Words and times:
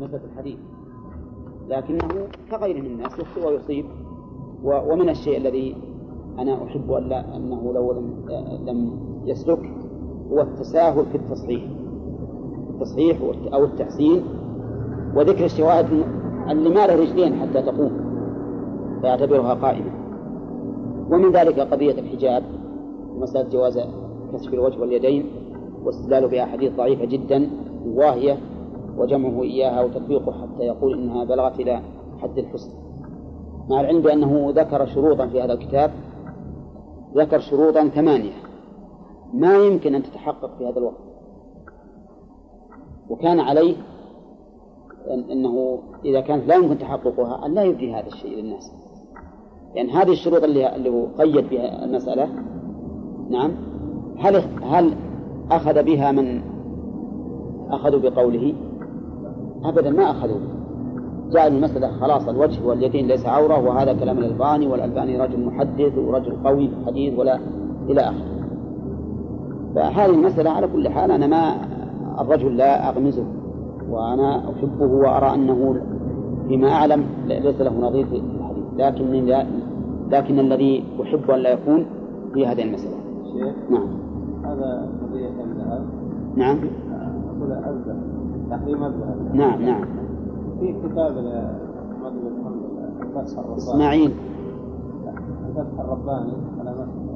بنسبة 0.00 0.20
الحديث. 0.32 0.58
لكنه 1.68 2.28
كغيره 2.50 2.80
من 2.80 2.86
الناس 2.86 3.18
يخطئ 3.18 3.46
ويصيب 3.46 3.84
ومن 4.64 5.08
الشيء 5.08 5.36
الذي 5.36 5.76
أنا 6.38 6.64
أحب 6.64 6.92
أن 6.92 7.08
لا 7.08 7.36
أنه 7.36 7.72
لو 7.72 7.92
لم, 7.92 8.24
لم 8.66 8.90
يسلك 9.24 9.70
هو 10.32 10.40
التساهل 10.40 11.06
في 11.06 11.16
التصحيح. 11.16 11.62
التصحيح 12.70 13.18
أو 13.54 13.64
التحسين 13.64 14.22
وذكر 15.14 15.44
الشواهد 15.44 15.86
اللي 16.50 16.68
ما 16.68 16.86
له 16.86 17.00
رجلين 17.00 17.34
حتى 17.34 17.62
تقوم 17.62 17.92
فيعتبرها 19.00 19.54
قائمة. 19.54 19.90
ومن 21.10 21.32
ذلك 21.32 21.60
قضية 21.60 21.92
الحجاب 21.92 22.42
ومسألة 23.10 23.48
جواز 23.48 23.78
كشف 24.32 24.54
الوجه 24.54 24.80
واليدين 24.80 25.26
واستدلال 25.84 26.28
بأحاديث 26.28 26.76
ضعيفة 26.76 27.04
جدا 27.04 27.50
واهية 27.86 28.38
وجمعه 29.00 29.42
إياها 29.42 29.82
وتطبيقه 29.82 30.32
حتى 30.32 30.62
يقول 30.62 30.98
إنها 30.98 31.24
بلغت 31.24 31.60
إلى 31.60 31.80
حد 32.22 32.38
الحسن. 32.38 32.70
مع 33.70 33.80
العلم 33.80 34.02
بأنه 34.02 34.50
ذكر 34.50 34.86
شروطا 34.86 35.26
في 35.26 35.42
هذا 35.42 35.52
الكتاب 35.52 35.90
ذكر 37.14 37.38
شروطا 37.38 37.88
ثمانية. 37.88 38.32
ما 39.34 39.56
يمكن 39.56 39.94
أن 39.94 40.02
تتحقق 40.02 40.58
في 40.58 40.66
هذا 40.66 40.78
الوقت. 40.78 41.10
وكان 43.10 43.40
عليه 43.40 43.76
أنه 45.32 45.78
إذا 46.04 46.20
كانت 46.20 46.48
لا 46.48 46.54
يمكن 46.54 46.78
تحققها 46.78 47.46
أن 47.46 47.54
لا 47.54 47.62
يبدي 47.62 47.94
هذا 47.94 48.06
الشيء 48.06 48.36
للناس. 48.36 48.72
لأن 49.74 49.88
يعني 49.88 50.02
هذه 50.02 50.12
الشروط 50.12 50.44
اللي 50.44 50.76
اللي 50.76 50.90
هو 50.90 51.06
قيد 51.18 51.50
بها 51.50 51.84
المسألة 51.84 52.28
نعم 53.30 53.50
هل 54.18 54.36
هل 54.62 54.94
أخذ 55.50 55.82
بها 55.82 56.12
من 56.12 56.42
أخذوا 57.70 58.00
بقوله؟ 58.00 58.54
أبدا 59.64 59.90
ما 59.90 60.10
أخذوا. 60.10 60.38
جاء 61.32 61.48
المسألة 61.48 61.88
خلاص 62.00 62.28
الوجه 62.28 62.66
واليدين 62.66 63.06
ليس 63.06 63.26
عورة 63.26 63.68
وهذا 63.68 63.92
كلام 63.92 64.18
الألباني 64.18 64.66
والألباني 64.66 65.20
رجل 65.20 65.44
محدث 65.44 65.98
ورجل 65.98 66.36
قوي 66.44 66.68
في 66.68 66.74
الحديث 66.80 67.18
ولا 67.18 67.38
إلى 67.88 68.00
آخره. 68.00 68.40
فهذه 69.74 70.10
المسألة 70.10 70.50
على 70.50 70.68
كل 70.68 70.88
حال 70.88 71.10
أنا 71.10 71.26
ما 71.26 71.54
الرجل 72.20 72.56
لا 72.56 72.88
أغمزه 72.88 73.24
وأنا 73.90 74.38
أحبه 74.38 74.86
وأرى 74.86 75.34
أنه 75.34 75.80
فيما 76.48 76.68
أعلم 76.68 77.04
ليس 77.26 77.60
له 77.60 77.80
نظير 77.80 78.06
في 78.06 78.16
الحديث. 78.16 78.64
لكن 78.76 79.26
لا 79.26 79.46
لكن 80.10 80.38
الذي 80.38 80.84
أحب 81.02 81.30
أن 81.30 81.38
لا 81.38 81.50
يكون 81.50 81.86
في 82.34 82.46
هذه 82.46 82.62
المسألة. 82.62 82.96
شيخ 83.32 83.54
نعم. 83.70 83.88
هذا 84.44 84.88
قضية 85.02 85.28
الذهب 85.28 85.84
نعم. 86.36 86.58
أقول 87.28 87.52
تحريم 88.50 88.84
نعم 89.34 89.62
نعم. 89.62 89.84
في 90.60 90.72
كتاب 90.72 91.12
محمد 92.02 92.12
بن 92.12 92.50
الفتح 93.02 93.38
الرباني. 93.38 93.56
إسماعيل. 93.56 94.12
الفتح 95.48 95.80
الرباني 95.80 96.32
على 96.58 96.70
مسجد 96.70 97.10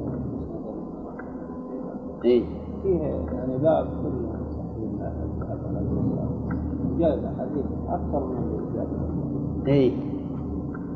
إيه. 2.25 2.43
فيه 2.83 2.99
يعني 2.99 3.57
باب 3.57 3.87
كل 4.03 4.25
جاء 6.99 7.33
حديث 7.39 7.65
أكثر 7.89 8.25
من 8.25 8.45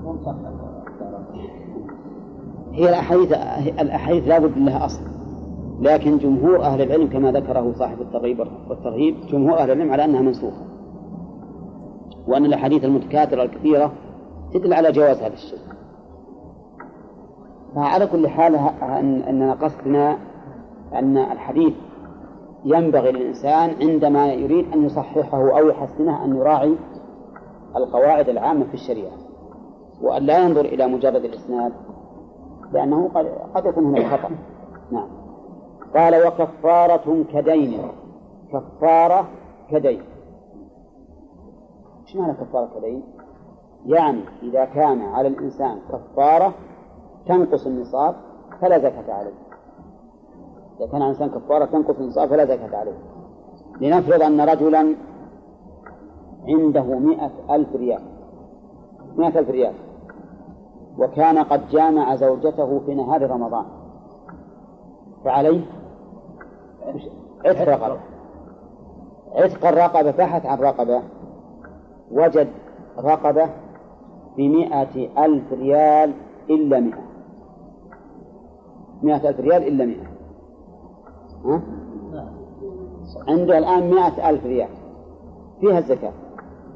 ومصحح 0.06 0.36
هي 2.74 2.90
الأحاديث 2.90 3.32
الأحاديث 3.82 4.28
لا 4.28 4.40
بد 4.40 4.58
لها 4.58 4.86
أصل. 4.86 5.19
لكن 5.82 6.18
جمهور 6.18 6.62
أهل 6.62 6.82
العلم 6.82 7.08
كما 7.08 7.32
ذكره 7.32 7.74
صاحب 7.74 8.02
الترغيب 8.02 8.40
والترهيب 8.70 9.16
جمهور 9.32 9.58
أهل 9.58 9.72
العلم 9.72 9.92
على 9.92 10.06
أنها 10.06 10.22
منسوخة. 10.22 10.62
وأن 12.28 12.46
الأحاديث 12.46 12.84
المتكاثرة 12.84 13.44
الكثيرة 13.44 13.92
تدل 14.54 14.74
على 14.74 14.92
جواز 14.92 15.18
هذا 15.18 15.34
الشيء. 15.34 15.60
فعلى 17.76 18.08
كل 18.08 18.28
حال 18.28 18.56
أننا 19.02 19.54
قصدنا 19.54 20.18
أن 20.94 21.18
الحديث 21.18 21.74
ينبغي 22.66 23.12
للإنسان 23.12 23.70
عندما 23.82 24.34
يريد 24.34 24.74
أن 24.74 24.86
يصححه 24.86 25.60
أو 25.60 25.68
يحسنه 25.68 26.26
أن 26.26 26.36
يراعي 26.36 26.76
القواعد 27.76 28.30
العامة 28.30 28.64
في 28.64 28.74
الشريعة. 28.74 29.14
وأن 30.02 30.24
لا 30.24 30.46
ينظر 30.46 30.66
إلى 30.66 30.88
مجرد 30.88 31.26
الإسناد 31.26 31.72
لأنه 32.74 33.10
قد, 33.16 33.26
قد 33.56 33.66
يكون 33.66 33.86
هناك 33.86 34.06
خطأ. 34.06 34.30
قال 35.96 36.28
وكفارة 36.28 37.24
كدين. 37.34 37.92
كفارة 38.54 39.28
كدين. 39.72 40.02
إيش 42.02 42.16
معنى 42.16 42.34
كفارة 42.34 42.70
كدين؟ 42.76 43.04
يعني 43.86 44.22
إذا 44.44 44.66
كان 44.66 45.02
على 45.02 45.28
الإنسان 45.28 45.80
كفارة 45.92 46.54
تنقص 47.28 47.66
النصاب 47.66 48.16
فلا 48.62 48.80
زكاة 48.80 49.14
عليه. 49.14 49.34
إذا 50.80 50.88
كان 50.92 51.02
على 51.02 51.12
الإنسان 51.12 51.30
كفارة 51.30 51.66
تنقص 51.66 52.00
النصاب 52.00 52.30
فلا 52.30 52.46
زكاة 52.46 52.78
عليه. 52.78 52.98
لنفرض 53.82 54.22
أن 54.22 54.42
رجلا 54.42 54.96
عنده 56.48 56.84
مئة 56.84 57.32
ألف 57.56 57.76
ريال. 57.76 58.02
مئة 59.18 59.40
ألف 59.40 59.50
ريال. 59.50 59.74
وكان 60.98 61.38
قد 61.38 61.70
جامع 61.70 62.16
زوجته 62.16 62.80
في 62.80 62.96
نهار 62.96 63.32
رمضان. 63.32 63.66
فعليه 65.24 65.79
عتق 67.46 67.62
رقبة 67.70 68.00
عتق 69.36 69.66
الرقبة 69.66 70.12
بحث 70.12 70.46
عن 70.46 70.58
رقبة 70.58 71.02
وجد 72.12 72.48
رقبة 73.00 73.50
بمئة 74.38 75.26
ألف 75.26 75.54
ريال 75.54 76.14
إلا 76.50 76.80
مئة 76.80 77.02
مئة 79.04 79.30
ألف 79.30 79.40
ريال 79.40 79.68
إلا 79.68 79.86
مئة 79.86 80.08
ها؟ 81.46 81.62
عنده 83.28 83.58
الآن 83.58 83.90
مئة 83.90 84.30
ألف 84.30 84.46
ريال 84.46 84.70
فيها 85.62 85.80
الزكاة 85.80 86.12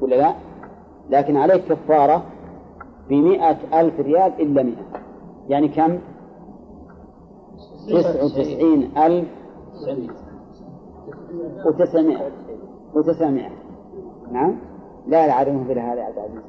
ولا 0.00 0.14
لا؟ 0.14 0.34
لكن 1.10 1.36
عليك 1.36 1.64
كفارة 1.64 2.22
بمئة 3.08 3.80
ألف 3.80 4.00
ريال 4.00 4.32
إلا 4.40 4.62
مئة 4.62 5.00
يعني 5.48 5.68
كم؟ 5.68 5.98
تسع 7.88 8.24
وتسعين 8.24 8.98
ألف 8.98 9.28
وتسعمائة 11.66 12.30
وتسعمائة 12.94 13.50
نعم؟ 14.32 14.56
لا 15.06 15.26
لا 15.26 15.32
عدمه 15.32 15.64
في 15.64 15.72
هذا 15.72 16.02
عبد 16.02 16.18
العزيز. 16.18 16.42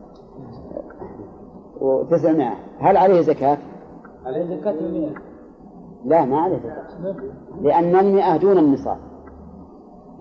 وتسعمائة 1.81 2.55
هل 2.79 2.97
عليه 2.97 3.21
زكاة؟ 3.21 3.57
عليه 4.25 4.57
زكاة 4.57 4.71
المئة. 4.71 5.13
لا 6.05 6.25
ما 6.25 6.39
عليه 6.39 6.57
زكاة. 6.57 7.15
لأن 7.61 7.95
المئة 7.95 8.37
دون 8.37 8.57
النصاب. 8.57 8.97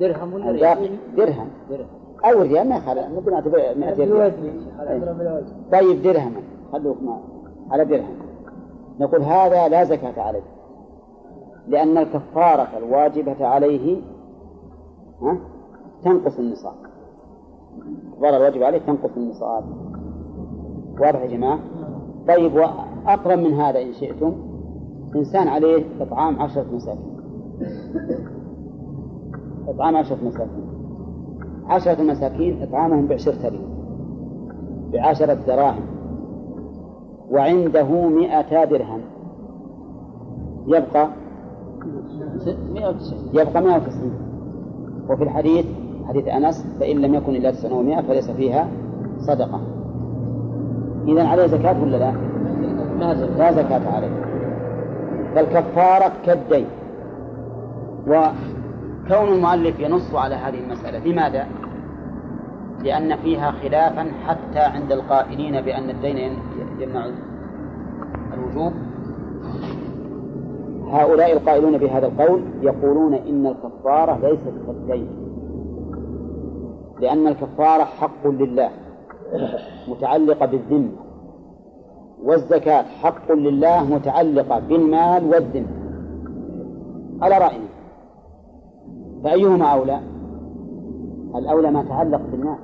درهم 0.00 0.34
ولا 0.34 0.50
الباقي 0.50 0.88
درهم. 1.16 1.48
درهم. 1.70 1.86
أو 2.24 2.42
ريال 2.42 2.68
ما 2.68 2.76
يخالف. 2.76 3.06
ممكن 3.06 3.30
نعتبر 3.30 3.58
200 3.76 4.12
ريال. 4.12 4.32
طيب 5.72 6.02
درهما. 6.02 6.40
خلوك 6.72 7.02
ما 7.02 7.18
على 7.70 7.84
درهم. 7.84 8.16
نقول 9.00 9.22
هذا 9.22 9.68
لا 9.68 9.84
زكاة 9.84 10.22
عليه. 10.22 10.53
لأن 11.68 11.98
الكفارة 11.98 12.68
الواجبة 12.78 13.46
عليه 13.46 13.96
ها 15.22 15.36
تنقص 16.04 16.38
النصاب. 16.38 16.74
الكفارة 18.12 18.36
الواجبة 18.36 18.66
عليه 18.66 18.78
تنقص 18.78 19.10
النصاب. 19.16 19.64
واضح 21.00 21.20
يا 21.20 21.26
جماعة؟ 21.26 21.58
طيب 22.28 22.54
وأقرب 22.54 23.38
من 23.38 23.52
هذا 23.54 23.82
إن 23.82 23.92
شئتم 23.92 24.32
إنسان 25.16 25.48
عليه 25.48 25.84
إطعام 26.00 26.42
عشرة 26.42 26.66
مساكين. 26.72 27.16
إطعام 29.68 29.96
عشرة 29.96 30.18
مساكين. 30.24 30.64
عشرة 31.66 32.02
مساكين 32.02 32.62
إطعامهم 32.62 33.06
بعشرة 33.06 33.48
ريال 33.48 33.74
بعشرة 34.92 35.34
دراهم 35.34 35.86
وعنده 37.30 38.08
مئتا 38.08 38.64
درهم. 38.64 39.00
يبقى 40.66 41.08
190 42.74 43.18
يبقى 43.34 43.62
190 43.62 44.12
وفي 45.08 45.24
الحديث 45.24 45.66
حديث 46.08 46.28
أنس 46.28 46.66
فإن 46.80 46.96
لم 47.00 47.14
يكن 47.14 47.36
إلا 47.36 47.50
900 47.50 48.02
فليس 48.02 48.30
فيها 48.30 48.68
صدقة. 49.18 49.60
إذا 51.08 51.26
عليه 51.28 51.46
زكاة 51.46 51.82
ولا 51.82 51.96
لا؟ 51.96 52.14
لا 53.38 53.52
زكاة 53.52 53.94
عليه. 53.94 54.24
فالكفارة 55.34 56.12
كالدين. 56.26 56.66
وكون 58.06 59.34
المؤلف 59.34 59.80
ينص 59.80 60.14
على 60.14 60.34
هذه 60.34 60.58
المسألة 60.64 60.98
لماذا؟ 60.98 61.46
لأن 62.82 63.16
فيها 63.16 63.50
خلافا 63.50 64.06
حتى 64.26 64.58
عند 64.58 64.92
القائلين 64.92 65.60
بأن 65.60 65.90
الدين 65.90 66.38
يمنع 66.80 67.06
الوجوب. 68.34 68.72
هؤلاء 70.90 71.32
القائلون 71.32 71.78
بهذا 71.78 72.06
القول 72.06 72.42
يقولون 72.62 73.14
إن 73.14 73.46
الكفارة 73.46 74.18
ليست 74.22 74.52
كالدين 74.66 75.08
لأن 77.00 77.26
الكفارة 77.26 77.84
حق 77.84 78.26
لله 78.26 78.70
متعلقة 79.88 80.46
بالذمة. 80.46 80.92
والزكاة 82.24 82.82
حق 82.82 83.32
لله 83.32 83.84
متعلقة 83.84 84.58
بالمال 84.58 85.24
والذمة. 85.24 85.66
على 87.22 87.38
رأينا. 87.38 87.68
فأيهما 89.24 89.66
أولى؟ 89.66 90.00
الأولى 91.34 91.70
ما 91.70 91.82
تعلق 91.82 92.20
بالمال 92.30 92.58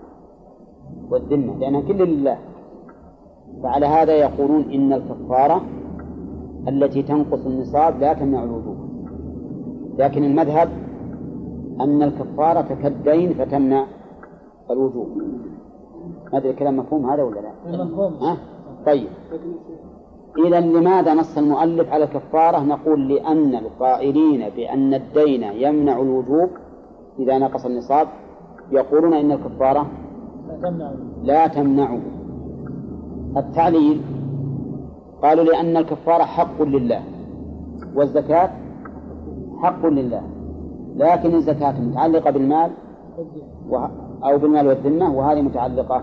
والذمة 1.11 1.59
لأنها 1.59 1.81
كل 1.81 1.99
لله. 1.99 2.39
فعلى 3.63 3.87
هذا 3.87 4.13
يقولون 4.13 4.71
إن 4.73 4.93
الكفارة 4.93 5.63
التي 6.69 7.03
تنقص 7.03 7.47
النصاب 7.47 8.01
لا 8.01 8.13
تمنع 8.13 8.45
الوجوب. 8.45 8.77
لكن 9.99 10.25
المذهب 10.25 10.69
أن 11.81 12.03
الكفارة 12.03 12.75
كالدين 12.83 13.35
فتمنع 13.35 13.87
الوجوب. 14.71 15.09
ما 16.33 16.39
أدري 16.39 16.51
الكلام 16.51 16.77
مفهوم 16.77 17.11
هذا 17.11 17.23
ولا 17.23 17.41
لا؟ 17.41 17.85
مفهوم 17.85 18.13
ها؟ 18.13 18.37
طيب. 18.87 19.09
إذا 20.47 20.61
لماذا 20.61 21.15
نص 21.15 21.39
المؤلف 21.39 21.93
على 21.93 22.05
الكفارة؟ 22.05 22.59
نقول 22.59 23.09
لأن 23.09 23.55
القائلين 23.55 24.49
بأن 24.57 24.95
الدين 24.95 25.43
يمنع 25.43 26.01
الوجوب 26.01 26.51
إذا 27.19 27.39
نقص 27.39 27.67
النصاب. 27.67 28.09
يقولون 28.73 29.15
إن 29.15 29.33
الكفارة 29.33 29.87
لا 31.23 31.47
تمنعه 31.47 32.01
التعليل 33.37 34.01
قالوا 35.23 35.45
لأن 35.45 35.77
الكفارة 35.77 36.23
حق 36.23 36.63
لله. 36.63 37.03
والزكاة 37.95 38.51
حق 39.63 39.87
لله. 39.87 40.23
لكن 40.97 41.35
الزكاة 41.35 41.81
متعلقة 41.81 42.31
بالمال 42.31 42.71
أو 44.25 44.39
بالمال 44.39 44.67
والذمة 44.67 45.15
وهذه 45.15 45.43
متعلقة 45.43 46.03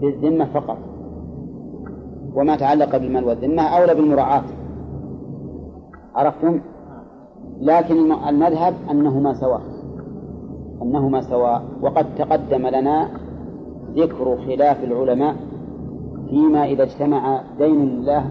بالذمة 0.00 0.44
فقط. 0.44 0.78
وما 2.34 2.56
تعلق 2.56 2.96
بالمال 2.96 3.24
والذمة 3.24 3.62
أولى 3.62 3.94
بالمراعاة. 3.94 4.42
عرفتم؟ 6.14 6.60
لكن 7.60 7.94
الم- 7.94 8.28
المذهب 8.28 8.74
أنهما 8.90 9.34
سواء. 9.34 9.60
أنهما 10.82 11.20
سواء. 11.20 11.62
وقد 11.82 12.06
تقدم 12.18 12.66
لنا 12.66 13.08
ذكر 13.96 14.36
خلاف 14.46 14.84
العلماء 14.84 15.34
فيما 16.30 16.64
إذا 16.64 16.82
اجتمع 16.82 17.42
دين 17.58 17.88
لله 17.88 18.30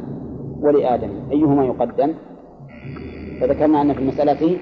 ولآدم. 0.62 1.10
أيهما 1.32 1.66
يقدم؟ 1.66 2.14
فذكرنا 3.42 3.82
أن 3.82 3.94
في 3.94 4.00
المسألة 4.00 4.58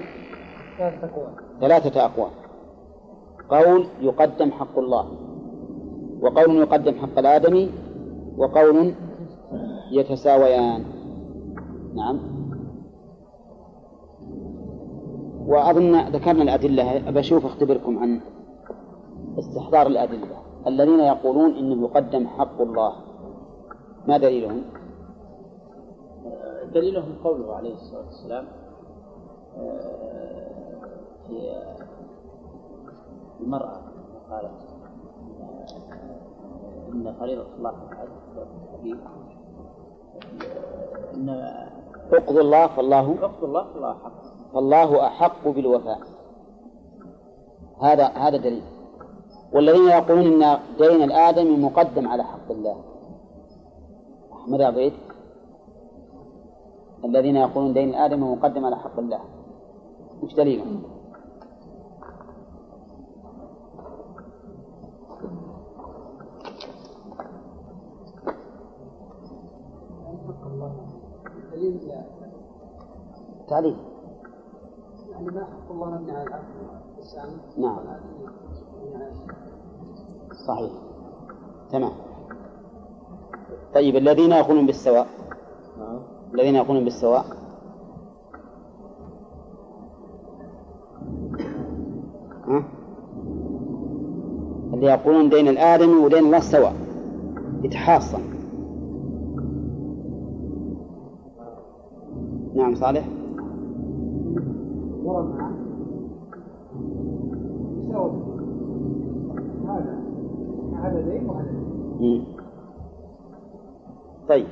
ثلاثة 1.60 2.04
أقوال. 2.04 2.30
قول 3.50 3.86
يقدم 4.00 4.50
حق 4.50 4.78
الله 4.78 5.06
وقول 6.20 6.56
يقدم 6.56 6.94
حق 6.94 7.18
الآدمي 7.18 7.70
وقول 8.36 8.94
يتساويان. 9.92 10.84
نعم. 11.94 12.20
وأظن 15.46 16.08
ذكرنا 16.08 16.42
الأدلة 16.42 17.10
بشوف 17.10 17.46
أختبركم 17.46 17.98
عن 17.98 18.20
استحضار 19.38 19.86
الأدلة. 19.86 20.36
الذين 20.66 21.00
يقولون 21.00 21.54
إنه 21.54 21.84
يقدم 21.84 22.26
حق 22.26 22.60
الله. 22.60 23.07
ما 24.06 24.18
دليلهم؟ 24.18 24.62
دليلهم 26.74 27.16
قوله 27.24 27.54
عليه 27.56 27.74
الصلاة 27.74 28.04
والسلام 28.04 28.46
آه، 29.58 30.48
في 31.26 31.62
المرأة 33.40 33.80
قالت 34.30 34.52
آه، 35.40 35.66
إن 36.92 37.14
فريضة 37.20 37.46
الله 37.58 37.72
الحديث 37.90 38.96
إن 41.14 41.28
اقضوا 42.12 42.40
الله 42.40 42.66
فالله 42.66 43.16
عقد 43.22 43.44
الله 43.44 43.64
فالله 43.72 43.94
حق 43.94 44.22
فالله 44.54 45.06
أحق 45.06 45.48
بالوفاء. 45.48 45.98
هذا 47.82 48.04
هذا 48.04 48.36
دليل. 48.36 48.62
والذين 49.52 49.88
يقولون 49.88 50.42
إن 50.42 50.58
دين 50.78 51.02
الآدمي 51.02 51.56
مقدم 51.56 52.08
على 52.08 52.24
حق 52.24 52.50
الله. 52.50 52.76
أحمد 54.38 54.60
عبيد 54.60 54.92
الذين 57.04 57.36
يقولون 57.36 57.72
دين 57.72 57.88
الآدمي 57.88 58.36
مقدم 58.36 58.64
على 58.64 58.76
حق 58.76 58.98
الله. 58.98 59.20
دليلهم؟ 60.36 60.82
دليل 71.52 71.92
تعليل. 73.48 73.76
يعني 75.10 75.26
ما 75.26 75.44
حق 75.44 75.70
الله 75.70 75.90
مبني 75.90 76.12
على 76.12 76.42
نعم. 77.58 77.78
صحيح. 80.46 80.72
تمام. 81.70 81.92
طيب 83.74 83.96
الذين 83.96 84.32
يقولون 84.32 84.66
بالسواء. 84.66 85.06
الذين 86.34 86.54
يقولون 86.54 86.84
بالسواء. 86.84 87.24
ها؟ 92.46 92.64
اللي 94.74 94.86
يقولون 94.86 95.28
دين 95.28 95.48
الآدمي 95.48 95.94
ودين 95.94 96.24
الله 96.24 96.40
سواء. 96.40 96.72
يتحاصن 97.62 98.22
نعم 102.54 102.74
صالح. 102.74 103.08
هذا 109.68 109.98
هذا 110.82 111.00
دين 111.00 111.26
وهذا 111.26 111.50
دين. 112.00 112.37
طيب. 114.28 114.46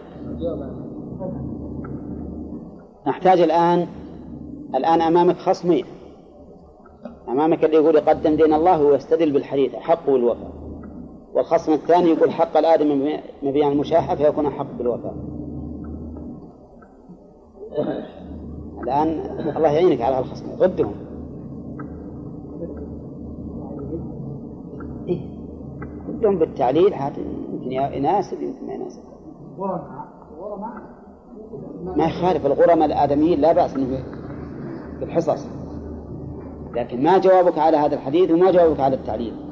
نحتاج 3.07 3.41
الآن 3.41 3.87
الآن 4.75 5.01
أمامك 5.01 5.37
خصمين. 5.37 5.85
أمامك 7.29 7.65
اللي 7.65 7.77
يقول 7.77 7.95
يقدم 7.97 8.37
دين 8.37 8.55
الله 8.55 8.83
ويستدل 8.83 9.33
بالحديث 9.33 9.75
حق 9.75 10.11
بالوفاء 10.11 10.53
والخصم 11.35 11.73
الثاني 11.73 12.11
يقول 12.11 12.31
حق 12.31 12.57
الآدم 12.57 13.19
مبيان 13.43 13.73
المشاحة 13.73 14.17
فيكون 14.17 14.51
حق 14.51 14.67
بالوفاء. 14.79 15.15
الآن 18.83 19.09
الله 19.57 19.69
يعينك 19.69 20.01
على 20.01 20.17
هالخصمين 20.17 20.59
ردهم 20.61 20.95
إيه. 25.09 25.21
ردهم 26.09 26.39
بالتعليل 26.39 26.95
حتى 26.95 27.21
يمكن 27.21 27.73
يناسب 27.73 28.43
يمكن 28.43 28.67
ما 28.67 28.73
يناسب. 28.73 29.03
ما 31.97 32.05
يخالف 32.05 32.47
الغرماء 32.47 32.87
الآدميين 32.87 33.41
لا 33.41 33.53
بأس 33.53 33.77
إنه 33.77 33.99
بالحصص. 35.01 35.47
لكن 36.75 37.03
ما 37.03 37.19
جوابك 37.19 37.59
على 37.59 37.77
هذا 37.77 37.95
الحديث 37.95 38.31
وما 38.31 38.51
جوابك 38.51 38.81
على 38.81 38.97
التعليل. 38.97 39.46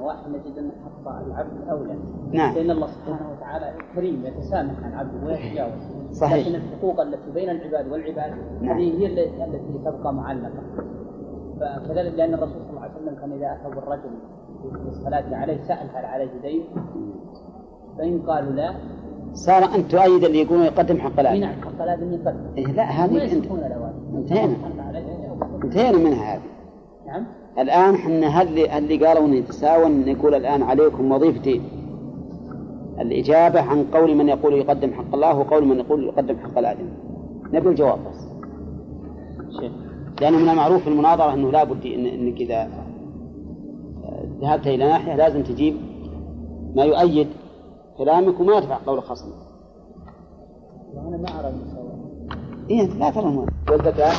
النواحي 0.00 0.30
نجد 0.30 0.58
أن 0.58 0.70
حق 0.84 1.12
العبد 1.26 1.68
أولى. 1.70 1.94
نعم. 2.32 2.54
لأن 2.54 2.70
الله 2.70 2.86
سبحانه 2.86 3.30
وتعالى 3.32 3.74
كريم 3.94 4.26
يتسامح 4.26 4.84
عن 4.84 4.92
عبده 4.92 5.26
ويتجاوز 5.26 5.72
صحيح. 6.12 6.46
لكن 6.46 6.54
الحقوق 6.54 7.00
التي 7.00 7.30
بين 7.34 7.50
العباد 7.50 7.92
والعباد 7.92 8.34
نعم. 8.60 8.76
هذه 8.76 8.98
هي 8.98 9.06
التي 9.44 9.78
تبقى 9.84 10.14
معلقة. 10.14 10.62
فكذلك 11.60 12.14
لأن 12.14 12.34
الرسول 12.34 12.62
صلى 12.62 12.70
الله 12.70 12.80
عليه 12.80 12.94
وسلم 12.94 13.14
كان 13.14 13.32
إذا 13.32 13.52
أتى 13.52 13.74
بالرجل 13.74 14.10
في 14.82 14.88
الصلاة 14.88 15.36
عليه 15.36 15.62
سأل 15.62 15.86
هل 15.94 16.04
عليه 16.04 16.40
دين. 16.42 16.64
فإن 17.98 18.22
قالوا 18.22 18.52
لا 18.52 18.74
صار 19.32 19.64
أنت 19.64 19.90
تؤيد 19.92 20.24
اللي 20.24 20.42
يقولون 20.42 20.64
يقدم 20.64 20.98
حق 20.98 21.20
الآدمي 21.20 21.40
نعم 21.40 21.52
حق 21.52 21.82
الآدمي 21.82 22.14
يقدم. 22.14 22.54
إيه 22.56 22.66
لا 22.66 22.82
هذه 22.82 23.32
انتهينا. 24.14 24.56
انتهينا 25.64 25.98
منها 25.98 26.34
هذه. 26.34 26.42
نعم. 27.06 27.26
الآن 27.58 27.94
إحنا 27.94 28.26
هل 28.26 28.58
اللي 28.58 29.06
قالوا 29.06 29.26
ان 29.26 29.34
يتساوون 29.34 30.04
نقول 30.04 30.34
الآن 30.34 30.62
عليكم 30.62 31.12
وظيفتين 31.12 31.62
الإجابة 33.00 33.60
عن 33.60 33.84
قول 33.84 34.14
من 34.14 34.28
يقول 34.28 34.54
يقدم 34.54 34.92
حق 34.92 35.14
الله 35.14 35.38
وقول 35.38 35.64
من 35.64 35.78
يقول 35.78 36.04
يقدم 36.06 36.36
حق 36.38 36.58
الآدمي 36.58 36.90
نبي 37.52 37.68
الجواب 37.68 37.98
بس. 38.08 38.26
شيخ. 39.60 39.72
لأنه 40.20 40.38
من 40.38 40.48
المعروف 40.48 40.82
في 40.82 40.88
المناظرة 40.88 41.34
أنه 41.34 41.50
لا 41.50 41.64
بد 41.64 41.86
إن 41.86 42.06
أنك 42.06 42.40
إذا 42.40 42.68
ذهبت 44.40 44.66
إلى 44.66 44.84
ناحية 44.88 45.16
لازم 45.16 45.42
تجيب 45.42 45.76
ما 46.76 46.84
يؤيد 46.84 47.28
كلامك 47.98 48.40
وما 48.40 48.56
يدفع 48.56 48.78
قول 48.86 49.02
خصمك 49.02 49.34
وأنا 50.94 51.16
ما 51.16 51.40
أرى 51.40 51.48
المساواة. 51.48 51.98
إيه 52.70 52.86
لا 52.86 53.10
ترى 53.10 53.46
والزكاة 53.70 54.12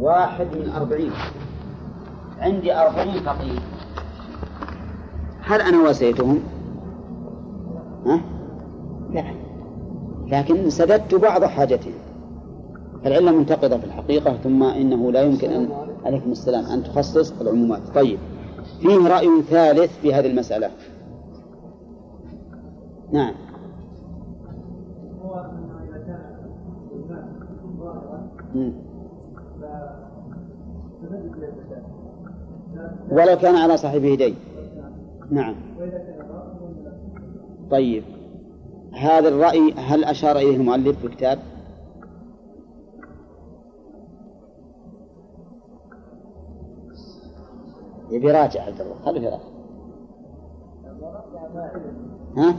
واحد 0.00 0.46
من 0.56 0.70
أربعين. 0.70 1.12
عندي 2.38 2.74
أربعين 2.74 3.22
فقير 3.22 3.60
هل 5.40 5.60
أنا 5.60 5.78
واسيتهم؟ 5.78 6.38
ها؟ 8.06 8.20
لا 9.10 9.24
لكن 10.26 10.70
سددت 10.70 11.14
بعض 11.14 11.44
حاجتهم 11.44 11.92
فالعلة 13.04 13.32
منتقضة 13.32 13.78
في 13.78 13.84
الحقيقة 13.84 14.36
ثم 14.36 14.62
إنه 14.62 15.12
لا 15.12 15.22
يمكن 15.22 15.50
أن 15.50 15.68
عليكم. 16.04 16.30
السلام 16.30 16.64
أن 16.64 16.84
تخصص 16.84 17.40
العمومات. 17.40 17.82
طيب. 17.94 18.18
فيه 18.80 19.08
رأي 19.08 19.42
ثالث 19.42 19.98
في 20.00 20.14
هذه 20.14 20.26
المسألة. 20.26 20.70
نعم. 23.12 23.34
هو 25.24 25.34
أنه 25.34 25.80
إذا 25.88 26.04
كان 28.54 28.89
ولو 33.10 33.36
كان 33.36 33.56
على 33.56 33.76
صاحبه 33.76 34.14
دين. 34.14 34.36
نعم. 35.30 35.54
طيب. 37.70 38.04
هذا 38.92 39.28
الرأي 39.28 39.72
هل 39.72 40.04
أشار 40.04 40.36
إليه 40.36 40.56
المؤلف 40.56 40.98
في 40.98 41.06
الكتاب؟ 41.06 41.38
يبي 48.10 48.30
راجع 48.30 48.62
عبد 48.62 48.80
الله. 48.80 48.94
خليه 49.04 49.20
يراجع. 49.20 49.44
ها؟ 52.36 52.54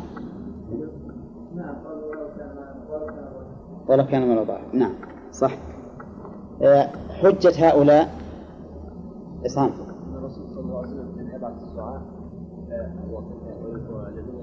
نعم 1.55 1.75
ولو 3.87 4.05
كان 4.05 4.29
من 4.29 4.45
نعم. 4.73 4.93
صح. 5.31 5.57
آه، 6.61 6.89
حجة 7.21 7.69
هؤلاء 7.69 8.09
عصام 9.45 9.71
الرسول 10.17 10.49
صلى 10.49 10.63
الله 10.63 10.77
عليه 10.77 10.87
وسلم 10.87 11.11
كان 11.17 11.35
يبعث 11.35 11.53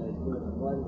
يشكون 0.09 0.35
الاموال 0.35 0.83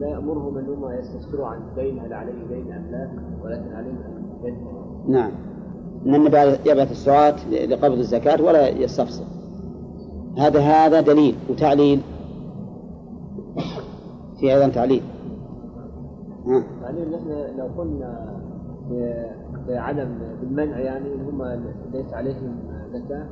لا 0.00 0.08
يامرهم 0.08 0.58
ان 0.58 0.68
هم 0.68 0.90
يستفسروا 0.90 1.46
عن 1.46 1.58
الدين 1.62 1.98
هل 1.98 2.12
عليه 2.12 2.46
دين 2.48 2.72
ام 2.72 2.86
لا 2.90 3.10
ولكن 3.44 3.72
عليهم 3.72 3.98
ان 4.44 5.12
نعم 5.12 5.30
أن 6.06 6.14
النبي 6.14 6.70
يبعث 6.70 6.90
السعاة 6.90 7.48
لقبض 7.50 7.98
الزكاة 7.98 8.42
ولا 8.42 8.68
يستفسر. 8.68 9.24
هذا 10.38 10.60
هذا 10.60 11.00
دليل 11.00 11.36
وتعليل. 11.50 12.00
في 14.40 14.54
أيضا 14.54 14.68
تعليل. 14.68 15.02
ان 16.46 17.14
إحنا 17.14 17.52
لو 17.58 17.66
قلنا 17.78 18.40
بعدم 19.68 20.08
بالمنع 20.40 20.78
يعني 20.78 21.14
إن 21.14 21.20
هم 21.20 21.42
ليس 21.92 22.12
عليهم 22.14 22.56
زكاة. 22.92 23.26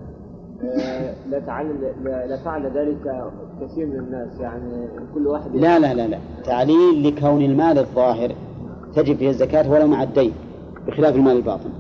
آه، 0.65 1.15
لفعل 1.31 1.67
لفعل 2.05 2.67
ذلك 2.67 3.25
كثير 3.61 3.87
من 3.87 3.99
الناس 3.99 4.41
يعني 4.41 4.89
كل 5.15 5.27
واحد 5.27 5.57
لا 5.57 5.79
لا 5.79 5.95
لا 5.95 6.07
لا. 6.09 6.19
تعليل 6.45 7.09
لكون 7.09 7.43
المال 7.43 7.79
الظاهر 7.79 8.33
تجب 8.95 9.17
فيه 9.17 9.29
الزكاة 9.29 9.71
ولو 9.73 9.87
مع 9.87 10.03
الدين 10.03 10.33
بخلاف 10.87 11.15
المال 11.17 11.37
الباطن. 11.37 11.71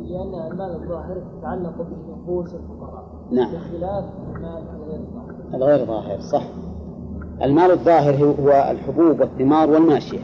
لأن 0.00 0.50
المال 0.52 0.74
الظاهر 0.82 1.22
يتعلق 1.38 1.74
بنفوس 2.08 2.54
الفقراء 2.54 3.04
نعم. 3.30 3.52
بخلاف 3.54 4.04
المال 4.36 4.62
الغير 4.76 5.00
الظاهر 5.00 5.54
الغير 5.54 5.86
ظاهر 5.86 6.20
صح. 6.20 6.42
المال 7.42 7.70
الظاهر 7.70 8.14
هو- 8.14 8.48
هو 8.48 8.70
الحبوب 8.70 9.20
والثمار 9.20 9.70
والماشية. 9.70 10.18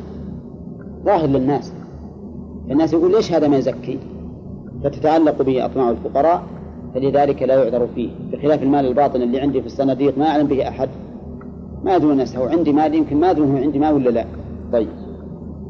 ظاهر 1.04 1.26
للناس. 1.26 1.72
الناس 2.70 2.92
يقول 2.92 3.12
ليش 3.12 3.32
هذا 3.32 3.48
ما 3.48 3.56
يزكي؟ 3.56 3.98
فتتعلق 4.84 5.42
به 5.42 5.64
أطماع 5.64 5.90
الفقراء 5.90 6.42
فلذلك 6.94 7.42
لا 7.42 7.64
يعذر 7.64 7.88
فيه. 7.94 8.10
بخلاف 8.32 8.62
المال 8.62 8.86
الباطن 8.86 9.22
اللي 9.22 9.40
عندي 9.40 9.60
في 9.60 9.66
الصناديق 9.66 10.18
ما 10.18 10.26
أعلم 10.26 10.46
به 10.46 10.68
أحد. 10.68 10.88
ما 11.84 11.96
يدرون 11.96 12.12
الناس 12.12 12.36
هو 12.36 12.46
عندي 12.46 12.72
مال 12.72 12.94
يمكن 12.94 13.20
ما 13.20 13.30
يدرون 13.30 13.50
هو 13.50 13.56
عندي 13.56 13.78
مال 13.78 13.94
ولا 13.94 14.10
لا. 14.10 14.24
طيب. 14.72 14.88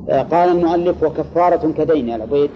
آه، 0.09 0.23
قال 0.23 0.49
المؤلف 0.49 1.03
وكفارة 1.03 1.73
كدين. 1.73 2.09
يا 2.09 2.17
العبيد 2.17 2.51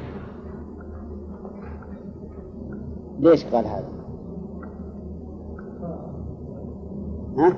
ليش 3.21 3.45
قال 3.45 3.67
هذا؟ 3.67 3.88
ها؟ 7.38 7.57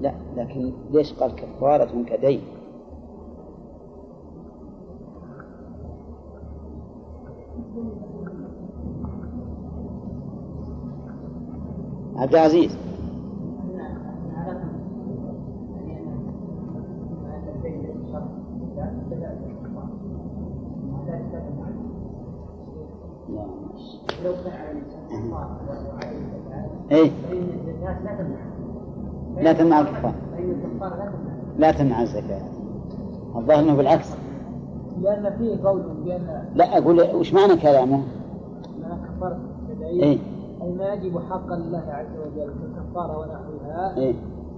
لا 0.00 0.14
لكن 0.36 0.72
ليش 0.90 1.12
قال 1.12 1.34
كفارة 1.34 2.04
كدين؟ 2.04 2.40
عبد 12.16 12.34
العزيز. 12.34 12.76
لو 24.24 24.32
كان 24.44 24.52
على 24.52 24.70
الإنسان 24.70 25.30
كفاره 26.90 28.59
لا 29.36 29.52
تمنع 29.52 29.80
الكفارة 29.80 30.14
لا 31.58 31.70
تمنع 31.70 32.02
الزكاة. 32.02 32.42
الظاهر 33.36 33.60
إنه 33.60 33.74
بالعكس. 33.74 34.10
لأن 35.02 35.36
فيه 35.38 35.64
قول 35.64 35.82
بأن 36.04 36.44
لا 36.54 36.78
أقول 36.78 37.00
وش 37.14 37.32
معنى 37.32 37.56
كلامه؟ 37.56 38.02
التدعيم 39.22 40.00
إيه. 40.00 40.18
أي 40.62 40.72
ما 40.72 40.92
يجب 40.92 41.18
حقا 41.18 41.56
لله 41.56 41.84
عز 41.88 42.16
وجل 42.18 42.52
كالكفارة 42.60 43.18
ونحوها. 43.18 43.96
إيه. 43.96 44.14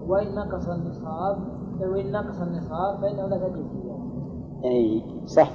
وإن 0.09 0.35
نقص 0.35 0.69
النصاب 0.69 1.38
وإن 1.81 2.12
نقص 2.12 2.41
النصاب 2.41 3.00
فإنه 3.02 3.26
لا 3.26 3.37
تجب 3.37 3.64
اي 4.64 5.02
صح. 5.26 5.50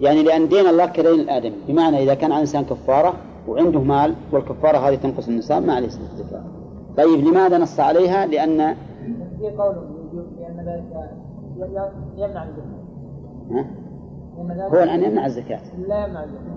يعني 0.00 0.22
لأن 0.22 0.48
دين 0.48 0.66
الله 0.66 0.86
كدين 0.86 1.20
الآدمي. 1.20 1.56
بمعنى 1.68 2.02
إذا 2.02 2.14
كان 2.14 2.32
على 2.32 2.36
الإنسان 2.36 2.64
كفارة 2.64 3.14
وعنده 3.48 3.80
مال 3.80 4.14
والكفارة 4.32 4.78
هذه 4.78 4.94
تنقص 4.94 5.28
النصاب 5.28 5.62
ما 5.62 5.74
عليه 5.74 5.86
الزكاة. 5.86 6.42
طيب 6.96 7.24
لماذا 7.26 7.58
نص 7.58 7.80
عليها؟ 7.80 8.26
لأن 8.26 8.74
في 9.38 9.50
قول 9.58 9.74
لأن 10.40 10.56
ذلك 10.66 11.10
يمنع 12.16 12.44
الزكاة؟ 12.44 13.64
لأن 14.38 14.60
هو 14.60 14.82
الآن 14.82 15.02
يمنع 15.02 15.26
الزكاة. 15.26 15.60
لا 15.88 16.06
يمنع 16.06 16.24
الزكاة. 16.24 16.54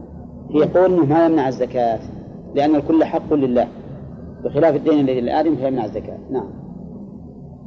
في 0.52 0.58
يقول 0.58 0.94
إنه 0.94 1.06
ما 1.06 1.26
يمنع 1.26 1.48
الزكاة 1.48 2.00
لأن 2.56 2.76
الكل 2.76 3.04
حق 3.04 3.34
لله. 3.34 3.68
بخلاف 4.44 4.76
الدين 4.76 5.00
الذي 5.00 5.22
للادم 5.22 5.56
فيمنع 5.56 5.86
الزكاة. 5.86 6.18
نعم. 6.32 6.50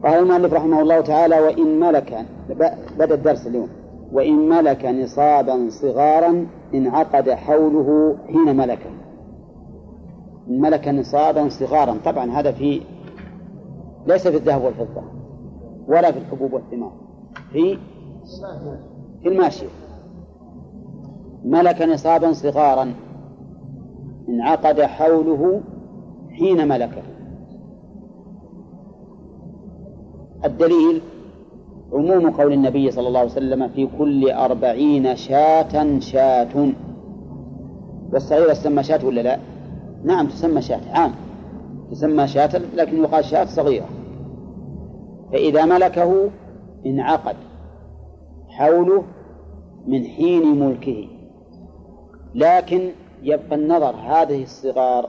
قال 0.04 0.18
المؤلف 0.22 0.52
رحمه 0.54 0.80
الله 0.80 1.00
تعالى 1.00 1.40
وإن 1.40 1.80
ملك 1.80 2.24
ب- 2.50 2.98
بدأ 2.98 3.14
الدرس 3.14 3.46
اليوم. 3.46 3.68
وإن 4.12 4.48
ملك 4.48 4.84
نصابا 4.84 5.68
صغارا 5.70 6.46
انعقد 6.74 7.30
حوله 7.30 8.16
حين 8.26 8.56
ملكه. 8.56 8.90
ملك 10.50 10.88
نصابا 10.88 11.48
صغارا. 11.48 11.96
طبعا 12.04 12.30
هذا 12.30 12.52
في 12.52 12.80
ليس 14.06 14.28
في 14.28 14.36
الذهب 14.36 14.62
والفضة 14.62 15.02
ولا 15.88 16.12
في 16.12 16.18
الحبوب 16.18 16.52
والثمار 16.52 16.92
في 17.52 17.78
في 19.22 19.28
الماشية. 19.28 19.66
ملك 21.44 21.82
نصابا 21.82 22.32
صغارا 22.32 22.94
انعقد 24.28 24.80
حوله 24.80 25.60
حين 26.30 26.68
ملكه. 26.68 27.02
الدليل 30.44 31.02
عموم 31.92 32.30
قول 32.30 32.52
النبي 32.52 32.90
صلى 32.90 33.08
الله 33.08 33.20
عليه 33.20 33.30
وسلم 33.30 33.68
في 33.68 33.88
كل 33.98 34.30
أربعين 34.30 35.16
شاة 35.16 35.98
شاة. 35.98 36.72
والصغيرة 38.12 38.52
تسمى 38.52 38.82
شاة 38.82 39.06
ولا 39.06 39.20
لا؟ 39.20 39.38
نعم 40.04 40.26
تسمى 40.26 40.62
شاة 40.62 40.80
عام. 40.92 41.14
تسمى 41.90 42.28
شاة 42.28 42.60
لكن 42.74 43.02
يقال 43.02 43.24
شاة 43.24 43.44
صغيرة. 43.44 43.88
فإذا 45.32 45.64
ملكه 45.64 46.30
انعقد 46.86 47.36
حوله 48.48 49.04
من 49.86 50.04
حين 50.04 50.60
ملكه. 50.60 51.08
لكن 52.34 52.90
يبقى 53.22 53.54
النظر 53.54 53.94
هذه 53.96 54.42
الصغار 54.42 55.08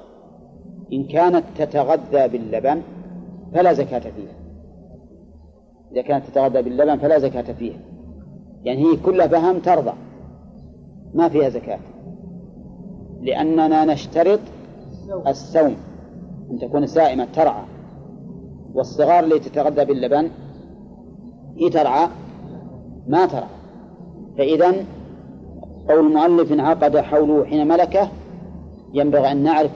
إن 0.94 1.04
كانت 1.04 1.44
تتغذى 1.58 2.28
باللبن 2.28 2.82
فلا 3.54 3.74
زكاة 3.74 4.00
فيها. 4.00 4.36
إذا 5.92 6.02
كانت 6.02 6.26
تتغذى 6.26 6.62
باللبن 6.62 6.98
فلا 6.98 7.20
زكاة 7.20 7.54
فيها. 7.54 7.80
يعني 8.64 8.84
هي 8.84 8.98
كلها 8.98 9.26
بهم 9.26 9.60
ترضع 9.60 9.94
ما 11.14 11.30
فيها 11.30 11.50
زكاة. 11.50 11.80
لأننا 13.22 13.86
نشترط 13.86 14.40
السوم 15.27 15.75
أن 16.51 16.60
تكون 16.60 16.88
سائمة 16.88 17.27
ترعى. 17.34 17.63
والصغار 18.74 19.24
اللي 19.24 19.39
تتغذى 19.39 19.86
باللبن 19.86 20.29
هي 21.58 21.70
ترعى 21.70 22.08
ما 23.08 23.25
ترعى. 23.25 23.50
فإذا 24.38 24.74
قول 25.89 26.08
المؤلف 26.08 26.51
انعقد 26.51 26.98
حوله 26.98 27.46
حين 27.46 27.67
ملكه 27.67 28.08
ينبغي 28.93 29.31
أن 29.31 29.43
نعرف 29.43 29.72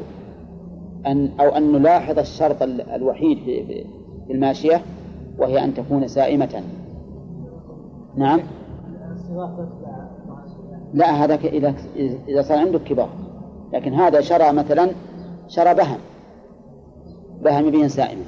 أن 1.06 1.32
أو 1.40 1.50
أن 1.50 1.72
نلاحظ 1.72 2.20
الشرط 2.20 2.62
الوحيد 2.94 3.38
في 4.28 4.34
الماشية 4.34 4.82
وهي 5.38 5.64
أن 5.64 5.74
تكون 5.74 6.08
سائمة. 6.08 6.64
نعم. 8.18 8.40
لا 10.94 11.12
هذا 11.12 11.36
إذا 11.36 11.74
إذا 12.28 12.42
صار 12.42 12.58
عندك 12.58 12.84
كبار. 12.84 13.10
لكن 13.74 13.94
هذا 13.94 14.22
شرى 14.22 14.52
مثلا 14.52 14.90
شرى 15.48 15.74
بهم. 15.74 16.00
بهم 17.42 17.70
به 17.70 17.88
سائمة 17.88 18.26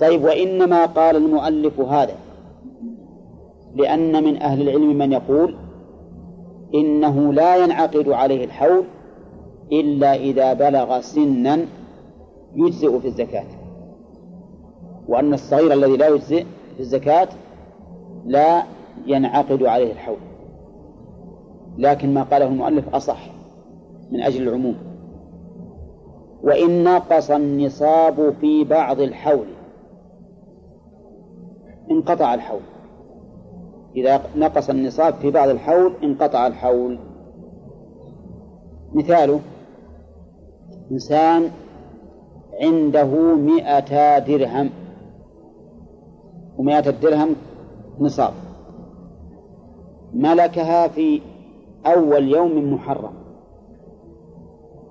طيب 0.00 0.24
وإنما 0.24 0.86
قال 0.86 1.16
المؤلف 1.16 1.80
هذا 1.80 2.14
لأن 3.74 4.24
من 4.24 4.42
أهل 4.42 4.62
العلم 4.62 4.98
من 4.98 5.12
يقول 5.12 5.56
إنه 6.74 7.32
لا 7.32 7.56
ينعقد 7.56 8.08
عليه 8.08 8.44
الحول 8.44 8.84
إلا 9.72 10.14
إذا 10.14 10.52
بلغ 10.52 11.00
سنا 11.00 11.66
يجزئ 12.54 13.00
في 13.00 13.08
الزكاة. 13.08 13.46
وأن 15.08 15.34
الصغير 15.34 15.72
الذي 15.72 15.96
لا 15.96 16.08
يجزئ 16.08 16.44
في 16.74 16.80
الزكاة 16.80 17.28
لا 18.26 18.62
ينعقد 19.06 19.62
عليه 19.62 19.92
الحول. 19.92 20.16
لكن 21.78 22.14
ما 22.14 22.22
قاله 22.22 22.46
المؤلف 22.46 22.94
أصح 22.94 23.30
من 24.10 24.22
أجل 24.22 24.48
العموم. 24.48 24.76
وإن 26.44 26.84
نقص 26.84 27.30
النصاب 27.30 28.34
في 28.40 28.64
بعض 28.64 29.00
الحول. 29.00 29.46
انقطع 31.90 32.34
الحول. 32.34 32.60
إذا 33.96 34.20
نقص 34.36 34.70
النصاب 34.70 35.14
في 35.14 35.30
بعض 35.30 35.48
الحول 35.48 35.92
انقطع 36.02 36.46
الحول. 36.46 36.98
مثاله 38.94 39.40
إنسان 40.92 41.50
عنده 42.60 43.34
مئة 43.34 44.18
درهم. 44.18 44.70
ومئة 46.58 46.88
الدرهم 46.88 47.36
نصاب. 48.00 48.32
ملكها 50.14 50.88
في 50.88 51.20
أول 51.86 52.28
يوم 52.28 52.74
محرم. 52.74 53.12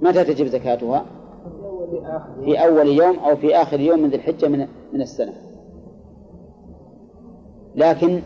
متى 0.01 0.23
تجب 0.23 0.45
زكاتها؟ 0.45 1.05
في 2.45 2.63
أول 2.63 2.87
يوم 2.87 3.19
أو 3.19 3.35
في 3.35 3.55
آخر 3.55 3.79
يوم 3.79 3.99
من 3.99 4.09
ذي 4.09 4.15
الحجة 4.15 4.47
من 4.47 4.67
من 4.93 5.01
السنة. 5.01 5.33
لكن 7.75 8.21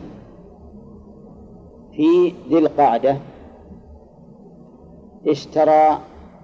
في 1.91 2.33
ذي 2.49 2.57
القعدة 2.57 3.17
اشترى 5.27 5.99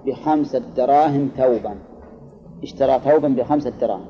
بخمسة 0.06 0.60
دراهم 0.60 1.30
ثوبا. 1.38 1.75
اشترى 2.63 3.00
ثوبا 3.00 3.27
بخمسة 3.27 3.70
دراهم. 3.82 4.06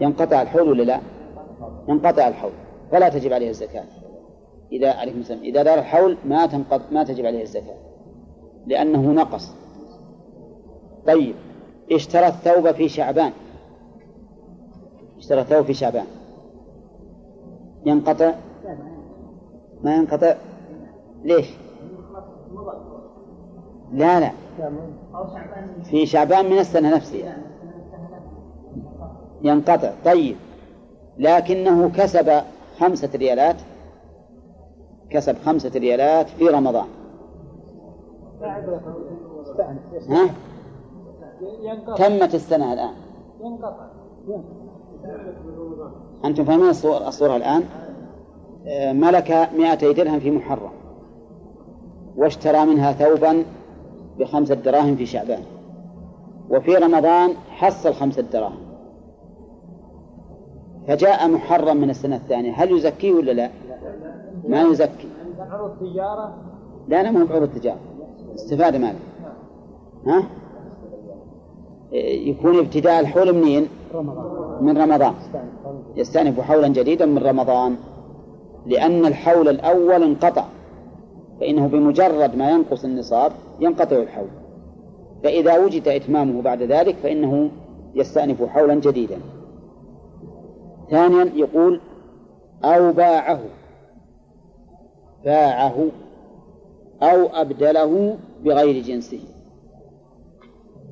ينقطع 0.00 0.42
الحول 0.42 0.68
ولا 0.68 0.82
لا؟ 0.82 1.00
ينقطع 1.88 2.28
الحول. 2.28 2.52
فلا 2.90 3.08
تجب 3.08 3.32
عليه 3.32 3.50
الزكاة. 3.50 3.84
إذا 4.72 4.92
عليكم 4.92 5.22
إذا 5.42 5.62
دار 5.62 5.78
الحول 5.78 6.16
ما 6.24 6.46
تنقط 6.46 6.80
ما 6.92 7.04
تجب 7.04 7.26
عليه 7.26 7.42
الزكاة. 7.42 7.76
لأنه 8.66 9.12
نقص. 9.12 9.57
طيب 11.08 11.34
اشترى 11.92 12.26
الثوب 12.26 12.70
في 12.70 12.88
شعبان. 12.88 13.32
اشترى 15.18 15.40
الثوب 15.40 15.64
في 15.64 15.74
شعبان. 15.74 16.06
ينقطع؟ 17.86 18.32
ما 19.82 19.96
ينقطع. 19.96 20.34
ليش؟ 21.24 21.46
لا 23.92 24.20
لا. 24.20 24.30
في 25.90 26.06
شعبان 26.06 26.44
من 26.50 26.58
السنة 26.58 26.96
نفسها. 26.96 27.36
ينقطع. 29.42 29.92
طيب. 30.04 30.36
لكنه 31.18 31.90
كسب 31.90 32.42
خمسة 32.78 33.10
ريالات. 33.14 33.56
كسب 35.10 35.36
خمسة 35.38 35.70
ريالات 35.74 36.28
في 36.28 36.48
رمضان. 36.48 36.86
ها؟ 40.08 40.34
تمت 41.96 42.34
السنة 42.34 42.72
الآن. 42.72 42.94
ينقطع. 43.40 43.86
أنتم 46.24 46.44
فاهمين 46.44 46.68
الصورة, 46.68 47.08
الصورة 47.08 47.36
الآن؟ 47.36 47.62
آه، 48.66 48.92
ملك 48.92 49.50
مائتي 49.58 49.92
درهم 49.92 50.20
في 50.20 50.30
محرم. 50.30 50.70
واشترى 52.16 52.64
منها 52.66 52.92
ثوبا 52.92 53.44
بخمسة 54.18 54.54
دراهم 54.54 54.96
في 54.96 55.06
شعبان. 55.06 55.42
وفي 56.50 56.74
رمضان 56.74 57.30
حصل 57.50 57.94
خمسة 57.94 58.22
دراهم. 58.22 58.58
فجاء 60.88 61.28
محرم 61.28 61.76
من 61.76 61.90
السنة 61.90 62.16
الثانية. 62.16 62.52
هل 62.52 62.72
يزكيه 62.72 63.14
ولا 63.14 63.32
لا؟ 63.32 63.50
ما 64.48 64.62
يزكي. 64.62 65.08
عروض 65.40 65.70
تجارة؟ 65.80 66.34
لا 66.88 67.02
لا 67.02 67.10
ما 67.10 67.22
هو 67.22 67.26
بعروض 67.26 67.48
تجارة. 67.48 67.78
استفادة 68.34 68.78
ماله. 68.78 68.98
ها؟ 70.06 70.22
يكون 71.92 72.58
ابتداء 72.58 73.00
الحول 73.00 73.32
منين؟ 73.32 73.68
من 74.60 74.78
رمضان. 74.78 75.14
يستأنف 75.96 76.40
حولا 76.40 76.68
جديدا 76.68 77.06
من 77.06 77.18
رمضان. 77.18 77.76
لأن 78.66 79.06
الحول 79.06 79.48
الأول 79.48 80.02
انقطع. 80.02 80.44
فإنه 81.40 81.66
بمجرد 81.66 82.36
ما 82.36 82.50
ينقص 82.50 82.84
النصاب 82.84 83.32
ينقطع 83.60 83.96
الحول. 83.96 84.28
فإذا 85.22 85.58
وجد 85.58 85.88
إتمامه 85.88 86.42
بعد 86.42 86.62
ذلك 86.62 86.96
فإنه 86.96 87.50
يستأنف 87.94 88.42
حولا 88.42 88.74
جديدا. 88.74 89.18
ثانيا 90.90 91.32
يقول 91.34 91.80
أو 92.64 92.92
باعه. 92.92 93.40
باعه. 95.24 95.86
أو 97.02 97.26
أبدله 97.26 98.16
بغير 98.44 98.82
جنسه. 98.82 99.20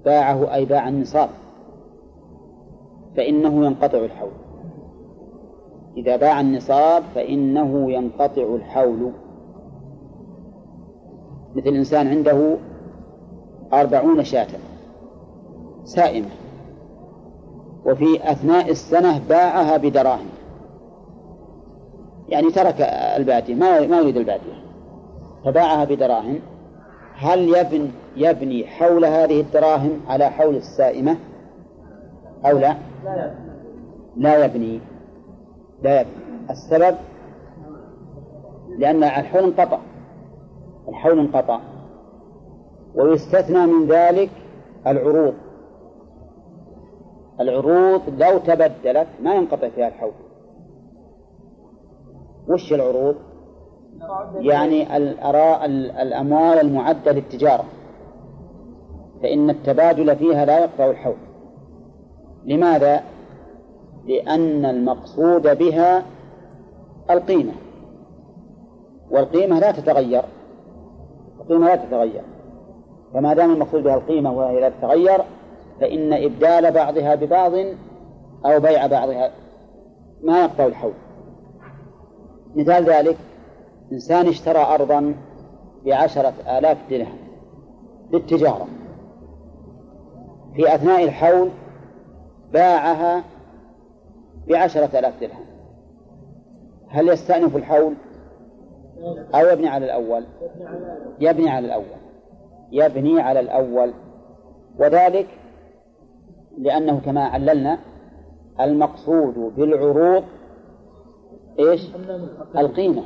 باعه 0.06 0.54
أي 0.54 0.64
باع 0.64 0.88
النصاب 0.88 1.28
فإنه 3.16 3.66
ينقطع 3.66 3.98
الحول. 3.98 4.30
إذا 5.96 6.16
باع 6.16 6.40
النصاب 6.40 7.02
فإنه 7.14 7.92
ينقطع 7.92 8.42
الحول. 8.54 9.10
مثل 11.54 11.68
إنسان 11.68 12.08
عنده 12.08 12.56
أربعون 13.72 14.24
شاة 14.24 14.46
سائمة 15.84 16.28
وفي 17.86 18.30
أثناء 18.32 18.70
السنة 18.70 19.20
باعها 19.28 19.76
بدراهم. 19.76 20.26
يعني 22.28 22.50
ترك 22.50 22.80
البادية 23.16 23.54
ما 23.54 23.86
ما 23.86 23.98
يريد 24.00 24.16
البادية 24.16 24.62
فباعها 25.44 25.84
بدراهم. 25.84 26.38
هل 27.14 27.48
يبني 27.48 27.90
يبني 28.16 28.66
حول 28.66 29.04
هذه 29.04 29.40
الدراهم 29.40 30.00
على 30.08 30.30
حول 30.30 30.56
السائمة 30.56 31.16
أو 32.44 32.58
لا؟ 32.58 32.76
لا 34.16 34.44
يبني. 34.44 34.80
لا 35.82 36.00
يبني. 36.00 36.12
السبب؟ 36.50 36.96
لأن 38.78 39.04
الحول 39.04 39.42
انقطع. 39.42 39.78
الحول 40.88 41.18
انقطع. 41.18 41.60
ويستثنى 42.94 43.66
من 43.66 43.86
ذلك 43.86 44.30
العروض. 44.86 45.34
العروض 47.40 48.00
لو 48.18 48.38
تبدلت 48.38 49.08
ما 49.22 49.34
ينقطع 49.34 49.68
فيها 49.68 49.88
الحول. 49.88 50.12
وش 52.48 52.72
العروض؟ 52.72 53.16
يعني 54.38 54.96
الأموال 56.02 56.60
المعدة 56.60 57.12
للتجارة. 57.12 57.64
فإن 59.22 59.50
التبادل 59.50 60.16
فيها 60.16 60.44
لا 60.44 60.58
يقطع 60.58 60.90
الحول 60.90 61.16
لماذا؟ 62.44 63.02
لأن 64.06 64.64
المقصود 64.64 65.58
بها 65.58 66.02
القيمة. 67.10 67.52
والقيمة 69.10 69.58
لا 69.58 69.70
تتغير. 69.70 70.22
القيمة 71.40 71.66
لا 71.66 71.76
تتغير. 71.76 72.22
فما 73.14 73.34
دام 73.34 73.52
المقصود 73.52 73.82
بها 73.82 73.94
القيمة 73.94 74.32
وهي 74.32 74.60
لا 74.60 74.68
تتغير 74.68 75.20
فإن 75.80 76.12
إبدال 76.12 76.70
بعضها 76.72 77.14
ببعض 77.14 77.52
أو 78.46 78.60
بيع 78.60 78.86
بعضها 78.86 79.30
ما 80.22 80.40
يقطع 80.40 80.66
الحول 80.66 80.92
مثال 82.56 82.84
ذلك 82.84 83.16
إنسان 83.92 84.28
اشترى 84.28 84.58
أرضا 84.58 85.14
بعشرة 85.86 86.32
آلاف 86.58 86.78
درهم 86.90 87.18
للتجارة. 88.12 88.66
في 90.56 90.74
أثناء 90.74 91.04
الحول 91.04 91.50
باعها 92.52 93.24
بعشرة 94.48 94.98
آلاف 94.98 95.20
درهم. 95.20 95.46
هل 96.88 97.08
يستأنف 97.08 97.56
الحول؟ 97.56 97.94
أو 99.34 99.46
يبني 99.46 99.68
على 99.68 99.84
الأول؟ 99.84 100.24
يبني 101.20 101.50
على 101.50 101.66
الأول. 101.66 101.84
يبني 102.72 103.20
على 103.20 103.40
الأول. 103.40 103.92
وذلك 104.78 105.26
لأنه 106.58 107.00
كما 107.04 107.24
عللنا 107.24 107.78
المقصود 108.60 109.34
بالعروض 109.56 110.24
إيش؟ 111.58 111.90
القيمة. 112.56 113.02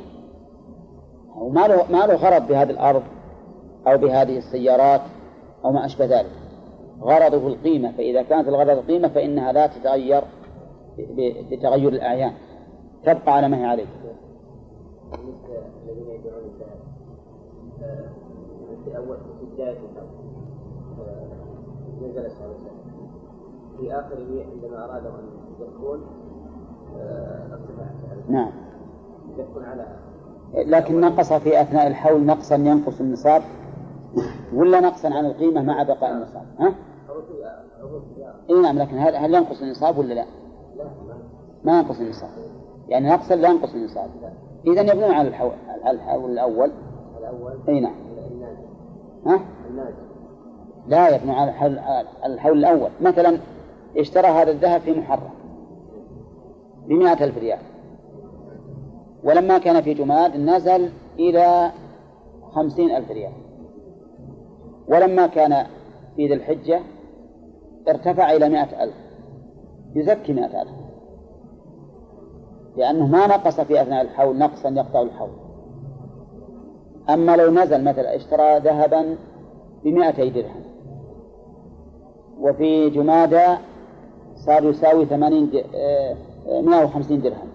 وما 1.35 1.67
له 1.67 1.91
ما 1.91 2.05
له 2.05 2.15
غرض 2.15 2.47
بهذه 2.47 2.69
الأرض 2.69 3.03
أو 3.87 3.97
بهذه 3.97 4.37
السيارات 4.37 5.01
أو 5.65 5.71
ما 5.71 5.85
أشبه 5.85 6.05
ذلك. 6.05 6.40
غرضه 7.01 7.47
القيمة 7.47 7.91
فإذا 7.91 8.21
كانت 8.21 8.47
الغرض 8.47 8.69
القيمة 8.69 9.07
فإنها 9.07 9.51
لا 9.51 9.67
تتغير 9.67 10.23
بتغير 11.51 11.89
الأعيان. 11.89 12.33
تبقى 13.03 13.33
على 13.33 13.47
ما 13.47 13.57
هي 13.57 13.65
عليه 13.65 13.85
في 18.85 18.97
أول 18.97 19.17
نزل 22.01 22.31
في 23.77 23.93
آخره 23.93 24.45
عندما 24.51 24.85
أرادوا 24.85 25.09
أن 25.09 25.41
ارتفع 27.51 27.85
نعم. 28.29 28.51
يزكون 29.37 29.63
على 29.63 29.85
لكن 30.53 30.99
نقص 30.99 31.33
في 31.33 31.61
أثناء 31.61 31.87
الحول 31.87 32.25
نقصا 32.25 32.55
ينقص 32.55 32.99
النصاب؟ 32.99 33.41
ولا 34.53 34.79
نقصا 34.79 35.13
عن 35.13 35.25
القيمة 35.25 35.61
مع 35.61 35.83
بقاء 35.83 36.11
النصاب؟ 36.11 36.45
ها؟ 36.59 36.75
اي 38.49 38.61
نعم 38.61 38.79
لكن 38.79 38.97
هل 38.97 39.15
هل 39.15 39.35
ينقص 39.35 39.61
النصاب 39.61 39.97
ولا 39.97 40.13
لا؟ 40.13 40.25
ما 41.63 41.79
ينقص 41.79 41.99
النصاب. 41.99 42.29
يعني 42.89 43.09
نقصا 43.09 43.35
لا 43.35 43.49
ينقص 43.49 43.73
النصاب. 43.73 44.09
إذا 44.67 44.81
يبنون 44.81 45.11
على 45.11 45.27
الحول 45.27 45.51
على 45.83 45.91
الحول 45.91 46.31
الأول. 46.31 46.71
الأول 47.19 47.53
إي 47.69 47.79
نعم. 47.79 47.95
ها؟ 49.25 49.39
لا 50.87 51.15
يبنون 51.15 51.35
على 51.35 51.49
الحول 51.49 51.79
الحول 52.25 52.57
الأول. 52.57 52.89
مثلا 53.01 53.37
اشترى 53.97 54.27
هذا 54.27 54.51
الذهب 54.51 54.81
في 54.81 54.99
محرم 54.99 55.29
بمئة 56.87 57.23
ألف 57.23 57.37
ريال. 57.37 57.59
ولما 59.23 59.57
كان 59.57 59.81
في 59.81 59.93
جماد 59.93 60.37
نزل 60.37 60.89
إلى 61.19 61.71
خمسين 62.51 62.95
ألف 62.95 63.11
ريال. 63.11 63.33
ولما 64.87 65.27
كان 65.27 65.65
في 66.15 66.27
ذي 66.27 66.33
الحجة 66.33 66.81
ارتفع 67.89 68.31
إلى 68.31 68.49
مئة 68.49 68.83
ألف. 68.83 68.95
يزكي 69.95 70.33
مئة 70.33 70.61
ألف. 70.61 70.71
لأنه 72.77 73.07
ما 73.07 73.27
نقص 73.27 73.61
في 73.61 73.81
أثناء 73.81 74.01
الحول 74.01 74.37
نقصا 74.37 74.69
يقطع 74.69 75.01
الحول. 75.01 75.29
أما 77.09 77.35
لو 77.35 77.51
نزل 77.51 77.83
مثلا 77.83 78.15
اشترى 78.15 78.59
ذهبا 78.59 79.15
بمئتي 79.83 80.29
درهم. 80.29 80.63
وفي 82.39 82.89
جمادى 82.89 83.57
صار 84.35 84.63
يساوي 84.63 85.05
ثمانين 85.05 85.51
مئة 86.47 86.83
وخمسين 86.83 87.21
درهم. 87.21 87.47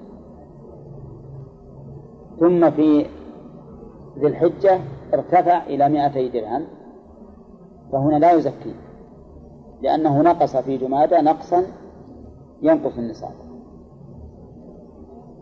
ثم 2.40 2.70
في 2.70 3.06
ذي 4.18 4.26
الحجة 4.26 4.80
ارتفع 5.14 5.66
إلى 5.66 5.88
مئتي 5.88 6.28
درهم. 6.28 6.66
فهنا 7.92 8.16
لا 8.16 8.32
يزكي. 8.32 8.74
لأنه 9.82 10.22
نقص 10.22 10.56
في 10.56 10.76
جمادى 10.76 11.16
نقصا 11.16 11.64
ينقص 12.62 12.98
النصاب 12.98 13.32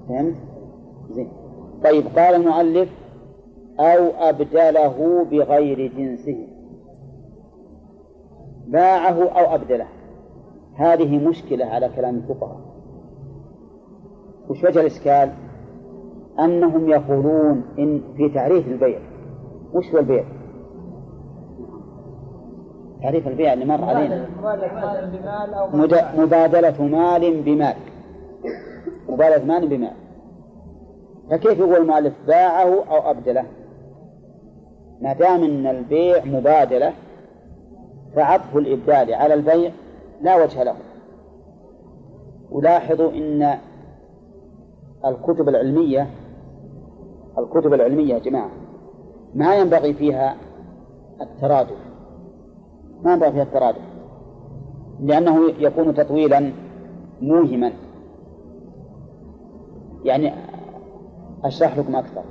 فهمت؟ 0.08 0.34
زين 1.10 1.28
طيب 1.84 2.06
قال 2.06 2.34
المؤلف 2.34 2.88
أو 3.80 4.28
أبدله 4.28 5.24
بغير 5.30 5.92
جنسه 5.96 6.46
باعه 8.66 9.28
أو 9.28 9.54
أبدله 9.54 9.86
هذه 10.74 11.28
مشكلة 11.28 11.64
على 11.64 11.88
كلام 11.88 12.16
الفقهاء 12.16 12.60
وش 14.48 14.64
وجه 14.64 14.80
الإشكال؟ 14.80 15.32
أنهم 16.38 16.88
يقولون 16.88 17.62
إن 17.78 18.00
في 18.16 18.28
تعريف 18.28 18.68
البيع 18.68 18.98
وش 19.74 19.92
هو 19.94 19.98
البيع؟ 19.98 20.24
تعريف 23.04 23.28
البيع 23.28 23.52
اللي 23.52 23.64
مر 23.64 23.84
علينا. 23.84 24.26
مبادلة 24.38 24.74
مال 24.74 25.10
بمال 25.10 25.54
أو 25.54 25.68
مد- 25.68 26.04
مبادلة 26.20 26.82
مال 26.82 27.42
بمال. 27.42 27.74
مبادلة 29.08 29.44
مال 29.44 29.68
بمال. 29.68 29.92
فكيف 31.30 31.58
يقول 31.58 31.76
المؤلف 31.76 32.14
باعه 32.26 32.84
أو 32.90 33.10
أبدله؟ 33.10 33.44
ما 35.00 35.12
دام 35.12 35.44
أن 35.44 35.66
البيع 35.66 36.24
مبادلة 36.24 36.92
فعطف 38.16 38.56
الإبدال 38.56 39.14
على 39.14 39.34
البيع 39.34 39.70
لا 40.22 40.42
وجه 40.44 40.62
له. 40.62 40.74
ولاحظوا 42.50 43.10
أن 43.10 43.58
الكتب 45.04 45.48
العلمية 45.48 46.06
الكتب 47.38 47.74
العلمية 47.74 48.14
يا 48.14 48.18
جماعة 48.18 48.50
ما 49.34 49.56
ينبغي 49.56 49.94
فيها 49.94 50.36
الترادف. 51.20 51.76
ما 53.04 53.12
ينبغي 53.12 53.32
فيها 53.32 53.42
الترادف 53.42 53.82
لأنه 55.00 55.50
يكون 55.58 55.94
تطويلا 55.94 56.52
موهما. 57.22 57.72
يعني 60.04 60.32
أشرح 61.44 61.78
لكم 61.78 61.96
أكثر. 61.96 62.22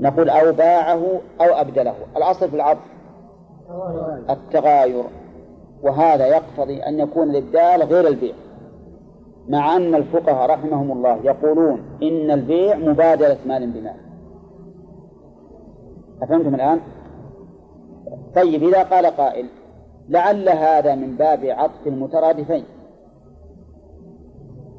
نقول 0.00 0.30
أو 0.30 0.52
باعه 0.52 1.02
أو 1.40 1.46
أبدله. 1.60 1.94
الأصل 2.16 2.50
في 2.50 2.56
العطف. 2.56 2.86
التغاير. 4.30 5.04
وهذا 5.82 6.26
يقتضي 6.26 6.80
أن 6.82 7.00
يكون 7.00 7.30
الإبدال 7.30 7.82
غير 7.82 8.08
البيع. 8.08 8.34
مع 9.48 9.76
أن 9.76 9.94
الفقهاء 9.94 10.50
رحمهم 10.50 10.92
الله 10.92 11.16
يقولون 11.24 11.82
إن 12.02 12.30
البيع 12.30 12.76
مبادلة 12.76 13.38
مال 13.46 13.70
بمال 13.70 13.96
أفهمتم 16.22 16.54
الآن؟ 16.54 16.80
طيب 18.34 18.62
إذا 18.62 18.82
قال 18.82 19.06
قائل 19.06 19.46
لعل 20.08 20.48
هذا 20.48 20.94
من 20.94 21.16
باب 21.16 21.44
عطف 21.44 21.86
المترادفين. 21.86 22.64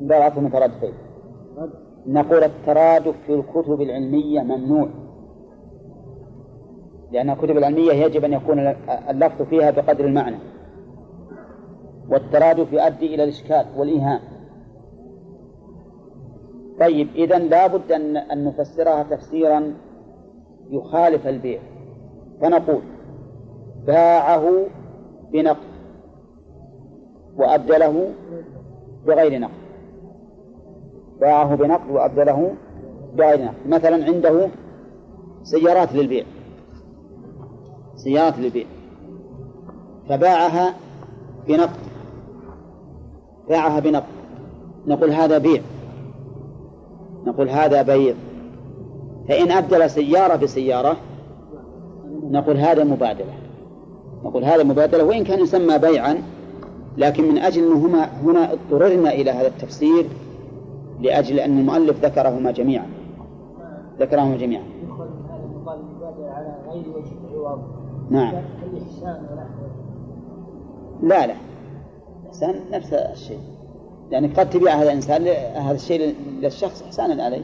من 0.01 0.07
باب 0.07 0.21
عطف 0.21 0.37
المترادفين. 0.37 0.93
نقول 2.07 2.43
الترادف 2.43 3.15
في 3.25 3.33
الكتب 3.33 3.81
العلمية 3.81 4.41
ممنوع. 4.41 4.89
لأن 7.11 7.29
الكتب 7.29 7.57
العلمية 7.57 7.93
يجب 7.93 8.25
أن 8.25 8.33
يكون 8.33 8.59
اللفظ 9.09 9.41
فيها 9.41 9.71
بقدر 9.71 10.05
المعنى. 10.05 10.37
والترادف 12.09 12.73
يؤدي 12.73 13.15
إلى 13.15 13.23
الإشكال 13.23 13.65
والإيهام. 13.77 14.19
طيب 16.79 17.07
إذا 17.15 17.39
لابد 17.39 17.91
أن 17.91 18.17
أن 18.17 18.45
نفسرها 18.45 19.03
تفسيرا 19.03 19.73
يخالف 20.69 21.27
البيع. 21.27 21.59
فنقول 22.41 22.81
باعه 23.87 24.65
بنقد 25.33 25.57
وأبدله 27.37 28.11
بغير 29.07 29.39
نقد. 29.39 29.51
باعه 31.21 31.55
بنقد 31.55 31.91
وأبدله 31.91 32.53
بغير 33.15 33.45
نقد. 33.45 33.67
مثلا 33.67 34.05
عنده 34.05 34.49
سيارات 35.43 35.93
للبيع. 35.93 36.23
سيارات 37.95 38.39
للبيع. 38.39 38.65
فباعها 40.09 40.73
بنقد. 41.47 41.79
باعها 43.49 43.79
بنقد. 43.79 44.17
نقول 44.87 45.11
هذا 45.11 45.37
بيع. 45.37 45.61
نقول 47.25 47.49
هذا 47.49 47.81
بيع. 47.81 48.15
فإن 49.29 49.51
أبدل 49.51 49.89
سيارة 49.89 50.35
بسيارة 50.35 50.97
نقول 52.23 52.57
هذا 52.57 52.83
مبادلة. 52.83 53.46
نقول 54.23 54.43
هذا 54.43 54.63
مبادلة 54.63 55.03
وإن 55.03 55.23
كان 55.23 55.39
يسمى 55.39 55.77
بيعا 55.77 56.23
لكن 56.97 57.27
من 57.27 57.37
أجل 57.37 57.63
أنهما 57.63 58.09
هنا 58.23 58.53
اضطررنا 58.53 59.13
إلى 59.13 59.31
هذا 59.31 59.47
التفسير 59.47 60.05
لأجل 61.01 61.39
أن 61.39 61.59
المؤلف 61.59 62.05
ذكرهما 62.05 62.51
جميعا. 62.51 62.87
ذكرهما 63.99 64.37
جميعا. 64.37 64.63
نعم. 68.09 68.33
الإحسان 68.63 69.27
لا 71.03 71.27
لا. 71.27 71.33
إحسان 72.27 72.61
نفس 72.71 72.93
الشيء. 72.93 73.39
يعني 74.11 74.27
قد 74.27 74.49
تبيع 74.49 74.75
هذا 74.75 74.83
الإنسان 74.83 75.27
هذا 75.55 75.75
الشيء 75.75 76.15
للشخص 76.41 76.83
إحسانا 76.83 77.23
عليه. 77.23 77.43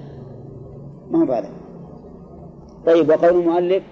ما 1.11 1.21
هو 1.21 1.25
بهذا 1.25 1.49
طيب 2.85 3.09
وقول 3.09 3.39
المؤلف 3.39 3.83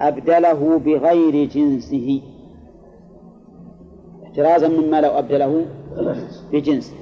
أبدله 0.00 0.78
بغير 0.78 1.48
جنسه. 1.48 2.22
احترازا 4.24 4.68
مما 4.68 5.00
لو 5.00 5.10
أبدله 5.10 5.66
بجنسه. 6.52 6.94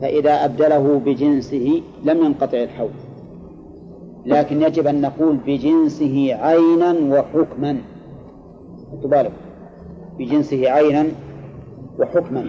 فإذا 0.00 0.44
أبدله 0.44 0.98
بجنسه 0.98 1.82
لم 2.04 2.24
ينقطع 2.24 2.62
الحول. 2.62 2.90
لكن 4.26 4.62
يجب 4.62 4.86
أن 4.86 5.00
نقول 5.00 5.36
بجنسه 5.36 6.34
عينا 6.34 6.92
وحكما. 7.18 7.78
بالك 9.04 9.32
بجنسه 10.18 10.70
عينا 10.70 11.06
وحكما. 11.98 12.46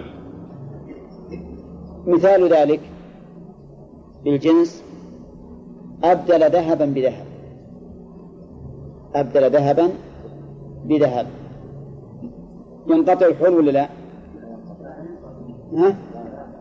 مثال 2.06 2.48
ذلك 2.48 2.80
بالجنس 4.24 4.84
أبدل 6.04 6.50
ذهبا 6.50 6.84
بذهب. 6.84 7.26
أبدل 9.20 9.50
ذهبا 9.50 9.88
بذهب 10.84 11.26
ينقطع 12.88 13.26
الحول 13.26 13.54
ولا 13.54 13.70
لا؟ 13.70 13.88
ها؟ 15.76 15.96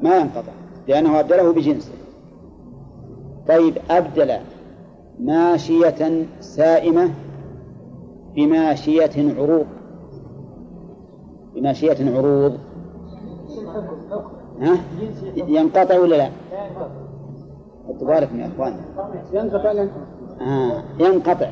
ما 0.01 0.17
ينقطع 0.17 0.51
لأنه 0.87 1.19
أبدله 1.19 1.53
بجنسه 1.53 1.91
طيب 3.47 3.77
أبدل 3.89 4.37
ماشية 5.19 6.25
سائمة 6.39 7.09
بماشية 8.35 9.33
عروض 9.37 9.65
بماشية 11.55 12.17
عروض 12.17 12.57
ها؟ 14.61 14.77
ينقطع 15.35 15.99
ولا 15.99 16.15
لا؟ 16.15 16.29
بالكم 18.01 18.39
يا 18.39 18.47
اخوان 18.47 18.75
ينقطع 19.33 19.71
آه 20.41 20.83
ينقطع 20.99 21.49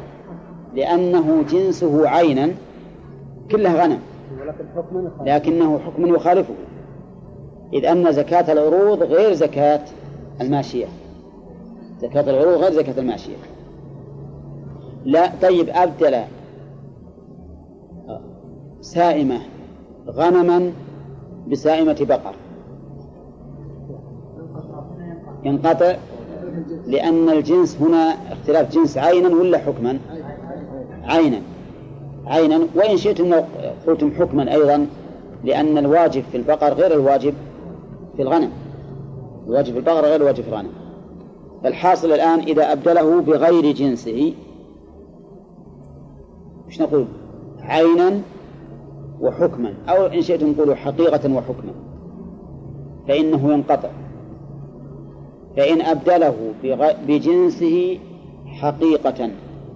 لأنه 0.76 1.44
جنسه 1.44 2.10
عينا 2.10 2.50
كله 3.52 3.84
غنم. 3.84 4.00
لكنه 5.26 5.80
حكم 5.80 6.08
يخالفه. 6.08 6.54
إذ 7.74 7.86
أن 7.86 8.12
زكاة 8.12 8.54
العروض 8.54 9.04
غير 9.04 9.34
زكاة 9.34 9.82
الماشية. 10.42 10.86
زكاة 12.02 12.30
العروض 12.30 12.58
غير 12.58 12.72
زكاة 12.72 13.00
الماشية. 13.00 13.36
لا 15.06 15.32
طيب 15.42 15.70
أبدل 15.70 16.22
سائمة 18.82 19.40
غنما 20.08 20.72
بسائمة 21.48 21.98
بقر. 22.02 22.36
ينقطع؟ 25.44 25.96
لأن 26.88 27.30
الجنس 27.30 27.78
هنا 27.82 28.16
اختلاف 28.32 28.72
جنس 28.72 28.98
عينا 28.98 29.30
ولا 29.30 29.58
حكما؟ 29.58 30.00
عينا. 31.04 31.42
عينا 32.26 32.60
وإن 32.76 32.98
شئتم 32.98 33.34
قلتم 33.88 34.12
حكما 34.12 34.54
أيضا 34.54 34.88
لأن 35.44 35.78
الواجب 35.78 36.24
في 36.32 36.38
البقر 36.38 36.74
غير 36.74 36.94
الواجب 36.94 37.34
في 38.16 38.22
الغنم. 38.22 38.52
الواجب 39.48 39.74
في 39.74 39.80
البقر 39.80 40.02
غير 40.02 40.16
الواجب 40.16 40.44
في 40.44 40.50
الغنم. 40.50 40.72
فالحاصل 41.64 42.12
الآن 42.12 42.40
إذا 42.40 42.72
أبدله 42.72 43.22
بغير 43.22 43.72
جنسه 43.72 44.34
إيش 46.68 46.82
نقول؟ 46.82 47.06
عينا 47.62 48.22
وحكما. 49.22 49.74
أو 49.90 50.06
إن 50.06 50.22
شئتم 50.22 50.54
قولوا 50.54 50.76
حقيقة 50.76 51.34
وحكما. 51.34 51.74
فإنه 53.08 53.54
ينقطع. 53.54 53.90
فإن 55.58 55.82
أبدله 55.82 56.54
بجنسه 57.08 58.00
حقيقة 58.46 59.30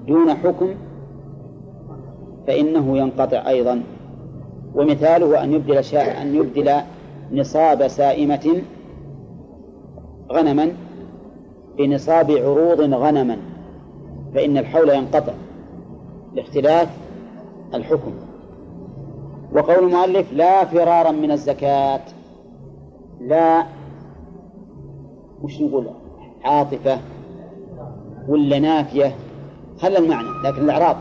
دون 0.08 0.34
حكم 0.34 0.70
فإنه 2.48 2.98
ينقطع 2.98 3.48
أيضا. 3.48 3.84
ومثاله 4.76 5.44
أن 5.44 5.54
يبدل 5.54 5.84
شاء 5.84 6.22
أن 6.22 6.36
يبدل 6.36 6.74
نصاب 7.32 7.88
سائمة 7.88 8.62
غنما 10.32 10.72
بنصاب 11.78 12.32
عروض 12.32 12.82
غنما 12.82 13.38
فإن 14.36 14.58
الحول 14.58 14.90
ينقطع. 14.90 15.34
لاختلاف 16.34 16.90
الحكم. 17.74 18.12
وقول 19.54 19.84
المؤلف 19.84 20.34
لا 20.34 20.66
فرارا 20.66 21.12
من 21.12 21.32
الزكاة. 21.32 22.02
لا 23.22 23.66
وش 25.42 25.62
نقول؟ 25.62 25.88
عاطفة 26.44 27.00
ولا 28.28 28.60
نافية؟ 28.60 29.16
هل 29.82 29.98
المعنى؟ 29.98 30.28
لكن 30.44 30.62
الإعراب 30.62 30.98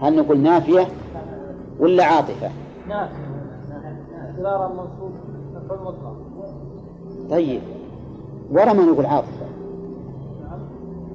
هل 0.00 0.16
نقول 0.16 0.38
نافية 0.38 0.88
ولا 1.80 2.04
عاطفة؟ 2.04 2.50
نافية. 2.88 3.26
طيب. 7.30 7.60
ورا 8.50 8.72
ما 8.72 8.82
نقول 8.82 9.06
عاطفة؟ 9.06 9.46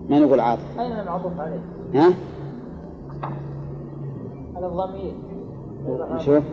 ما 0.09 0.19
نقول 0.19 0.39
عاطفة؟ 0.39 0.81
أين 0.83 0.99
المعطوف 0.99 1.39
عليه؟ 1.39 1.59
ها؟ 1.93 2.13
على 4.55 4.65
الضمير. 4.67 5.13
شوف. 6.17 6.43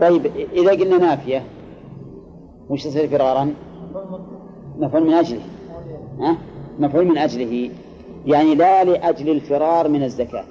طيب 0.00 0.26
إذا 0.52 0.70
قلنا 0.70 0.98
نافية 0.98 1.42
وش 2.70 2.84
تصير 2.84 3.08
فرارا؟ 3.08 3.54
مفعول 4.78 5.06
من 5.06 5.12
أجله. 5.12 5.40
ها؟ 6.20 6.36
مفعول 6.78 7.06
من 7.06 7.18
أجله. 7.18 7.70
يعني 8.26 8.54
لا 8.54 8.84
لأجل 8.84 9.30
الفرار 9.30 9.88
من 9.88 10.02
الزكاة. 10.02 10.44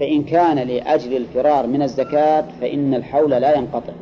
فإن 0.00 0.22
كان 0.22 0.58
لأجل 0.58 1.16
الفرار 1.16 1.66
من 1.66 1.82
الزكاة 1.82 2.44
فإن 2.60 2.94
الحول 2.94 3.30
لا 3.30 3.56
ينقطع. 3.56 3.92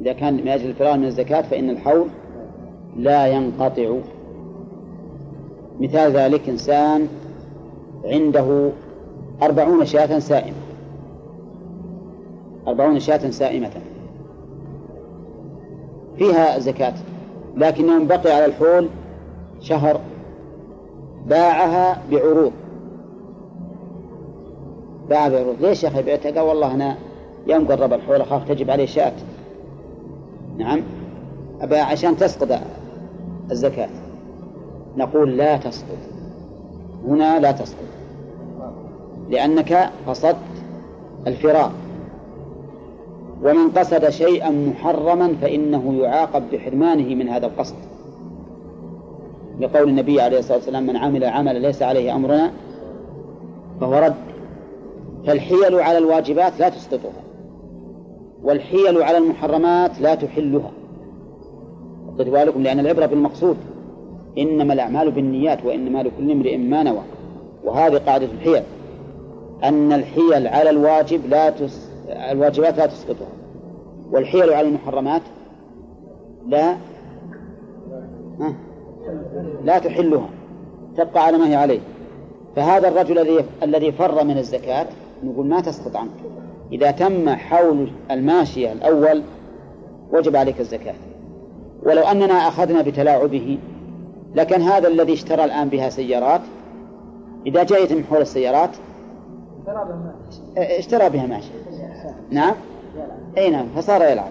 إذا 0.00 0.12
كان 0.12 0.34
من 0.34 0.48
أجل 0.48 0.68
الفرار 0.68 0.98
من 0.98 1.04
الزكاة 1.04 1.42
فإن 1.42 1.70
الحول 1.70 2.08
لا 2.96 3.26
ينقطع. 3.26 3.92
مثال 5.80 6.12
ذلك 6.12 6.48
إنسان 6.48 7.08
عنده 8.04 8.70
أربعون 9.42 9.86
شاة 9.86 10.18
سائمة. 10.18 10.56
أربعون 12.68 13.00
شاة 13.00 13.30
سائمة. 13.30 13.70
فيها 16.18 16.58
زكاة. 16.58 16.94
لكن 17.58 18.06
بقي 18.06 18.32
على 18.32 18.44
الحول 18.44 18.88
شهر 19.60 20.00
باعها 21.26 22.02
بعروض. 22.10 22.52
باع 25.08 25.28
بعروض. 25.28 25.56
ليش 25.60 25.84
يا 25.84 25.88
أخي 25.88 26.02
بعتها 26.02 26.30
قال 26.30 26.40
والله 26.40 26.74
أنا 26.74 26.96
يوم 27.46 27.68
قرب 27.68 27.92
الحول 27.92 28.20
أخاف 28.20 28.48
تجب 28.48 28.70
عليه 28.70 28.86
شاة. 28.86 29.12
نعم. 30.56 30.80
أبا 31.60 31.80
عشان 31.80 32.16
تسقط 32.16 32.60
الزكاة. 33.50 33.88
نقول 34.96 35.36
لا 35.36 35.56
تسقط. 35.56 35.98
هنا 37.08 37.38
لا 37.38 37.52
تسقط. 37.52 37.84
لأنك 39.30 39.90
قصدت 40.06 40.36
الفرار 41.26 41.72
ومن 43.42 43.70
قصد 43.70 44.08
شيئا 44.08 44.50
محرما 44.50 45.34
فإنه 45.42 45.94
يعاقب 45.94 46.42
بحرمانه 46.52 47.14
من 47.14 47.28
هذا 47.28 47.46
القصد. 47.46 47.76
لقول 49.60 49.88
النبي 49.88 50.20
عليه 50.20 50.38
الصلاة 50.38 50.56
والسلام 50.56 50.86
من 50.86 50.96
عمل 50.96 51.24
عملا 51.24 51.58
ليس 51.58 51.82
عليه 51.82 52.14
أمرنا 52.14 52.50
فهو 53.80 53.94
رد. 53.94 54.14
فالحيل 55.26 55.74
على 55.74 55.98
الواجبات 55.98 56.60
لا 56.60 56.68
تسقطها 56.68 57.22
والحيل 58.42 59.02
على 59.02 59.18
المحرمات 59.18 60.00
لا 60.00 60.14
تحلها. 60.14 60.70
خذوا 62.18 62.44
بالكم 62.44 62.62
لأن 62.62 62.80
العبرة 62.80 63.06
بالمقصود. 63.06 63.56
إنما 64.38 64.72
الأعمال 64.72 65.10
بالنيات 65.10 65.64
وإنما 65.64 66.02
لكل 66.02 66.30
امرئ 66.30 66.56
ما 66.56 66.82
نوى. 66.82 67.02
وهذه 67.64 67.96
قاعدة 67.96 68.26
الحيل 68.26 68.62
أن 69.64 69.92
الحيل 69.92 70.46
على 70.46 70.70
الواجب 70.70 71.20
لا 71.28 71.50
تس... 71.50 71.87
الواجبات 72.08 72.78
لا 72.78 72.86
تسقطها. 72.86 73.28
والحيل 74.10 74.52
على 74.52 74.68
المحرمات 74.68 75.22
لا 76.46 76.76
لا 79.64 79.78
تحلها. 79.78 80.28
تبقى 80.96 81.24
على 81.24 81.38
ما 81.38 81.48
هي 81.48 81.54
عليه. 81.54 81.80
فهذا 82.56 82.88
الرجل 82.88 83.18
الذي 83.18 83.44
الذي 83.62 83.92
فر 83.92 84.24
من 84.24 84.38
الزكاة 84.38 84.86
نقول 85.24 85.46
ما 85.46 85.60
تسقط 85.60 85.96
عنك. 85.96 86.10
إذا 86.72 86.90
تم 86.90 87.28
حول 87.30 87.90
الماشية 88.10 88.72
الأول 88.72 89.22
وجب 90.12 90.36
عليك 90.36 90.60
الزكاة. 90.60 90.94
ولو 91.82 92.02
أننا 92.02 92.34
أخذنا 92.34 92.82
بتلاعبه 92.82 93.58
لكن 94.34 94.62
هذا 94.62 94.88
الذي 94.88 95.12
اشترى 95.12 95.44
الآن 95.44 95.68
بها 95.68 95.88
سيارات. 95.88 96.40
إذا 97.46 97.62
جاء 97.62 97.84
يتم 97.84 98.04
حول 98.04 98.20
السيارات 98.20 98.70
اشترى 100.56 101.10
بها 101.10 101.26
ماشية 101.26 101.54
نعم؟ 102.30 102.54
أي 103.38 103.50
نعم 103.50 103.66
فصار 103.76 104.02
يلعب. 104.02 104.30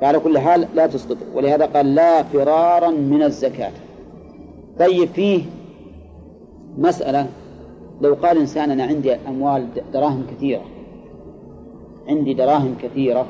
فعلى 0.00 0.18
كل 0.18 0.38
حال 0.38 0.68
لا 0.74 0.86
تسقط. 0.86 1.16
ولهذا 1.34 1.66
قال 1.66 1.94
لا 1.94 2.22
فرارا 2.22 2.90
من 2.90 3.22
الزكاة. 3.22 3.72
طيب 4.78 5.08
فيه 5.08 5.44
مسألة. 6.78 7.26
لو 8.00 8.14
قال 8.14 8.38
إنسان 8.38 8.70
أنا 8.70 8.84
عندي 8.84 9.14
أموال 9.14 9.68
دراهم 9.92 10.26
كثيرة 10.30 10.62
عندي 12.08 12.34
دراهم 12.34 12.74
كثيرة 12.82 13.26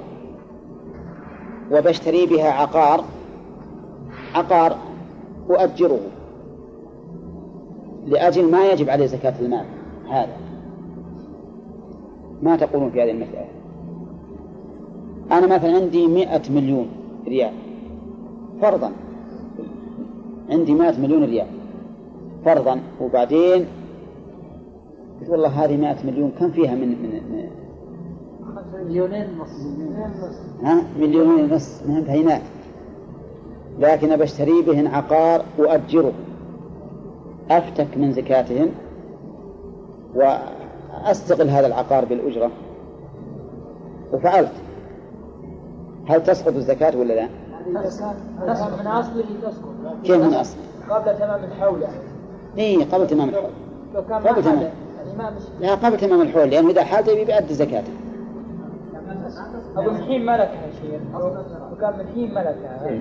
وبشتري 1.73 2.27
بها 2.27 2.51
عقار 2.51 3.05
عقار 4.35 4.77
أؤجره. 5.51 6.01
لأجل 8.07 8.51
ما 8.51 8.71
يجب 8.71 8.91
عليه 8.91 9.07
زكاة 9.07 9.35
المال. 9.41 9.65
هذا. 10.09 10.37
ما 12.43 12.57
تقولون 12.57 12.91
في 12.91 13.03
هذه 13.03 13.11
المسألة؟ 13.11 13.56
أنا 15.33 15.47
مثلا 15.57 15.75
عندي 15.75 16.07
مئة 16.07 16.43
مليون 16.51 16.89
ريال 17.29 17.53
فرضا. 18.63 18.93
عندي 20.51 20.75
مئة 20.75 21.01
مليون 21.01 21.25
ريال 21.25 21.47
فرضا. 22.45 22.81
وبعدين 23.01 23.67
قلت 25.21 25.31
والله 25.31 25.49
هذه 25.49 25.77
مئة 25.77 26.07
مليون 26.07 26.31
كم 26.31 26.51
فيها 26.51 26.75
من 26.75 26.89
من, 26.89 27.21
مليونين 28.85 29.27
ونص. 29.41 29.51
ها؟ 30.63 30.83
مليونين 31.01 31.45
ونص. 31.53 31.83
ما 31.89 32.01
بهينات 32.01 32.43
لكن 33.79 34.17
بشتري 34.17 34.63
بهن 34.63 34.87
عقار 34.87 35.45
وأجره. 35.59 36.13
أفتك 37.51 37.97
من 37.97 38.13
زكاتهن 38.13 38.71
وأستغل 40.15 41.49
هذا 41.49 41.67
العقار 41.67 42.05
بالأجرة. 42.05 42.51
وفعلت. 44.13 44.53
هل 46.07 46.23
تسقط 46.23 46.55
الزكاة 46.55 46.97
ولا 46.97 47.15
لا؟ 47.15 47.29
تسقط 47.85 48.81
من 48.81 48.87
أصله 48.87 49.25
تسقط 49.43 49.75
كيف 50.05 50.17
من 50.17 50.35
أصل؟ 50.35 50.57
قبل 50.91 51.19
تمام 51.19 51.45
الحول 51.45 51.83
يعني. 51.83 51.97
إيه 52.59 52.85
قبل 52.85 53.07
تمام 53.07 53.29
الحول. 53.29 53.51
لو 53.95 54.05
كان 54.05 54.19
قبل 54.19 54.35
ما 54.35 54.41
تمام. 54.41 54.63
يعني 54.63 55.19
ما 55.19 55.31
مش 55.31 55.43
لا 55.61 55.75
قبل 55.75 55.97
تمام 55.97 56.23
الحول 56.23 56.51
لأنه 56.51 56.71
إذا 56.71 56.85
حال 56.85 57.09
يبي 57.09 57.25
بيأدي 57.25 57.55
زكاته. 57.55 57.93
أبو 59.77 59.91
من 59.91 60.03
حين 60.05 60.27
ملكها 60.27 60.71
شيء 60.81 61.01
لو 61.13 61.77
كان 61.81 61.99
من 61.99 62.07
حين 62.15 62.35
ملكها. 62.35 63.01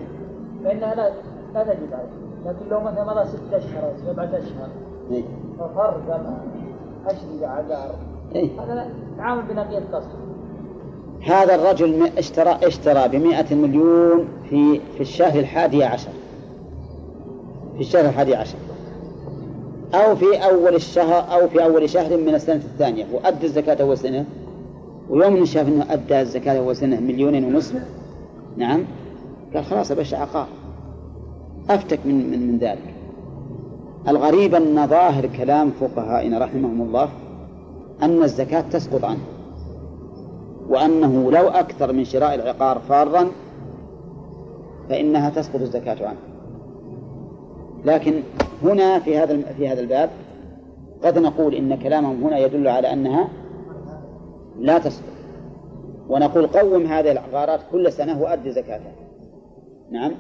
فإنها 0.64 0.96
لا 0.96 1.12
لا 1.54 1.64
تجب 1.64 1.94
عليه 1.94 2.26
لكن 2.46 2.70
لو 2.70 2.80
مثلا 2.80 3.04
مضى 3.04 3.26
ست 3.26 3.54
أشهر 3.54 3.84
أو 3.84 4.14
سبعة 4.14 4.26
أشهر. 4.26 4.70
إيه. 5.12 5.24
ففر 5.60 6.02
قام 6.10 6.38
أشري 7.08 7.46
عقار 7.46 7.96
إيه. 8.36 8.62
هذا 8.62 8.90
تعامل 9.18 9.42
بنقيض 9.42 9.84
قصد. 9.96 10.10
هذا 11.22 11.56
الرجل 11.56 12.10
اشترى 12.18 12.60
اشترى 12.64 13.08
بمائة 13.08 13.56
مليون 13.56 14.28
في 14.50 14.80
في 14.96 15.02
الشهر 15.02 15.40
الحادي 15.40 15.84
عشر. 15.84 16.10
في 17.76 17.82
الشهر 17.82 18.06
الحادي 18.06 18.36
عشر. 18.36 18.58
أو 19.94 20.16
في 20.16 20.26
أول 20.46 20.76
الشهر 20.76 21.34
أو 21.34 21.48
في 21.48 21.64
أول 21.64 21.90
شهر 21.90 22.18
من 22.18 22.36
السنة 22.36 22.56
الثانية. 22.56 23.06
وأدى 23.14 23.46
الزكاة 23.46 23.82
أول 23.82 23.98
سنة. 23.98 24.26
ويوم 25.10 25.46
شاف 25.46 25.68
أنه 25.68 25.86
أدى 25.90 26.22
الزكاة 26.22 26.58
أول 26.58 26.76
سنة 26.76 27.00
مليونين 27.00 27.44
ونصف. 27.46 27.76
نعم. 28.58 28.86
قال 29.54 29.66
خلاص 29.66 29.92
أبشر 29.92 30.18
عقار 30.18 30.48
أفتك 31.70 32.00
من 32.06 32.32
من, 32.32 32.48
من 32.48 32.58
ذلك. 32.58 32.94
الغريب 34.08 34.56
أن 34.56 34.88
ظاهر 34.88 35.26
كلام 35.38 35.72
فقهائنا 35.82 36.40
رحمهم 36.40 36.82
الله 36.82 37.10
أن 38.02 38.24
الزكاة 38.24 38.62
تسقط 38.62 39.06
عنه. 39.06 39.35
وأنه 40.70 41.32
لو 41.32 41.48
أكثر 41.48 41.94
من 41.94 42.04
شراء 42.04 42.36
العقار 42.36 42.80
فارا 42.80 43.32
فإنها 44.90 45.30
تسقط 45.30 45.62
الزكاة 45.62 46.08
عنه. 46.08 46.20
لكن 47.86 48.14
هنا 48.64 49.00
في 49.00 49.18
هذا 49.18 49.42
في 49.58 49.70
هذا 49.70 49.82
الباب 49.82 50.10
قد 51.04 51.20
نقول 51.20 51.56
إن 51.56 51.76
كلامهم 51.76 52.24
هنا 52.24 52.38
يدل 52.38 52.68
على 52.68 52.94
أنها 52.94 53.28
لا 54.60 54.78
تسقط. 54.78 55.16
ونقول 56.10 56.48
قوم 56.48 56.86
هذه 56.86 57.12
العقارات 57.12 57.60
كل 57.72 57.92
سنة 57.92 58.22
وأدي 58.22 58.52
زكاتها. 58.52 58.92
نعم؟ 59.92 60.12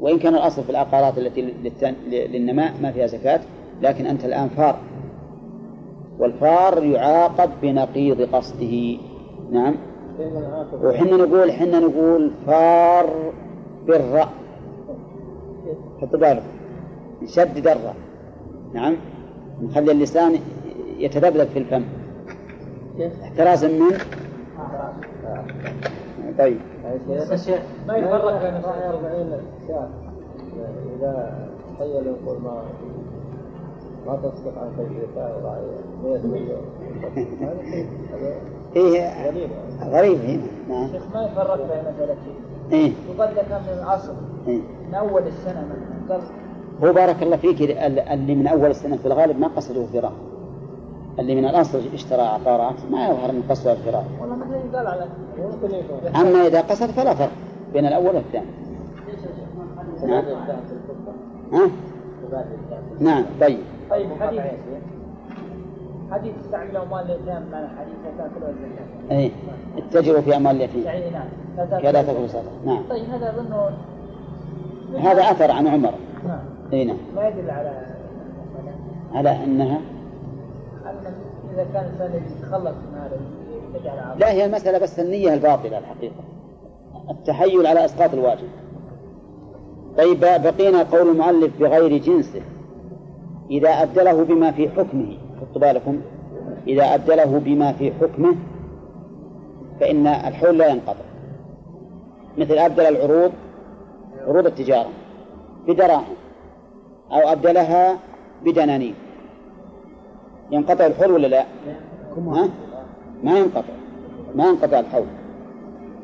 وإن 0.00 0.18
كان 0.18 0.34
الأصل 0.34 0.62
في 0.62 0.70
العقارات 0.70 1.18
التي 1.18 1.54
للنماء 2.10 2.72
ما 2.82 2.92
فيها 2.92 3.06
زكاة 3.06 3.40
لكن 3.82 4.06
أنت 4.06 4.24
الآن 4.24 4.48
فار. 4.48 4.76
والفار 6.18 6.84
يعاقب 6.84 7.50
بنقيض 7.62 8.22
قصده. 8.22 8.96
نعم. 9.50 9.74
وحنا 10.82 11.16
نقول 11.16 11.52
حنا 11.52 11.78
نقول 11.80 12.30
فار 12.46 13.32
بالراء 13.86 14.28
حط 16.00 16.16
بالك 16.16 16.42
نشدد 17.22 17.66
الراء 17.66 17.96
نعم. 18.74 18.96
نخلي 19.62 19.92
اللسان 19.92 20.32
يتذبذب 20.98 21.48
في 21.48 21.58
الفم. 21.58 21.84
احترازا 23.22 23.68
من؟ 23.68 23.98
طيب. 26.38 26.58
ما 27.88 27.96
يفرق 27.96 28.42
بين 28.42 28.54
الشيء 28.54 28.88
40 28.88 29.40
شهر 29.68 29.88
إذا 30.96 31.48
تخيل 31.78 32.06
يقول 32.06 32.42
ما 32.42 32.62
ما 34.06 34.16
تصدق 34.16 34.58
عن 34.58 34.68
وضعية 35.16 35.80
100 36.04 36.26
مليون 36.26 36.62
هذا 38.76 38.84
إيه. 38.84 39.30
غريب. 39.30 39.50
غريب 39.82 40.18
هنا 40.20 40.42
نعم 40.68 40.84
الشيخ 40.86 41.02
ما 41.14 41.22
يفرق 41.22 41.56
بين 41.56 41.92
مسألتين 41.94 42.34
إيه. 42.72 42.92
يقال 43.14 43.28
إذا 43.28 43.42
كان 43.42 43.62
من 43.62 43.82
الأصل 43.82 44.12
إيه. 44.48 44.60
من 44.88 44.94
أول 44.94 45.22
السنة 45.26 45.64
مثلا 45.66 46.12
قال 46.14 46.20
هو 46.84 46.92
بارك 46.92 47.22
الله 47.22 47.36
فيك 47.36 47.62
ال- 47.62 47.98
اللي 48.00 48.34
من 48.34 48.46
أول 48.46 48.70
السنة 48.70 48.96
في 48.96 49.06
الغالب 49.06 49.38
ما 49.38 49.48
قصده 49.48 49.86
فراغ 49.86 50.12
اللي 51.18 51.34
من 51.34 51.44
الأصل 51.44 51.80
اشترى 51.94 52.20
عقارات 52.22 52.74
ما 52.90 53.08
يظهر 53.08 53.32
من 53.32 53.42
قصده 53.50 53.72
الفراغ 53.72 54.02
والله 54.20 54.36
مثلا 54.36 54.56
يقال 54.72 54.86
على 54.86 55.06
ممكن 55.38 55.74
يكون 55.74 56.16
أما 56.16 56.46
إذا 56.46 56.60
قصد 56.60 56.86
فلا 56.90 57.14
فرق 57.14 57.30
بين 57.72 57.86
الأول 57.86 58.14
والثاني. 58.14 58.46
نعم. 60.06 60.24
ها؟ 61.52 61.70
نعم 63.00 63.24
طيب. 63.40 63.58
طيب 63.90 64.08
حديث. 64.20 64.40
حديث 66.10 66.32
استعمل 66.44 66.76
أموال 66.76 67.04
اليتامى 67.04 67.46
معنى 67.52 67.68
حديث 67.68 67.94
لا 68.04 68.10
تأكل 68.18 68.50
الزكاة 68.50 69.18
إيه 69.18 69.30
اتجروا 69.78 70.20
في 70.20 70.36
اموال 70.36 70.56
اليتيم. 70.56 70.82
يعني 70.82 71.10
نعم 71.10 71.28
كلا. 71.80 72.02
تاكلوا 72.02 72.26
صدقه 72.26 72.64
نعم. 72.66 72.82
طيب 72.90 73.04
هذا 73.04 73.30
أظنه 73.30 73.70
هذا 74.98 75.22
أثر 75.22 75.50
عن 75.50 75.66
عمر. 75.66 75.92
نعم. 76.26 76.40
أي 76.72 76.84
نعم. 76.84 76.96
ما 77.16 77.28
يدل 77.28 77.50
على 77.50 77.86
على 79.14 79.44
أنها 79.44 79.80
أن 80.86 81.14
إذا 81.54 81.66
كان 81.72 81.84
الإنسان 81.84 82.22
يتخلص 82.38 82.74
من 82.74 82.98
هذا 82.98 83.20
لا 84.18 84.30
هي 84.30 84.44
المسألة 84.44 84.78
بس 84.78 85.00
النية 85.00 85.34
الباطلة 85.34 85.78
الحقيقة. 85.78 86.24
التحيل 87.10 87.66
على 87.66 87.84
أسقاط 87.84 88.14
الواجب. 88.14 88.48
طيب 89.98 90.20
بقينا 90.20 90.82
قول 90.82 91.10
المؤلف 91.10 91.60
بغير 91.60 91.98
جنسه. 91.98 92.40
إذا 93.50 93.68
أبدله 93.68 94.24
بما 94.24 94.50
في 94.50 94.68
حكمه. 94.68 95.16
حطوا 95.40 95.60
بالكم 95.60 96.00
إذا 96.68 96.94
أبدله 96.94 97.38
بما 97.44 97.72
في 97.72 97.92
حكمه 98.00 98.34
فإن 99.80 100.06
الحول 100.06 100.58
لا 100.58 100.68
ينقطع 100.68 101.04
مثل 102.38 102.58
أبدل 102.58 102.86
العروض 102.86 103.32
عروض 104.26 104.46
التجارة 104.46 104.90
بدراهم 105.68 106.14
أو 107.12 107.32
أبدلها 107.32 107.98
بدنانير 108.44 108.94
ينقطع 110.50 110.86
الحول 110.86 111.12
ولا 111.12 111.26
لا؟ 111.26 111.44
ها؟ 112.16 112.48
ما 113.24 113.38
ينقطع 113.38 113.74
ما 114.34 114.48
ينقطع 114.48 114.80
الحول 114.80 115.06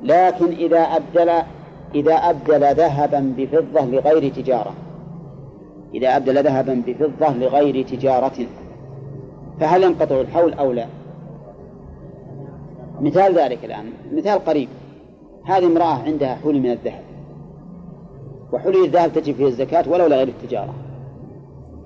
لكن 0.03 0.47
إذا 0.47 0.81
أبدل 0.81 1.31
إذا 1.95 2.15
أبدل 2.15 2.75
ذهبا 2.75 3.35
بفضة 3.37 3.85
لغير 3.85 4.33
تجارة 4.33 4.75
إذا 5.95 6.17
أبدل 6.17 6.43
ذهبا 6.43 6.83
بفضة 6.87 7.35
لغير 7.35 7.87
تجارة 7.87 8.47
فهل 9.61 9.83
ينقطع 9.83 10.21
الحول 10.21 10.53
أو 10.53 10.73
لا؟ 10.73 10.87
مثال 13.01 13.39
ذلك 13.39 13.65
الآن 13.65 13.93
مثال 14.13 14.45
قريب 14.45 14.69
هذه 15.45 15.67
امرأة 15.67 16.03
عندها 16.03 16.35
حلي 16.35 16.61
من 16.61 16.71
الذهب 16.71 17.03
وحلي 18.53 18.85
الذهب 18.85 19.13
تجب 19.13 19.35
فيه 19.35 19.47
الزكاة 19.47 19.85
ولو 19.89 20.07
لغير 20.07 20.29
التجارة 20.29 20.75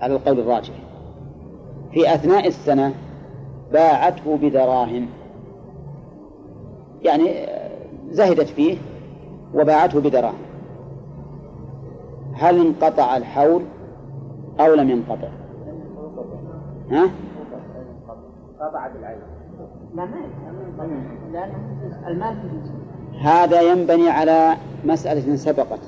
على 0.01 0.15
القول 0.15 0.41
الراجح 0.41 0.75
في 1.93 2.15
أثناء 2.15 2.47
السنة 2.47 2.95
باعته 3.73 4.37
بدراهم 4.37 5.07
يعني 7.03 7.47
زهدت 8.11 8.49
فيه 8.49 8.77
وباعته 9.55 10.01
بدراهم 10.01 10.51
هل 12.35 12.61
انقطع 12.61 13.17
الحول 13.17 13.63
أو 14.61 14.75
لم 14.75 14.91
ينقطع؟ 14.91 15.29
ها؟ 16.91 17.11
قطعت 18.61 18.91
العين 19.01 19.19
لا 19.95 20.05
ما 20.05 20.17
ينفع. 20.17 20.91
لأن 21.33 21.53
المال 22.07 22.37
في 22.37 22.49
جنسه 22.49 22.75
هذا 23.21 23.61
ينبني 23.61 24.09
على 24.09 24.57
مسألة 24.85 25.37
سبقت. 25.37 25.81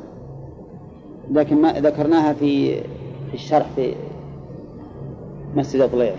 لكن 1.31 1.63
ما 1.63 1.73
ذكرناها 1.73 2.33
في 2.33 2.81
في 3.29 3.35
الشرح 3.35 3.67
في 3.77 3.95
مسجد 5.55 5.91
ضليع 5.91 6.15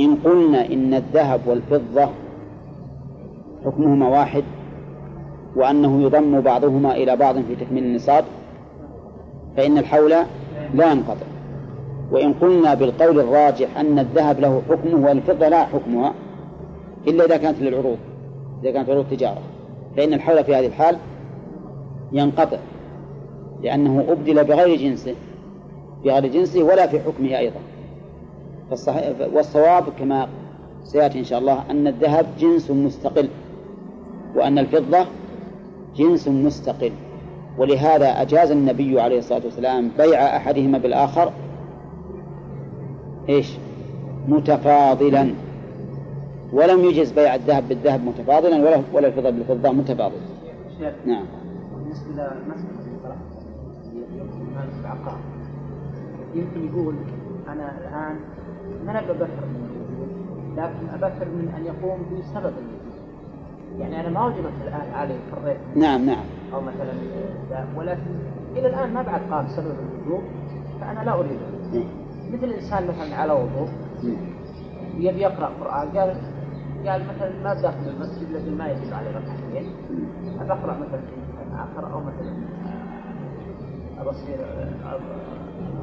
إن 0.00 0.14
قلنا 0.14 0.66
إن 0.66 0.94
الذهب 0.94 1.40
والفضة 1.46 2.08
حكمهما 3.64 4.08
واحد 4.08 4.44
وأنه 5.56 6.02
يضم 6.02 6.40
بعضهما 6.40 6.92
إلى 6.92 7.16
بعض 7.16 7.34
في 7.34 7.56
تكميل 7.56 7.84
النصاب 7.84 8.24
فإن 9.56 9.78
الحول 9.78 10.10
لا 10.74 10.92
ينقطع. 10.92 11.29
وإن 12.10 12.32
قلنا 12.32 12.74
بالقول 12.74 13.20
الراجح 13.20 13.78
أن 13.78 13.98
الذهب 13.98 14.40
له 14.40 14.62
حكمه 14.68 15.06
والفضة 15.08 15.48
لا 15.48 15.64
حكمها 15.64 16.14
إلا 17.08 17.24
إذا 17.24 17.36
كانت 17.36 17.62
للعروض 17.62 17.98
إذا 18.62 18.70
كانت 18.70 18.90
عروض 18.90 19.04
تجارة. 19.10 19.42
فإن 19.96 20.14
الحول 20.14 20.44
في 20.44 20.54
هذه 20.54 20.66
الحال 20.66 20.96
ينقطع 22.12 22.58
لأنه 23.62 24.04
أبدل 24.08 24.44
بغير 24.44 24.76
جنسه 24.76 25.14
بغير 26.04 26.26
جنسه 26.26 26.62
ولا 26.62 26.86
في 26.86 27.00
حكمه 27.00 27.38
أيضا. 27.38 27.60
والصواب 29.34 29.84
كما 29.98 30.28
سيأتي 30.84 31.18
إن 31.18 31.24
شاء 31.24 31.38
الله 31.38 31.70
أن 31.70 31.86
الذهب 31.86 32.26
جنس 32.38 32.70
مستقل 32.70 33.28
وأن 34.36 34.58
الفضة 34.58 35.06
جنس 35.96 36.28
مستقل. 36.28 36.92
ولهذا 37.58 38.22
أجاز 38.22 38.50
النبي 38.50 39.00
عليه 39.00 39.18
الصلاة 39.18 39.40
والسلام 39.44 39.90
بيع 39.98 40.36
أحدهما 40.36 40.78
بالآخر 40.78 41.32
إيش؟ 43.28 43.56
متفاضلا. 44.28 45.34
ولم 46.52 46.84
يجز 46.84 47.12
بيع 47.12 47.34
الذهب 47.34 47.68
بالذهب 47.68 48.04
متفاضلا 48.04 48.56
ولا 48.56 48.82
ولا 48.92 49.08
الفضة 49.08 49.30
بالفضة 49.30 49.70
متفاضلا 49.70 50.20
نعم. 51.06 51.24
بالنسبة 51.74 52.10
لمسألة 52.12 52.80
العقار 54.80 55.18
يمكن 56.34 56.66
يقول 56.66 56.94
أنا 57.48 57.78
الآن 57.78 58.16
ما 58.86 58.90
أنا 58.90 59.00
ببكر 59.00 59.46
لكن 60.56 60.88
أبكر 60.94 61.24
من 61.24 61.54
أن 61.56 61.66
يقوم 61.66 61.98
بسبب 62.18 62.52
يعني 63.78 64.00
أنا 64.00 64.08
ما 64.08 64.26
وجبت 64.26 64.52
الآن 64.66 64.94
علي 64.94 65.14
فريت 65.32 65.56
نعم 65.76 66.06
نعم. 66.06 66.24
أو 66.54 66.60
مثلا 66.60 66.92
ولكن 67.76 68.10
إلى 68.56 68.68
الآن 68.68 68.94
ما 68.94 69.02
بعد 69.02 69.20
قال 69.30 69.50
سبب 69.50 69.74
الوجوب 69.80 70.22
فأنا 70.80 71.04
لا 71.04 71.14
أريده. 71.14 71.46
نعم. 71.72 71.99
مثل 72.32 72.44
الإنسان 72.44 72.86
مثلا 72.86 73.16
على 73.16 73.32
وضوء 73.32 73.68
يبي 74.98 75.20
يقرأ 75.20 75.50
قرآن 75.60 75.88
قال 75.88 76.16
قال 76.86 77.02
مثلا 77.16 77.32
ما 77.44 77.54
داخل 77.54 77.88
المسجد 77.88 78.32
لكن 78.32 78.58
ما 78.58 78.68
يجب 78.68 78.94
عليه 78.94 79.10
ركعتين 79.10 79.72
أقرأ 80.40 80.76
مثلا 80.76 81.00
في 81.00 81.54
آخر 81.54 81.92
أو 81.92 82.00
مثلا 82.00 82.34
أبصير 84.00 84.38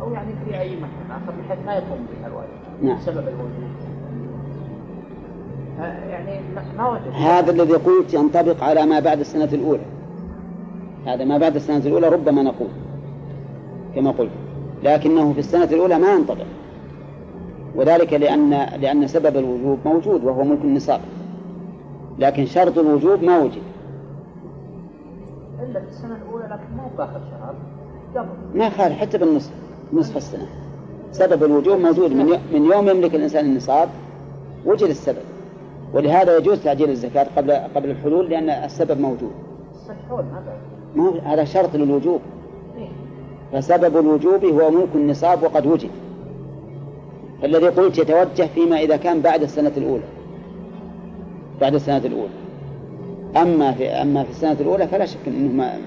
أو 0.01 0.13
يعني 0.13 0.33
في 0.45 0.59
أي 0.59 0.75
مكان 0.75 1.11
آخر 1.11 1.33
بحيث 1.41 1.65
ما 1.65 1.73
يقوم 1.73 2.05
بها 2.11 2.27
الواجب 2.27 2.83
نعم. 2.83 2.97
بسبب 2.97 3.27
الوجود. 3.27 3.67
يعني 6.09 6.39
ما 6.77 6.89
وجد. 6.89 7.11
هذا 7.13 7.51
الذي 7.51 7.73
قلت 7.73 8.13
ينطبق 8.13 8.63
على 8.63 8.85
ما 8.85 8.99
بعد 8.99 9.19
السنة 9.19 9.49
الأولى. 9.53 9.85
هذا 11.05 11.25
ما 11.25 11.37
بعد 11.37 11.55
السنة 11.55 11.77
الأولى 11.77 12.09
ربما 12.09 12.43
نقول 12.43 12.69
كما 13.95 14.11
قلت. 14.11 14.31
لكنه 14.87 15.33
في 15.33 15.39
السنة 15.39 15.63
الأولى 15.63 15.99
ما 15.99 16.13
ينطبق 16.13 16.45
وذلك 17.75 18.13
لأن 18.13 18.49
لأن 18.81 19.07
سبب 19.07 19.37
الوجوب 19.37 19.79
موجود 19.85 20.23
وهو 20.23 20.43
ملك 20.43 20.61
النصاب. 20.61 21.01
لكن 22.19 22.45
شرط 22.45 22.77
الوجوب 22.77 23.23
ما 23.23 23.39
وجد. 23.39 23.61
إلا 25.63 25.79
في 25.79 25.87
السنة 25.87 26.15
الأولى 26.15 26.45
لكن 26.45 26.77
ما 26.77 26.83
هو 26.83 27.03
آخر 27.03 27.21
شهر. 27.31 27.55
قبل. 28.15 28.57
ما 28.59 28.69
خالف 28.69 28.97
حتى 28.97 29.17
بالنصف 29.17 29.51
نصف 29.93 30.17
السنة. 30.17 30.47
سبب 31.11 31.43
الوجوب 31.43 31.79
موجود 31.79 32.11
من 32.11 32.25
من 32.53 32.65
يوم 32.71 32.89
يملك 32.89 33.15
الإنسان 33.15 33.45
النصاب 33.45 33.89
وجد 34.65 34.89
السبب. 34.89 35.23
ولهذا 35.93 36.37
يجوز 36.37 36.63
تعجيل 36.63 36.89
الزكاة 36.89 37.27
قبل 37.37 37.51
قبل 37.51 37.89
الحلول 37.89 38.29
لأن 38.29 38.49
السبب 38.49 38.99
موجود. 38.99 39.31
ما 40.95 41.03
هو 41.03 41.11
هذا 41.11 41.43
شرط 41.43 41.75
للوجوب. 41.75 42.21
إيه. 42.77 43.06
فسبب 43.53 43.97
الوجوب 43.97 44.45
هو 44.45 44.71
ملك 44.71 44.89
النصاب 44.95 45.43
وقد 45.43 45.67
وجد. 45.67 45.89
فالذي 47.41 47.67
قلت 47.67 47.97
يتوجه 47.97 48.47
فيما 48.55 48.79
إذا 48.79 48.97
كان 48.97 49.21
بعد 49.21 49.43
السنة 49.43 49.71
الأولى. 49.77 50.03
بعد 51.61 51.75
السنة 51.75 51.97
الأولى. 51.97 52.33
أما 53.37 53.71
في 53.71 53.87
أما 53.87 54.23
في 54.23 54.29
السنة 54.29 54.57
الأولى 54.59 54.87
فلا 54.87 55.05
شك 55.05 55.19
أنه 55.27 55.53
ما 55.53 55.77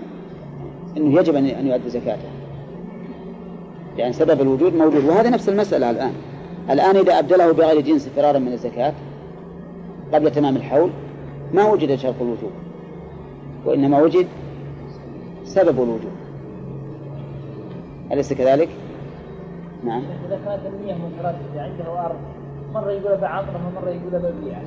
أنه 0.97 1.21
يجب 1.21 1.35
أن 1.35 1.67
يؤدي 1.67 1.91
زكاته. 1.91 2.29
يعني 3.99 4.13
سبب 4.13 4.41
الوجود 4.41 4.75
موجود. 4.75 5.05
وهذا 5.05 5.31
نفس 5.31 5.49
المسألة 5.49 5.91
الآن. 5.91 6.13
الآن 6.71 6.97
إذا 6.97 7.19
أبدله 7.19 7.53
بغير 7.53 7.81
جنس 7.81 8.09
فرارا 8.09 8.39
من 8.39 8.53
الزكاة 8.53 8.93
قبل 10.13 10.31
تمام 10.31 10.57
الحول 10.57 10.91
ما 11.55 11.65
وجد 11.73 11.97
شرط 11.99 12.15
الوجوب. 12.21 12.51
وإنما 13.67 14.03
وجد 14.03 14.27
سبب 15.45 15.83
الوجوب. 15.83 16.10
أليس 18.13 18.33
كذلك؟ 18.33 18.69
نعم. 19.85 20.03
إذا 20.29 20.39
كانت 20.47 20.61
النية 20.67 20.95
مترددة 20.95 21.63
عنده 21.63 22.07
أرض 22.07 22.17
مرة 22.75 22.91
يقول 22.91 23.17
بعقله 23.17 23.61
ومرة 23.67 23.91
يقول 23.91 24.33
ببيعه 24.33 24.63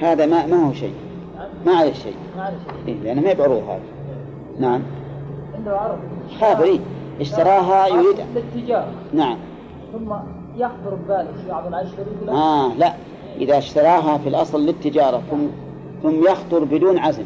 هذا 0.00 0.26
ما 0.26 0.46
ما 0.46 0.68
هو 0.68 0.72
شيء. 0.72 0.94
ما 1.66 1.72
عليه 1.72 1.92
شيء. 1.92 2.16
ما 2.36 2.42
أعرف 2.42 2.54
شيء. 2.54 2.94
إيه 2.94 3.00
لأنه 3.00 3.20
ما 3.20 3.32
بعروض 3.32 3.62
هذا. 3.62 3.80
نعم. 4.58 4.82
عنده 5.54 5.80
أرض 5.86 5.98
خاف 6.40 6.62
إيه 6.62 6.80
اشتراها 7.20 7.86
يريد 7.86 8.20
للتجارة. 8.34 8.92
نعم. 9.12 9.36
ثم 9.92 10.12
يخطر 10.56 10.94
بباله 11.04 11.32
في 11.42 11.48
بعض 11.50 11.66
الأشهر 11.66 12.04
يقول 12.16 12.36
آه 12.36 12.74
لا. 12.74 12.94
إذا 13.40 13.58
اشتراها 13.58 14.18
في 14.18 14.28
الأصل 14.28 14.66
للتجارة 14.66 15.22
ثم 15.30 15.46
ثم 16.02 16.24
يخطر 16.24 16.64
بدون 16.64 16.98
عزم 16.98 17.24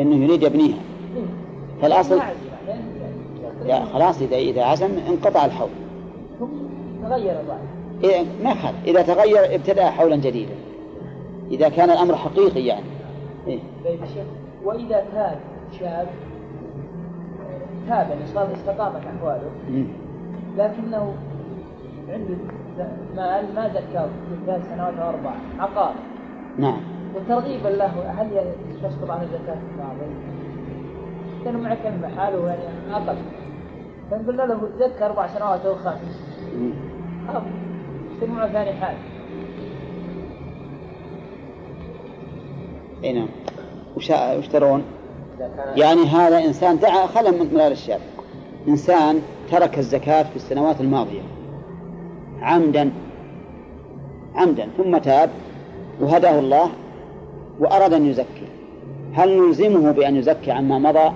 أنه 0.00 0.24
يريد 0.24 0.42
يبنيها. 0.42 0.78
إيه. 1.16 1.22
فالأصل 1.82 2.20
عليه. 2.20 2.51
لا 3.66 3.84
خلاص 3.84 4.22
إذا 4.22 4.36
إذا 4.36 4.64
عزم 4.64 4.98
انقطع 5.08 5.44
الحول. 5.44 5.68
تغير 7.02 7.36
إيه 8.04 8.24
ما 8.44 8.50
يخالف. 8.50 8.84
إذا 8.84 9.02
تغير 9.02 9.54
ابتدأ 9.54 9.90
حولا 9.90 10.16
جديدا. 10.16 10.54
إذا 11.50 11.68
كان 11.68 11.90
الأمر 11.90 12.16
حقيقي 12.16 12.66
يعني. 12.66 12.84
إيه. 13.46 13.58
طيب 13.84 14.00
وإذا 14.64 15.04
كان 15.14 15.36
شاب 15.80 16.06
تاب 17.88 18.08
يعني 18.08 18.26
صار 18.34 18.48
استقامت 18.54 19.00
أحواله. 19.16 19.50
لكنه 20.58 21.14
عنده 22.08 22.34
مال 23.16 23.54
ما 23.54 23.68
زكاه 23.68 24.04
في 24.04 24.46
ثلاث 24.46 24.62
سنوات 24.74 24.94
أو 24.94 25.08
أربع 25.08 25.32
عقار. 25.58 25.94
نعم. 26.58 26.80
وترغيبا 27.14 27.68
له 27.68 28.10
هل 28.18 28.28
تسقط 28.82 29.10
عنه 29.10 29.24
زكاة 29.24 29.58
الماضي؟ 29.72 30.12
كان 31.44 31.56
معه 31.56 31.76
كلمة 31.82 32.08
حاله 32.16 32.48
يعني 32.48 32.94
أقل 32.94 33.16
فنقول 34.12 34.36
له 34.36 34.68
زكى 34.78 35.04
أربع 35.04 35.26
سنوات 35.26 35.66
أو 35.66 35.74
خمس 35.74 36.20
يصير 38.16 38.28
معه 38.28 38.52
ثاني 38.52 38.72
حال. 38.72 38.96
أي 43.04 43.12
نعم. 43.12 43.28
وش 43.96 44.10
وش 44.10 44.48
ترون؟ 44.48 44.82
يعني 45.76 46.04
هذا 46.04 46.44
إنسان 46.44 46.78
دعا 46.78 47.06
خلا 47.06 47.30
من 47.30 47.54
من 47.54 47.60
هذا 47.60 47.72
الشاب 47.72 48.00
إنسان 48.68 49.22
ترك 49.50 49.78
الزكاة 49.78 50.22
في 50.22 50.36
السنوات 50.36 50.80
الماضية. 50.80 51.22
عمدا. 52.42 52.90
عمدا. 54.34 54.68
ثم 54.76 54.98
تاب 54.98 55.30
وهداه 56.00 56.38
الله 56.38 56.70
وأراد 57.60 57.92
أن 57.92 58.06
يزكي. 58.06 58.46
هل 59.14 59.40
نلزمه 59.40 59.92
بأن 59.92 60.16
يزكي 60.16 60.50
عما 60.50 60.78
مضى؟ 60.78 61.12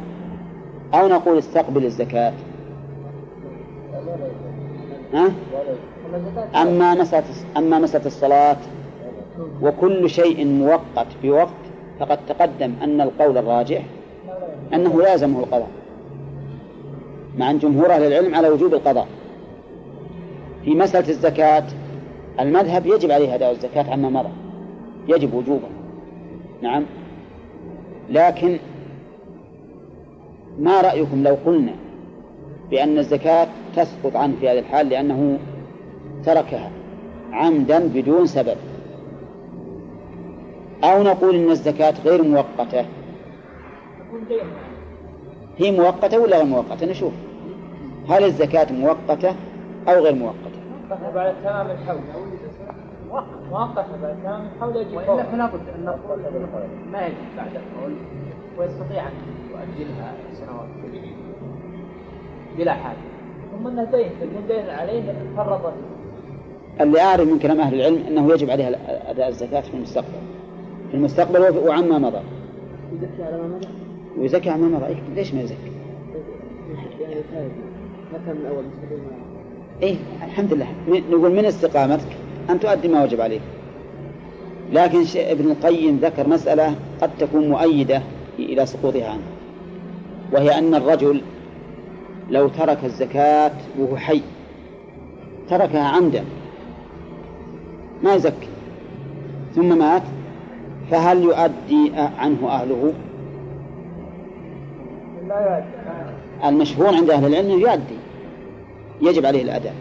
أو 0.95 1.09
نقول 1.09 1.39
استقبل 1.39 1.85
الزكاة؟ 1.85 2.33
ها؟ 5.15 5.33
أما 6.63 6.95
مسألة 6.95 7.25
أما 7.57 7.79
مسألة 7.79 8.07
الصلاة 8.07 8.57
وكل 9.63 10.11
شيء 10.11 10.47
موقت 10.47 11.07
بوقت 11.23 11.49
فقد 12.01 12.19
تقدم 12.29 12.73
أن 12.83 13.01
القول 13.01 13.39
الراجح 13.39 13.83
أنه 14.75 15.03
لازمه 15.03 15.41
القضاء 15.41 15.69
مع 17.39 17.51
أن 17.51 17.59
جمهور 17.59 17.93
أهل 17.93 18.03
العلم 18.03 18.35
على 18.35 18.49
وجوب 18.49 18.75
القضاء. 18.75 19.07
في 20.65 20.75
مسألة 20.75 21.09
الزكاة 21.09 21.65
المذهب 22.41 22.87
يجب 22.87 23.11
عليه 23.11 23.35
أداء 23.35 23.53
الزكاة 23.53 23.93
عما 23.93 24.09
مضى 24.11 24.29
يجب 25.09 25.35
وجوبا 25.35 25.69
نعم. 26.63 26.85
لكن 28.11 28.59
ما 30.59 30.81
رأيكم 30.81 31.23
لو 31.23 31.37
قلنا 31.47 31.73
بأن 32.71 32.99
الزكاة 32.99 33.49
تسقط 33.77 34.17
عنه 34.17 34.37
في 34.41 34.49
هذه 34.49 34.59
الحال 34.59 34.89
لأنه 34.89 35.39
تركها 36.25 36.71
عمدا 37.33 37.89
بدون 37.89 38.27
سبب. 38.27 38.57
أو 40.85 41.03
نقول 41.03 41.35
إن 41.35 41.51
الزكاة 41.51 41.95
غير 42.05 42.23
يعني. 42.71 42.89
هي 45.57 45.71
مؤقتة 45.71 46.19
ولا 46.19 46.37
غير 46.37 46.47
مؤقتة؟ 46.47 46.87
نشوف. 46.87 47.13
هل 48.09 48.25
الزكاة 48.25 48.73
مؤقتة 48.73 49.35
أو 49.89 50.05
غير 50.05 50.15
مؤقتة؟ 50.15 50.57
مؤقتة 50.91 51.11
بعد 51.15 51.35
تمام 51.43 51.71
الحول 51.71 51.99
مؤقتة 53.51 54.03
بعد 54.03 54.17
تمام 54.23 54.49
الحول 54.57 54.77
يجب 54.77 54.99
أن 54.99 55.85
نقول 55.85 56.19
ما 56.93 57.07
يجب 57.07 57.17
بعد 57.37 57.51
الحول 57.51 57.95
ويستطيع 58.59 59.07
أن 59.07 59.13
يؤجلها 59.51 60.15
سنوات 60.33 60.69
بلا 62.59 62.73
حاجة. 62.73 62.97
ثم 63.53 63.67
انه 63.67 63.85
دين 64.49 64.71
عليه 64.71 65.15
فرط. 65.37 65.73
اللي 66.81 67.01
أعرف 67.01 67.29
من 67.29 67.39
كلام 67.39 67.61
أهل 67.61 67.75
العلم 67.75 68.03
أنه 68.09 68.33
يجب 68.33 68.51
عليه 68.51 68.79
أداء 69.07 69.29
الزكاة 69.29 69.61
في 69.61 69.75
المستقبل. 69.75 70.09
في 70.91 70.97
المستقبل 70.97 71.59
وعما 71.59 71.99
مضى. 71.99 72.21
يزكي 72.93 73.23
على 73.23 73.37
ما 73.37 73.49
مضى. 73.49 73.69
ويزكي 74.19 74.51
عما 74.51 74.67
مضى. 74.79 74.87
إيه، 74.87 74.97
ليش 75.15 75.35
ما 75.35 75.41
يزكي؟ 75.41 75.71
يعني 77.01 77.15
ما 78.13 78.33
من 78.33 78.47
أول 78.47 78.65
إيه 79.83 79.97
الحمد 80.25 80.53
لله. 80.53 80.67
نقول 80.89 81.33
من 81.33 81.45
استقامتك؟ 81.45 82.17
أن 82.51 82.61
تؤدي 82.61 82.89
ما 82.89 83.05
وجب 83.05 83.21
عليك. 83.21 83.41
لكن 84.73 85.05
ابن 85.17 85.51
القيم 85.51 85.97
ذكر 85.97 86.29
مسألة 86.29 86.75
قد 87.03 87.11
تكون 87.19 87.49
مؤيدة 87.49 88.03
إلى 88.39 88.67
سقوطها. 88.67 89.11
عنه 89.11 89.23
وهي 90.33 90.59
أن 90.59 90.75
الرجل 90.75 91.21
لو 92.31 92.49
ترك 92.49 92.85
الزكاة 92.85 93.53
وهو 93.79 93.97
حي. 93.97 94.23
تركها 95.51 95.85
عمدا. 95.85 96.25
ما 98.03 98.15
يزكي. 98.15 98.49
ثم 99.55 99.79
مات. 99.79 100.03
فهل 100.91 101.23
يؤدي 101.23 101.93
عنه 102.19 102.49
أهله؟ 102.49 102.93
لا 105.29 105.41
يؤدي. 105.41 106.49
المشهور 106.49 106.95
عند 106.95 107.11
أهل 107.11 107.27
العلم 107.27 107.61
يؤدي. 107.61 107.97
يجب 109.03 109.27
عليه 109.27 109.43
الأداء. 109.43 109.75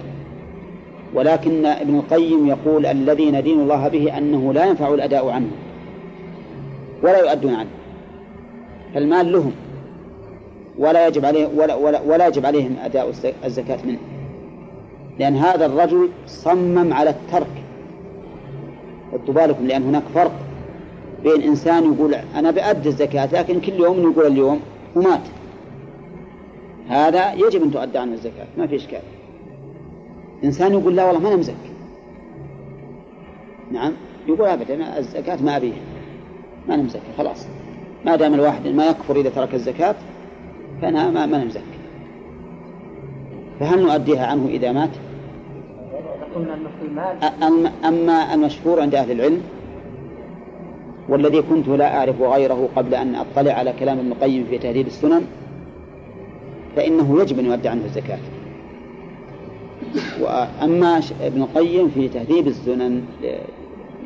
ولكن 1.14 1.66
ابن 1.66 1.96
القيم 1.96 2.48
يقول 2.48 2.86
الذي 2.86 3.32
ندين 3.32 3.60
الله 3.60 3.88
به 3.88 4.18
أنه 4.18 4.54
لا 4.54 4.66
ينفع 4.66 4.94
الأداء 4.94 5.30
عنه. 5.30 5.52
ولا 7.04 7.20
يؤدون 7.20 7.54
عنه. 7.54 7.70
فالمال 8.94 9.32
لهم. 9.32 9.52
ولا 10.78 11.08
يجب 11.08 11.26
عليه 11.26 11.48
ولا, 11.56 11.76
ولا, 11.76 12.02
ولا 12.02 12.28
يجب 12.28 12.46
عليهم 12.46 12.76
أداء 12.84 13.10
الز- 13.10 13.34
الزكاة 13.46 13.80
منه. 13.86 13.98
لأن 15.20 15.36
هذا 15.36 15.66
الرجل 15.66 16.10
صمم 16.28 16.94
على 16.94 17.10
الترك. 17.10 17.48
خذوا 19.12 19.34
بالكم 19.34 19.68
لأن 19.68 19.84
هناك 19.84 20.04
فرق 20.14 20.32
بين 21.24 21.42
إنسان 21.42 21.94
يقول 21.94 22.16
أنا 22.36 22.52
بأدي 22.52 22.90
الزكاة 22.90 23.26
لكن 23.26 23.60
كل 23.62 23.74
يوم 23.74 24.12
يقول 24.12 24.26
اليوم 24.28 24.60
ومات 24.96 25.22
هذا 26.90 27.34
يجب 27.34 27.64
أن 27.64 27.72
تؤدى 27.72 27.98
عنه 27.98 28.14
الزكاة 28.14 28.46
ما 28.58 28.68
في 28.68 28.76
إشكال. 28.76 29.00
إنسان 30.44 30.72
يقول 30.74 30.96
لا 30.96 31.06
والله 31.06 31.20
ما 31.20 31.28
أنا 31.28 31.36
مزكي. 31.36 31.56
نعم 33.72 33.94
يقول 34.28 34.48
أبدا 34.48 34.98
الزكاة 35.00 35.42
ما 35.44 35.58
أبيها. 35.58 35.82
ما 36.68 36.76
أنا 36.76 36.84
مزكي 36.84 37.00
خلاص. 37.18 37.46
ما 38.06 38.16
دام 38.16 38.34
الواحد 38.34 38.68
ما 38.68 38.88
يكفر 38.88 39.16
إذا 39.16 39.30
ترك 39.30 39.54
الزكاة 39.54 39.96
فأنا 40.82 41.10
ما 41.12 41.26
ما 41.26 41.36
أنا 41.38 41.46
مزكي 41.46 41.62
فهل 43.60 43.84
نؤديها 43.84 44.28
عنه 44.28 44.48
إذا 44.48 44.72
مات؟ 44.72 44.90
أما- 47.84 48.34
المشهور 48.34 48.82
عند 48.82 48.96
أهل 48.96 49.12
العلم 49.12 49.42
والذي 51.10 51.42
كنت 51.42 51.68
لا 51.68 51.98
أعرف 51.98 52.22
غيره 52.22 52.70
قبل 52.76 52.96
أن 52.96 53.16
أطلع 53.16 53.54
على 53.54 53.74
كلام 53.80 54.00
ابن 54.00 54.12
القيم 54.12 54.46
في 54.50 54.58
تهذيب 54.58 54.88
السنن 54.88 55.22
فإنه 56.76 57.22
يجب 57.22 57.40
أن 57.40 57.46
يؤدى 57.46 57.70
عنه 57.70 57.86
الزكاة. 57.86 58.18
وأما 60.22 61.02
ابن 61.22 61.42
القيم 61.42 61.90
في 61.90 62.08
تهذيب 62.08 62.48
السنن 62.48 63.02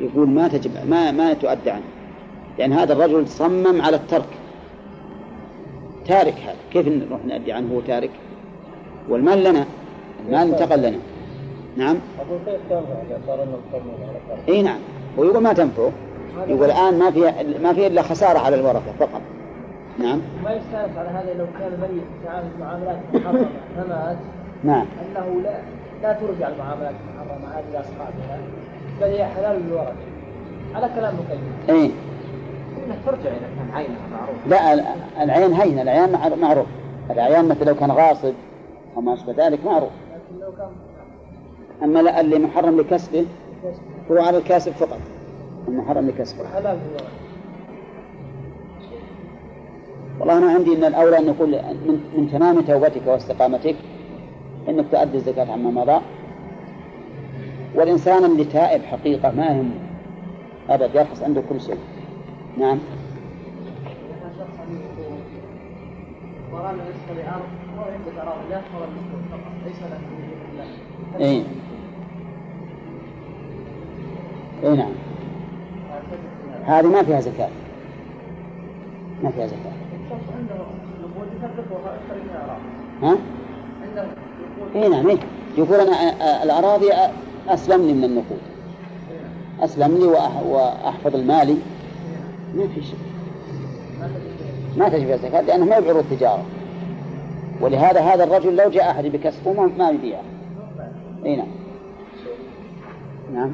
يقول 0.00 0.28
ما 0.28 0.48
تجب 0.48 0.70
ما 0.90 1.10
ما 1.10 1.32
تؤدى 1.32 1.70
عنه 1.70 1.84
لأن 2.58 2.72
هذا 2.72 2.92
الرجل 2.92 3.28
صمم 3.28 3.82
على 3.82 3.96
الترك. 3.96 4.28
تارك 6.10 6.34
هذا. 6.34 6.56
كيف 6.72 6.88
نروح 6.88 7.24
نؤدي 7.26 7.52
عنه 7.52 7.74
هو 7.74 7.80
تارك؟ 7.80 8.10
والمال 9.08 9.44
لنا. 9.44 9.64
المال 10.26 10.48
انتقل 10.52 10.78
لنا. 10.78 10.98
نعم. 11.76 11.96
انه؟ 12.70 12.82
إي 14.48 14.62
نعم. 14.62 14.78
هو 15.18 15.24
يقول 15.24 15.42
ما 15.42 15.52
تنفعه؟ 15.52 15.92
يقول 16.46 16.64
الآن 16.64 16.98
ما 16.98 17.10
في 17.10 17.20
ما 17.62 17.72
في 17.72 17.86
إلا 17.86 18.02
خسارة 18.02 18.38
على 18.38 18.56
الورثه 18.56 18.92
فقط. 18.98 19.20
نعم. 19.98 20.20
ما 20.44 20.50
يستانس 20.50 20.96
على 20.96 21.08
هذا 21.08 21.34
لو 21.38 21.46
كان 21.58 21.72
الميت 21.72 22.04
يتعامل 22.22 22.50
معاملات 22.60 22.96
محرمة. 23.14 23.48
فمات 23.76 24.16
نعم. 24.64 24.86
أنه 25.16 25.40
لا 25.42 25.58
لا 26.02 26.12
ترجع 26.12 26.48
المعاملات 26.48 26.94
المحرمة 27.00 27.48
هذه 27.54 27.64
لأصحابها 27.72 28.38
بل 29.00 29.06
هي 29.06 29.24
حلال 29.24 29.62
للورثة 29.66 29.92
على 30.74 30.90
كلام 30.96 31.14
مقيم 31.14 31.78
إي. 31.80 31.90
ترجع 33.06 33.30
اذا 33.30 33.48
كان 33.58 33.70
عينها 33.74 34.06
معروف. 34.12 34.36
لا 34.46 34.74
ال- 34.74 34.84
العين 35.20 35.52
هين 35.52 35.78
العيان 35.78 36.12
مع- 36.12 36.28
معروف. 36.28 36.66
العيان 37.10 37.48
مثل 37.48 37.66
لو 37.66 37.74
كان 37.74 37.90
غاصب 37.90 38.32
أو 38.96 39.00
ما 39.00 39.14
أشبه 39.14 39.46
ذلك 39.46 39.64
معروف. 39.64 39.90
لكن 40.12 40.40
لو 40.44 40.52
كان 40.52 40.70
اما 41.82 42.20
اللي 42.20 42.38
محرم 42.38 42.80
لكسبه 42.80 43.26
هو 44.10 44.18
على 44.18 44.38
الكاسب 44.38 44.72
فقط. 44.72 44.98
المحرم 45.68 46.06
لكسبه 46.08 46.44
والله 50.20 50.38
أنا 50.38 50.50
عندي 50.52 50.76
ان 50.76 50.84
الأولى 50.84 51.18
أن 51.18 51.26
نقول 51.26 51.50
من, 51.86 52.00
من 52.16 52.30
تمام 52.32 52.60
توبتك 52.60 53.00
واستقامتك 53.06 53.76
إنك 54.68 54.84
تؤدي 54.92 55.16
الزكاة 55.16 55.52
عما 55.52 55.70
مضى. 55.70 56.00
والإنسان 57.74 58.24
اللي 58.24 58.44
تائب 58.44 58.82
حقيقة 58.82 59.30
ما 59.30 59.46
يهمه 59.46 59.70
أبد 60.70 60.94
يرخص 60.94 61.22
عنده 61.22 61.42
كل 61.48 61.60
شيء. 61.60 61.76
نعم. 62.58 62.78
اي 71.20 71.42
اي 74.64 74.76
نعم. 74.76 74.92
هذه 76.66 76.86
ما 76.86 77.02
فيها 77.02 77.20
زكاة. 77.20 77.48
ما 79.22 79.30
فيها 79.30 79.46
أراضي 79.46 79.70
ها؟ 83.02 83.16
اي 84.74 84.88
نعم 84.88 85.08
إيه. 85.08 85.18
يقول 85.58 85.80
أنا 85.80 86.42
الأراضي 86.42 86.90
أ- 86.92 87.10
اسلم 87.48 87.86
لي 87.86 87.92
من 87.92 88.04
النقود. 88.04 88.40
اسلم 89.60 89.98
لي 89.98 90.12
وأح- 90.16 90.46
وأحفظ 90.46 91.14
المالي 91.14 91.56
ما 92.54 92.66
في 92.74 92.82
شيء 92.82 92.98
ما 94.76 94.88
تجب 94.88 95.10
الزكاة 95.10 95.40
لأنه 95.40 95.64
ما 95.64 95.80
بعروض 95.80 96.04
تجارة 96.10 96.44
ولهذا 97.60 98.00
هذا 98.00 98.24
الرجل 98.24 98.56
لو 98.56 98.70
جاء 98.70 98.90
أحد 98.90 99.06
بكسبه 99.06 99.52
ما- 99.52 99.90
يبيعه 99.90 100.22
أي 101.24 101.36
نعم. 101.36 101.46
نعم؟ 103.34 103.52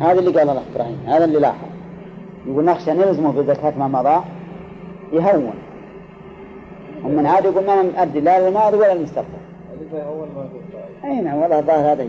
هذا 0.00 0.18
اللي 0.18 0.30
قال 0.38 0.50
الأخ 0.50 0.62
إبراهيم 0.74 0.98
هذا 1.06 1.24
اللي 1.24 1.38
لاحظ. 1.38 1.66
يقول 2.46 2.64
نخشى 2.64 2.92
نلزمه 2.92 3.32
بزكاة 3.32 3.72
ما 3.78 3.88
مضى 3.88 4.24
يهون. 5.12 5.54
ومن 7.04 7.26
عاد 7.26 7.44
يقول 7.44 7.66
ما 7.66 7.80
أنا 7.80 8.04
لا 8.20 8.48
للماضي 8.48 8.76
ولا 8.76 8.94
للمستقبل. 8.94 9.43
في 11.00 11.06
أي 11.06 11.20
نعم 11.20 11.38
والله 11.42 11.58
الظاهر 11.58 11.92
هذا 11.92 12.02
هي 12.02 12.08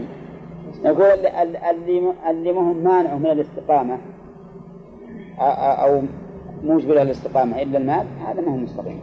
يقول 0.86 1.06
اللي, 1.06 1.42
اللي, 1.72 2.14
اللي 2.30 2.52
ما 2.52 2.70
هو 2.70 2.74
مانع 2.74 3.16
من 3.16 3.26
أ- 5.38 5.42
أو 5.84 6.02
موجب 6.64 6.90
له 6.90 7.02
الاستقامة 7.02 7.62
إلا 7.62 7.78
المال 7.78 8.06
هذا 8.28 8.42
ما 8.42 8.52
هو 8.52 8.58
مستقيم 8.58 9.00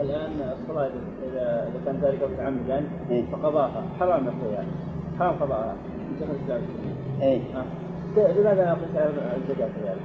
الآن 0.00 0.30
الصلاة 0.62 0.90
إذا 1.32 1.68
إذا 1.70 1.80
كان 1.86 1.96
ذلك 2.02 2.18
متعمدا 2.32 2.84
إيه. 3.10 3.24
فقضاها 3.32 3.82
حرام 4.00 4.24
نقضي 4.24 4.52
يعني 4.54 4.68
حرام 5.18 5.34
الزكاة 6.30 6.60
إيه. 7.22 7.40
آه. 7.56 8.32
لماذا 8.40 8.64
نقص 8.70 8.96
على 8.96 9.36
الزكاة 9.36 9.68
كذلك؟ 9.82 9.98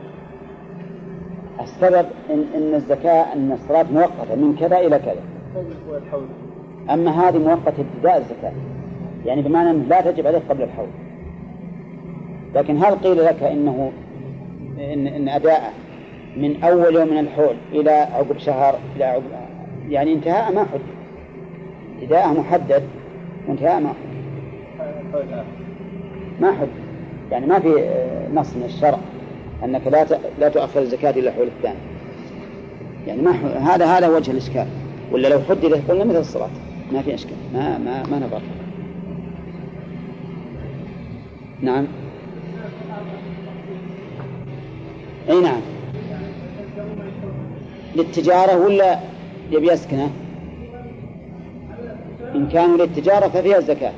السبب 1.61 2.05
إن, 2.29 2.45
إن 2.55 2.73
الزكاة 2.75 3.33
أن 3.33 3.51
الصلاة 3.51 3.83
مؤقتة 3.91 4.35
من 4.35 4.55
كذا 4.59 4.77
إلى 4.77 4.99
كذا 4.99 5.21
هو 5.89 5.95
الحول؟ 5.97 6.25
أما 6.89 7.29
هذه 7.29 7.37
مؤقتة 7.37 7.83
ابتداء 7.95 8.17
الزكاة 8.17 8.51
يعني 9.25 9.41
بمعنى 9.41 9.77
لا 9.89 10.01
تجب 10.01 10.27
عليك 10.27 10.41
قبل 10.49 10.63
الحول. 10.63 10.87
لكن 12.55 12.77
هل 12.77 12.95
قيل 12.95 13.25
لك 13.25 13.43
إنه 13.43 13.91
إن, 14.79 15.07
إن 15.07 15.29
أداءه 15.29 15.71
من 16.37 16.63
أول 16.63 16.95
يوم 16.95 17.07
من 17.07 17.17
الحول 17.17 17.55
إلى 17.71 17.91
عقب 17.91 18.37
شهر 18.37 18.75
إلى 18.95 19.03
عقب 19.03 19.23
يعني 19.89 20.13
انتهاء 20.13 20.53
ما 20.53 20.63
حد 20.63 20.79
ابتداءه 22.01 22.33
محدد 22.39 22.83
وانتهاء 23.47 23.79
ما 23.79 23.93
الحول 24.79 25.21
الآن 25.21 25.45
ما 26.41 26.51
حد 26.51 26.67
يعني 27.31 27.45
ما 27.45 27.59
في 27.59 27.89
نص 28.33 28.55
من 28.55 28.63
الشرع 28.63 28.97
أنك 29.63 29.87
لا 29.87 30.05
لا 30.39 30.49
تؤخر 30.49 30.81
الزكاة 30.81 31.11
إلا 31.11 31.31
حول 31.31 31.47
الثاني. 31.47 31.77
يعني 33.07 33.21
ما 33.21 33.31
هذا 33.57 33.85
هذا 33.85 34.07
وجه 34.07 34.31
الإشكال. 34.31 34.67
ولا 35.11 35.27
لو 35.27 35.39
حددت 35.49 35.91
قلنا 35.91 36.03
مثل 36.03 36.19
الصلاة. 36.19 36.49
ما 36.91 37.01
في 37.01 37.13
إشكال. 37.13 37.35
ما 37.53 37.77
ما 37.77 38.03
ما 38.11 38.19
نظر 38.19 38.41
نعم. 41.61 41.87
أي 45.29 45.41
نعم. 45.41 45.61
للتجارة 47.95 48.57
ولا 48.65 48.99
يبي 49.51 49.71
يسكنه 49.71 50.11
إن 52.35 52.47
كانوا 52.49 52.77
للتجارة 52.77 53.27
ففيها 53.27 53.57
الزكاة 53.57 53.93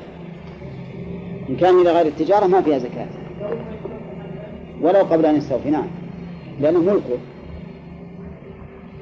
إن 1.48 1.56
كانوا 1.56 1.84
لغير 1.84 2.06
التجارة 2.06 2.46
ما 2.46 2.62
فيها 2.62 2.78
زكاة. 2.78 3.06
ولو 4.80 5.00
قبل 5.00 5.26
أن 5.26 5.36
يستوفي 5.36 5.70
نعم. 5.70 5.86
لأنه 6.60 6.78
ملكه. 6.78 7.18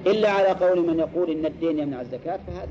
إلا 0.07 0.31
على 0.31 0.49
قول 0.49 0.87
من 0.87 0.99
يقول 0.99 1.31
إن 1.31 1.47
الدين 1.47 1.79
يمنع 1.79 2.01
الزكاة 2.01 2.39
فهذا 2.47 2.69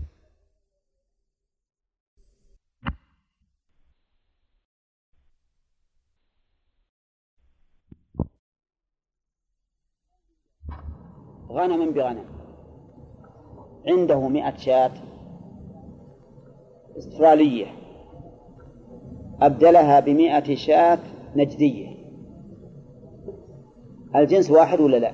غنم 11.53 11.91
بغنم. 11.91 12.25
عنده 13.87 14.27
مئة 14.27 14.57
شاة 14.57 14.91
استرالية. 16.97 17.65
أبدلها 19.41 19.99
بمئة 19.99 20.55
شاة 20.55 20.99
نجدية. 21.35 21.87
الجنس 24.15 24.51
واحد 24.51 24.79
ولا 24.79 24.97
لا؟ 24.97 25.11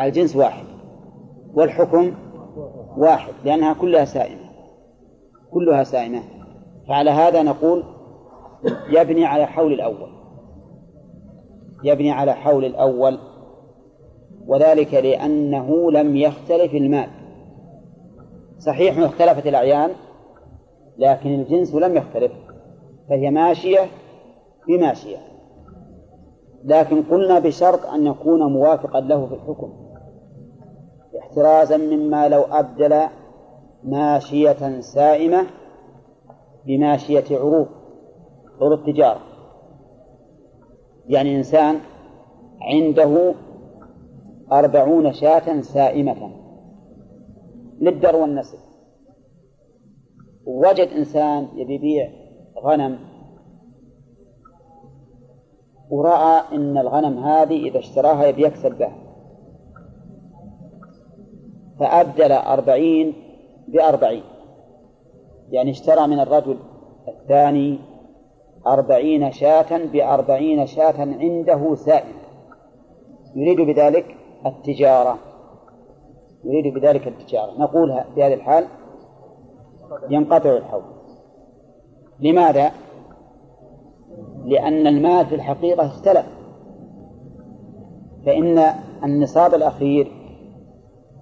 الجنس 0.00 0.36
واحد. 0.36 0.64
والحكم 1.54 2.14
واحد 2.96 3.32
لأنها 3.44 3.72
كلها 3.72 4.04
سائمة. 4.04 4.50
كلها 5.50 5.84
سائمة. 5.84 6.22
فعلى 6.88 7.10
هذا 7.10 7.42
نقول 7.42 7.84
يبني 8.90 9.24
على 9.24 9.46
حول 9.46 9.72
الأول. 9.72 10.10
يبني 11.84 12.10
على 12.10 12.32
حول 12.32 12.64
الأول 12.64 13.18
وذلك 14.48 14.94
لأنه 14.94 15.90
لم 15.90 16.16
يختلف 16.16 16.74
المال. 16.74 17.08
صحيح 18.58 18.98
اختلفت 18.98 19.46
الأعيان 19.46 19.90
لكن 20.98 21.34
الجنس 21.34 21.74
لم 21.74 21.96
يختلف 21.96 22.32
فهي 23.08 23.30
ماشية 23.30 23.80
بماشية. 24.68 25.16
لكن 26.64 27.02
قلنا 27.02 27.38
بشرط 27.38 27.86
أن 27.86 28.06
يكون 28.06 28.52
موافقا 28.52 29.00
له 29.00 29.26
في 29.26 29.34
الحكم 29.34 29.72
احترازا 31.18 31.76
مما 31.76 32.28
لو 32.28 32.42
أبدل 32.42 33.02
ماشية 33.84 34.80
سائمة 34.80 35.46
بماشية 36.66 37.24
عروض 37.30 37.66
عروض 38.60 38.86
تجارة. 38.86 39.20
يعني 41.08 41.36
إنسان 41.36 41.78
عنده 42.60 43.34
أربعون 44.52 45.12
شاة 45.12 45.60
سائمة. 45.60 46.30
للدر 47.80 48.16
والنسل 48.16 48.58
ووجد 50.46 50.88
إنسان 50.88 51.48
يبي 51.56 51.74
يبيع 51.74 52.10
غنم 52.64 52.98
ورأى 55.90 56.42
أن 56.52 56.78
الغنم 56.78 57.18
هذه 57.18 57.68
إذا 57.68 57.78
اشتراها 57.78 58.26
يبي 58.26 58.42
يكسب 58.42 58.78
بها. 58.78 58.98
فأبدل 61.80 62.32
أربعين 62.32 63.14
بأربعين. 63.68 64.22
يعني 65.50 65.70
اشترى 65.70 66.06
من 66.06 66.20
الرجل 66.20 66.58
الثاني 67.08 67.78
أربعين 68.66 69.32
شاة 69.32 69.86
بأربعين 69.92 70.66
شاة 70.66 71.00
عنده 71.00 71.74
سائل 71.74 72.14
يريد 73.34 73.60
بذلك 73.60 74.16
التجارة. 74.46 75.18
يريد 76.44 76.74
بذلك 76.74 77.08
التجارة. 77.08 77.52
نقول 77.58 78.00
في 78.14 78.22
هذه 78.22 78.34
الحال 78.34 78.64
ينقطع 80.10 80.50
الحول. 80.50 80.82
لماذا؟ 82.20 82.72
لأن 84.44 84.86
المال 84.86 85.26
في 85.26 85.34
الحقيقة 85.34 85.86
اختلف. 85.86 86.26
فإن 88.26 88.58
النصاب 89.04 89.54
الأخير 89.54 90.12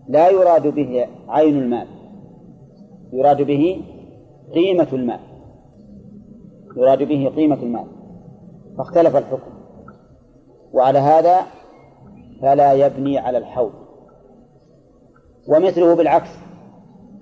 لا 0.09 0.31
يراد 0.31 0.67
به 0.67 1.07
عين 1.29 1.59
المال. 1.59 1.87
يراد 3.13 3.43
به 3.43 3.83
قيمة 4.55 4.89
المال. 4.93 5.21
يراد 6.77 7.03
به 7.03 7.33
قيمة 7.37 7.63
المال. 7.63 7.87
فاختلف 8.79 9.17
الحكم. 9.17 9.51
وعلى 10.73 10.99
هذا 10.99 11.41
فلا 12.43 12.73
يبني 12.73 13.19
على 13.19 13.39
الحول 13.39 13.73
ومثله 15.49 15.95
بالعكس 15.95 16.31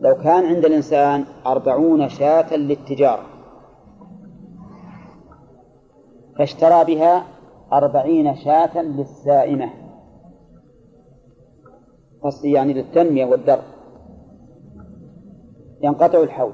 لو 0.00 0.14
كان 0.14 0.44
عند 0.46 0.64
الإنسان 0.64 1.24
أربعون 1.46 2.08
شاة 2.08 2.56
للتجارة 2.56 3.26
فاشترى 6.38 6.84
بها 6.84 7.24
أربعين 7.72 8.36
شاة 8.36 8.82
للسائمة 8.82 9.70
يعني 12.44 12.72
للتنمية 12.72 13.24
والدر 13.24 13.58
ينقطع 15.82 16.22
الحول 16.22 16.52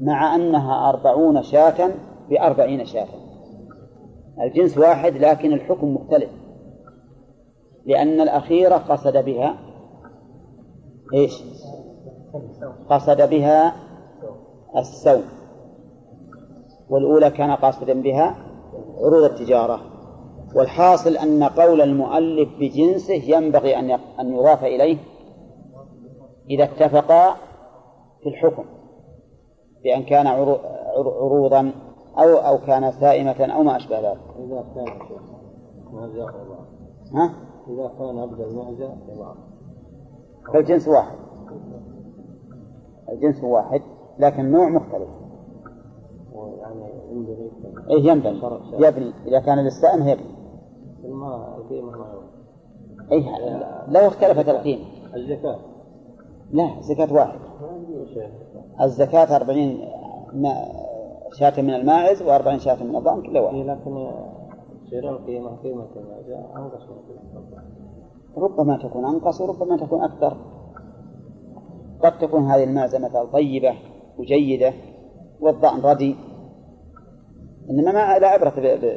مع 0.00 0.34
أنها 0.34 0.88
أربعون 0.88 1.42
شاة 1.42 1.90
بأربعين 2.30 2.84
شاة. 2.84 3.08
الجنس 4.42 4.78
واحد 4.78 5.16
لكن 5.16 5.52
الحكم 5.52 5.94
مختلف. 5.94 6.30
لأن 7.86 8.20
الأخيرة 8.20 8.76
قصد 8.76 9.16
بها 9.16 9.56
إيش 11.14 11.42
قصد 12.90 13.30
بها 13.30 13.74
السوم 14.76 15.24
والأولى 16.90 17.30
كان 17.30 17.50
قاصدا 17.50 18.02
بها 18.02 18.36
عروض 18.98 19.24
التجارة 19.24 19.80
والحاصل 20.54 21.16
أن 21.16 21.42
قول 21.42 21.80
المؤلف 21.80 22.48
بجنسه 22.58 23.14
ينبغي 23.14 23.78
أن 23.78 23.90
أن 24.20 24.34
يضاف 24.34 24.64
إليه 24.64 24.98
إذا 26.50 26.64
اتفقا 26.64 27.34
في 28.22 28.28
الحكم 28.28 28.64
بأن 29.84 30.02
كان 30.02 30.26
عروضا 30.26 31.72
أو 32.18 32.36
أو 32.36 32.58
كان 32.58 32.90
سائمة 32.90 33.54
أو 33.54 33.62
ما 33.62 33.76
أشبه 33.76 34.00
ذلك. 34.00 34.20
ها؟ 37.14 37.34
إذا 37.68 37.90
كان 37.98 38.18
عبد 38.18 38.40
المعزة 38.40 38.94
فالجنس 40.52 40.88
واحد. 40.88 41.16
الجنس 43.08 43.44
واحد 43.44 43.80
لكن 44.18 44.50
نوع 44.50 44.68
مختلف. 44.68 45.08
يعني 46.58 46.88
ينبغي 47.12 47.50
إيه 47.90 48.10
ينبغي 48.10 48.40
يبني 48.72 49.12
إذا 49.26 49.40
كان 49.40 49.58
للسائم 49.58 50.08
يبني. 50.08 50.34
ما 51.04 51.56
القيمة 51.56 51.90
ما 51.90 52.22
إيه 53.12 53.24
لو 53.88 54.00
اختلفت 54.00 54.48
القيمة. 54.48 54.84
الزكاة 55.16 55.58
لا 56.50 56.80
زكاة 56.80 57.12
واحد. 57.12 57.38
الزكاة 58.80 59.36
أربعين 59.36 59.88
شاة 61.32 61.62
من 61.62 61.74
الماعز 61.74 62.22
وأربعين 62.22 62.58
شاة 62.58 62.84
من 62.84 62.96
الضأن 62.96 63.22
كل 63.22 63.38
واحد. 63.38 63.56
لكن 63.56 64.10
تصير 64.86 65.10
القيمة 65.10 65.56
قيمة 65.56 65.86
أنقص 66.56 66.82
ربما 68.36 68.78
تكون 68.82 69.04
أنقص 69.04 69.40
وربما 69.40 69.76
تكون 69.76 70.04
أكثر. 70.04 70.36
قد 72.00 72.18
تكون 72.18 72.42
هذه 72.42 72.64
المعزة 72.64 72.98
مثلا 72.98 73.24
طيبة 73.24 73.74
وجيدة 74.18 74.72
والضأن 75.40 75.80
ردي. 75.80 76.16
إنما 77.70 77.92
ما 77.92 78.18
لا 78.18 78.28
عبرة 78.28 78.52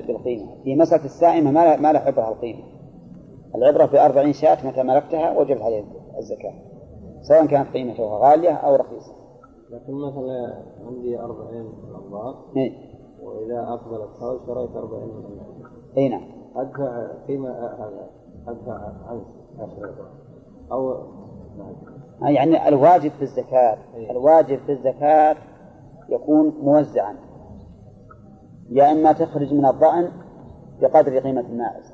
بالقيمة. 0.08 0.64
في 0.64 0.76
مسألة 0.76 1.06
السائمة 1.06 1.52
ما 1.52 1.78
ما 1.78 1.94
له 1.94 2.00
عبرة 2.00 2.30
القيمة. 2.30 2.64
العبرة 3.56 3.86
بأربعين 3.86 4.34
شاة 4.34 4.68
متى 4.68 4.84
ملكتها 4.84 5.40
وجبت 5.40 5.62
عليه 5.62 5.84
الزكاة 6.18 6.54
سواء 7.22 7.46
كانت 7.46 7.74
قيمتها 7.74 8.20
غالية 8.20 8.54
أو 8.54 8.76
رخيصة. 8.76 9.14
لكن 9.70 9.94
مثلا 9.94 10.64
عندي 10.86 11.20
أربعين 11.20 11.64
من 12.56 12.62
إيه؟ 12.62 12.97
وإذا 13.24 13.60
أقبل 13.60 13.96
الحول 13.96 14.40
شريت 14.48 14.76
أربعين 14.76 15.08
من 15.08 15.26
المال 15.26 15.98
أي 15.98 16.10
نعم 16.10 16.38
أدفع 16.56 17.08
قيمة 17.28 17.50
هذا 17.50 18.10
أدفع 18.48 18.92
عنه 19.08 19.26
عشرة 19.60 20.10
أو 20.72 21.04
نعم. 21.58 22.34
يعني 22.34 22.68
الواجب 22.68 23.12
في 23.12 23.22
الزكاة 23.22 23.78
إيه. 23.96 24.12
الواجب 24.12 24.60
في 24.66 24.72
الزكاة 24.72 25.36
يكون 26.10 26.54
موزعا 26.62 27.16
يا 28.70 28.92
إما 28.92 29.12
تخرج 29.12 29.54
من 29.54 29.66
الضأن 29.66 30.12
بقدر 30.82 31.20
قيمة 31.20 31.42
الماعز 31.42 31.94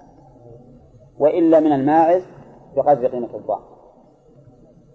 وإلا 1.19 1.59
من 1.59 1.71
الماعز 1.71 2.23
بقدر 2.75 3.07
قيمة 3.07 3.35
الضأن 3.35 3.63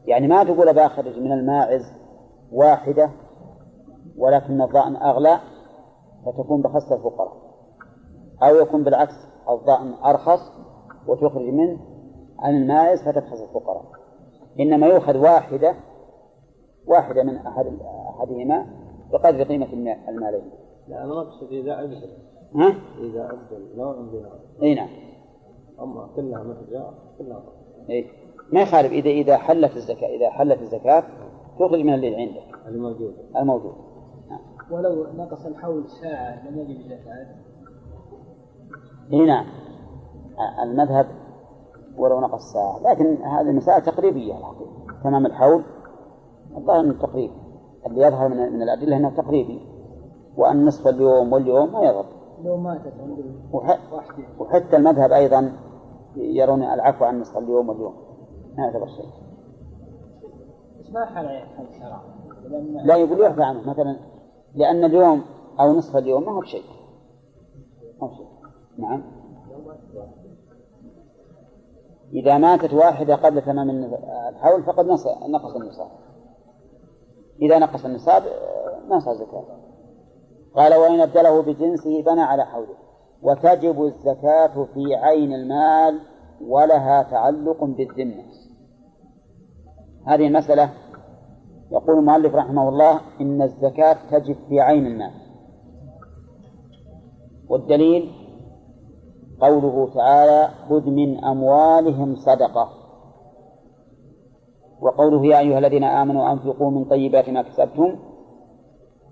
يعني 0.04 0.28
ما 0.28 0.44
تقول 0.44 0.74
بأخرج 0.74 1.18
من 1.18 1.32
الماعز 1.32 1.92
واحدة 2.52 3.10
ولكن 4.18 4.62
الضأن 4.62 4.96
أغلى 4.96 5.38
فتكون 6.32 6.62
بخس 6.62 6.92
الفقراء 6.92 7.32
أو 8.42 8.56
يكون 8.56 8.84
بالعكس 8.84 9.14
الضأن 9.48 9.94
أرخص 10.04 10.52
وتخرج 11.06 11.48
منه 11.48 11.78
عن 12.38 12.56
الماعز 12.56 13.02
فتبخس 13.02 13.42
الفقراء 13.42 13.84
إنما 14.60 14.86
يؤخذ 14.86 15.16
واحدة 15.16 15.74
واحدة 16.86 17.22
من 17.22 17.36
أحد 17.36 17.66
أحدهما 18.08 18.66
بقدر 19.12 19.42
قيمة 19.42 19.66
المالين. 20.08 20.50
لا 20.88 21.04
أنا 21.04 21.20
أقصد 21.20 21.52
إذا 21.52 21.80
أبدل 21.80 22.08
ها؟ 22.54 22.74
إذا 22.98 23.24
أبدل 23.24 23.76
نوع 23.76 23.92
بنوع 23.92 24.32
أي 24.62 24.74
نعم. 24.74 24.88
أما 25.80 26.08
كلها 26.16 26.42
مثل 26.42 26.84
كلها 27.18 27.42
إيه؟ 27.90 28.06
ما 28.52 28.60
يخالف 28.60 28.92
إذا 28.92 29.10
إذا 29.10 29.36
حلت 29.36 29.76
الزكاة 29.76 30.08
إذا 30.08 30.30
حلت 30.30 30.60
الزكاة 30.60 31.04
تخرج 31.58 31.80
من 31.80 31.94
اللي 31.94 32.16
عندك 32.16 32.58
الموجود 32.68 33.14
الموجود. 33.36 33.74
ولو 34.70 35.06
نقص 35.16 35.46
الحول 35.46 35.84
ساعة 36.02 36.48
لم 36.48 36.58
يجب 36.58 36.80
الزكاة 36.80 37.26
اي 39.12 39.26
نعم 39.26 39.46
المذهب 40.62 41.06
ولو 41.98 42.20
نقص 42.20 42.52
ساعة. 42.52 42.78
لكن 42.78 43.22
هذه 43.22 43.50
المسائل 43.50 43.82
تقريبية 43.82 44.38
الحقيقة 44.38 45.02
تمام 45.04 45.26
الحول؟ 45.26 45.62
الظاهر 46.56 46.80
إنه 46.80 46.92
تقريب. 46.92 47.30
اللي 47.86 48.02
يظهر 48.02 48.28
من, 48.28 48.52
من 48.52 48.62
الأدلة 48.62 48.96
أنه 48.96 49.10
تقريبي. 49.10 49.60
وأن 50.36 50.64
نصف 50.66 50.88
اليوم 50.88 51.32
واليوم 51.32 51.72
ما 51.72 51.82
يضر. 51.82 52.06
لو 52.44 52.56
ماتت 52.56 52.92
وح... 53.52 53.78
وحتى 54.38 54.76
المذهب 54.76 55.12
أيضا 55.12 55.52
يرون 56.16 56.62
العفو 56.62 57.04
عن 57.04 57.20
نصف 57.20 57.38
اليوم 57.38 57.68
واليوم. 57.68 57.94
ما 58.58 58.64
يعتبر 58.64 58.86
شيء. 58.86 59.10
ما 60.92 61.22
لأن 62.48 62.86
لا 62.86 62.96
يقول 62.96 63.20
يعفى 63.20 63.42
عنه. 63.42 63.70
مثلا 63.70 63.96
لأن 64.58 64.84
اليوم 64.84 65.24
أو 65.60 65.72
نصف 65.72 65.96
اليوم 65.96 66.24
ما 66.24 66.32
هو 66.32 66.40
بشيء. 66.40 66.64
ما 68.00 68.06
هو 68.06 68.10
بشيء. 68.10 68.26
نعم. 68.78 69.02
إذا 72.12 72.38
ماتت 72.38 72.74
واحدة 72.74 73.14
قبل 73.14 73.42
تمام 73.42 73.70
الحول 74.28 74.62
فقد 74.62 74.86
نقص 74.86 75.56
النصاب. 75.56 75.90
إذا 77.42 77.58
نقص 77.58 77.84
النصاب 77.84 78.22
ما 78.88 79.00
صار 79.00 79.14
زكاة. 79.14 79.44
قال 80.54 80.74
وإن 80.74 81.00
أبدله 81.00 81.42
بجنسه 81.42 82.02
بنى 82.02 82.20
على 82.20 82.44
حوله. 82.44 82.74
وتجب 83.22 83.84
الزكاة 83.84 84.64
في 84.74 84.94
عين 84.94 85.32
المال 85.32 86.00
ولها 86.40 87.02
تعلق 87.02 87.64
بالذمة. 87.64 88.24
هذه 90.06 90.26
المسألة 90.26 90.70
يقول 91.72 91.98
المؤلف 91.98 92.34
رحمه 92.34 92.68
الله 92.68 93.00
إن 93.20 93.42
الزكاة 93.42 93.96
تجب 94.10 94.36
في 94.48 94.60
عين 94.60 94.86
المال 94.86 95.12
والدليل 97.48 98.12
قوله 99.40 99.90
تعالى 99.94 100.48
خذ 100.68 100.90
من 100.90 101.24
أموالهم 101.24 102.16
صدقة. 102.16 102.68
وقوله 104.80 105.26
يا 105.26 105.38
أيها 105.38 105.58
الذين 105.58 105.84
آمنوا 105.84 106.32
أنفقوا 106.32 106.70
من 106.70 106.84
طيبات 106.84 107.30
ما 107.30 107.42
كسبتم. 107.42 107.96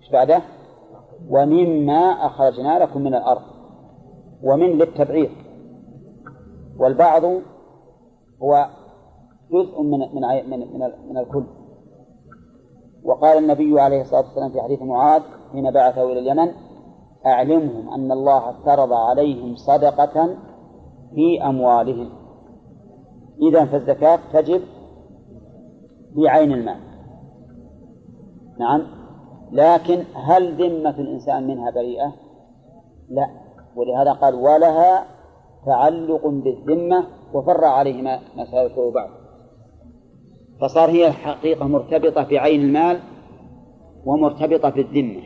إيش 0.03 0.11
بعده? 0.13 0.43
ومما 1.31 2.27
أخرجنا 2.27 2.79
لكم 2.79 3.01
من 3.01 3.15
الأرض. 3.15 3.43
ومن 4.43 4.67
للتبعيض. 4.67 5.31
والبعض 6.79 7.25
هو 8.43 8.69
جزء 9.53 9.83
من 9.83 9.99
من 9.99 10.51
من 10.51 10.59
من, 10.59 10.91
من 11.09 11.19
الكل. 11.19 11.45
وقال 13.07 13.39
النبي 13.39 13.81
عليه 13.81 14.01
الصلاة 14.01 14.21
والسلام 14.21 14.53
في 14.53 14.63
حديث 14.63 14.83
معاذ 14.83 15.23
حين 15.53 15.71
بعثه 15.71 16.13
إلى 16.13 16.19
اليمن 16.19 16.53
أعلمهم 17.27 17.89
أن 17.89 18.13
الله 18.13 18.51
افترض 18.51 18.93
عليهم 18.93 19.57
صدقة 19.57 20.37
في 21.15 21.43
أموالهم. 21.43 22.11
إذا 23.43 23.65
فالزكاة 23.65 24.19
تجب 24.33 24.63
بعين 26.17 26.53
المال. 26.53 26.81
نعم. 28.59 28.87
لكن 29.53 30.05
هل 30.15 30.55
ذمة 30.55 30.99
الإنسان 30.99 31.47
منها 31.47 31.71
بريئة؟ 31.71 32.13
لا. 33.09 33.31
ولهذا 33.77 34.13
قال 34.13 34.35
ولها 34.35 35.05
تعلق 35.67 36.27
بالذمة 36.27 37.07
وفرع 37.35 37.69
عليه 37.69 38.03
ما 38.03 38.45
سيذكره 38.51 38.91
بعد 38.91 39.11
فصار 40.61 40.91
هي 40.91 41.07
الحقيقة 41.07 41.67
مرتبطة 41.67 42.23
بعين 42.23 42.61
المال 42.61 43.01
ومرتبطة 44.05 44.69
بالذمة 44.69 45.23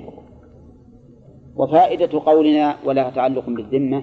وفائدة 1.56 2.20
قولنا 2.26 2.76
ولها 2.84 3.10
تعلق 3.10 3.46
بالذمة 3.46 4.02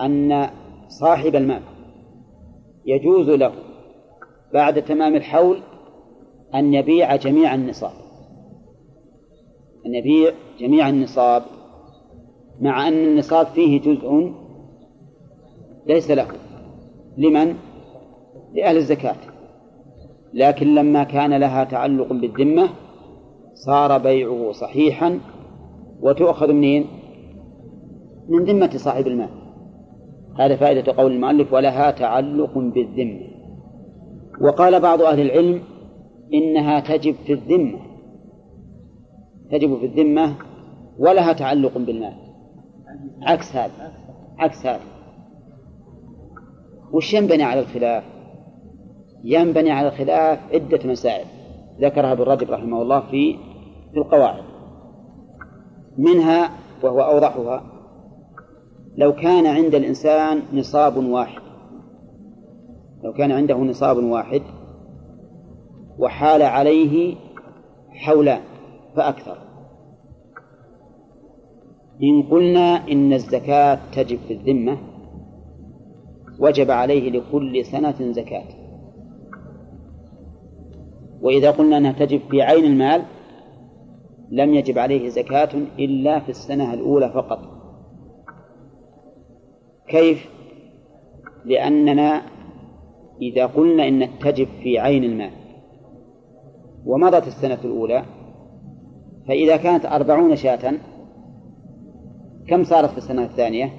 أن 0.00 0.50
صاحب 0.88 1.36
المال 1.36 1.62
يجوز 2.86 3.30
له 3.30 3.52
بعد 4.52 4.82
تمام 4.82 5.14
الحول 5.14 5.58
أن 6.54 6.74
يبيع 6.74 7.16
جميع 7.16 7.54
النصاب. 7.54 7.92
أن 9.86 9.94
يبيع 9.94 10.32
جميع 10.58 10.88
النصاب 10.88 11.42
مع 12.60 12.88
أن 12.88 13.04
النصاب 13.04 13.46
فيه 13.46 13.80
جزء 13.80 14.32
ليس 15.86 16.10
له. 16.10 16.28
لمن؟ 17.18 17.56
لأهل 18.54 18.76
الزكاة. 18.76 19.16
لكن 20.34 20.74
لما 20.74 21.04
كان 21.04 21.34
لها 21.34 21.64
تعلق 21.64 22.12
بالذمة 22.12 22.68
صار 23.54 23.98
بيعه 23.98 24.52
صحيحا 24.52 25.20
وتؤخذ 26.00 26.52
منين؟ 26.52 26.86
من 28.28 28.44
ذمة 28.44 28.70
صاحب 28.76 29.06
المال. 29.06 29.28
هذا 30.38 30.56
فائدة 30.56 30.92
قول 30.92 31.12
المؤلف 31.12 31.52
ولها 31.52 31.90
تعلق 31.90 32.58
بالذمة. 32.58 33.20
وقال 34.40 34.80
بعض 34.80 35.02
أهل 35.02 35.20
العلم 35.20 35.62
إنها 36.34 36.80
تجب 36.80 37.14
في 37.26 37.32
الذمة. 37.32 37.78
تجب 39.50 39.78
في 39.78 39.86
الذمة 39.86 40.34
ولها 40.98 41.32
تعلق 41.32 41.78
بالمال. 41.78 42.14
عكس 43.22 43.56
هذا 43.56 43.92
عكس 44.38 44.66
هذا. 44.66 44.80
وش 46.92 47.14
ينبني 47.14 47.42
على 47.42 47.60
الخلاف؟ 47.60 48.13
ينبني 49.24 49.70
على 49.70 49.88
الخلاف 49.88 50.38
عدة 50.52 50.90
مسائل. 50.90 51.26
ذكرها 51.80 52.12
ابن 52.12 52.22
رجب 52.22 52.50
رحمه 52.50 52.82
الله 52.82 53.00
في 53.00 53.36
في 53.92 53.98
القواعد. 53.98 54.44
منها 55.98 56.50
وهو 56.82 57.00
أوضحها 57.00 57.64
لو 58.96 59.12
كان 59.12 59.46
عند 59.46 59.74
الإنسان 59.74 60.42
نصاب 60.52 60.96
واحد 60.96 61.42
لو 63.04 63.12
كان 63.12 63.32
عنده 63.32 63.56
نصاب 63.56 63.96
واحد 63.96 64.42
وحال 65.98 66.42
عليه 66.42 67.16
حولان 67.90 68.40
فأكثر. 68.96 69.38
إن 72.02 72.22
قلنا 72.22 72.88
إن 72.88 73.12
الزكاة 73.12 73.78
تجب 73.92 74.18
في 74.28 74.34
الذمة 74.34 74.78
وجب 76.38 76.70
عليه 76.70 77.10
لكل 77.10 77.64
سنة 77.64 78.12
زكاة. 78.12 78.63
وإذا 81.24 81.50
قلنا 81.50 81.76
أنها 81.76 81.92
تجب 81.92 82.20
في 82.30 82.42
عين 82.42 82.64
المال 82.64 83.02
لم 84.30 84.54
يجب 84.54 84.78
عليه 84.78 85.08
زكاة 85.08 85.48
إلا 85.78 86.20
في 86.20 86.28
السنة 86.28 86.74
الأولى 86.74 87.10
فقط 87.10 87.38
كيف؟ 89.88 90.28
لأننا 91.44 92.22
إذا 93.22 93.46
قلنا 93.46 93.88
إن 93.88 94.18
تجب 94.18 94.48
في 94.62 94.78
عين 94.78 95.04
المال 95.04 95.30
ومضت 96.86 97.26
السنة 97.26 97.58
الأولى 97.64 98.04
فإذا 99.28 99.56
كانت 99.56 99.86
أربعون 99.86 100.36
شاة 100.36 100.72
كم 102.48 102.64
صارت 102.64 102.90
في 102.90 102.98
السنة 102.98 103.24
الثانية؟ 103.24 103.70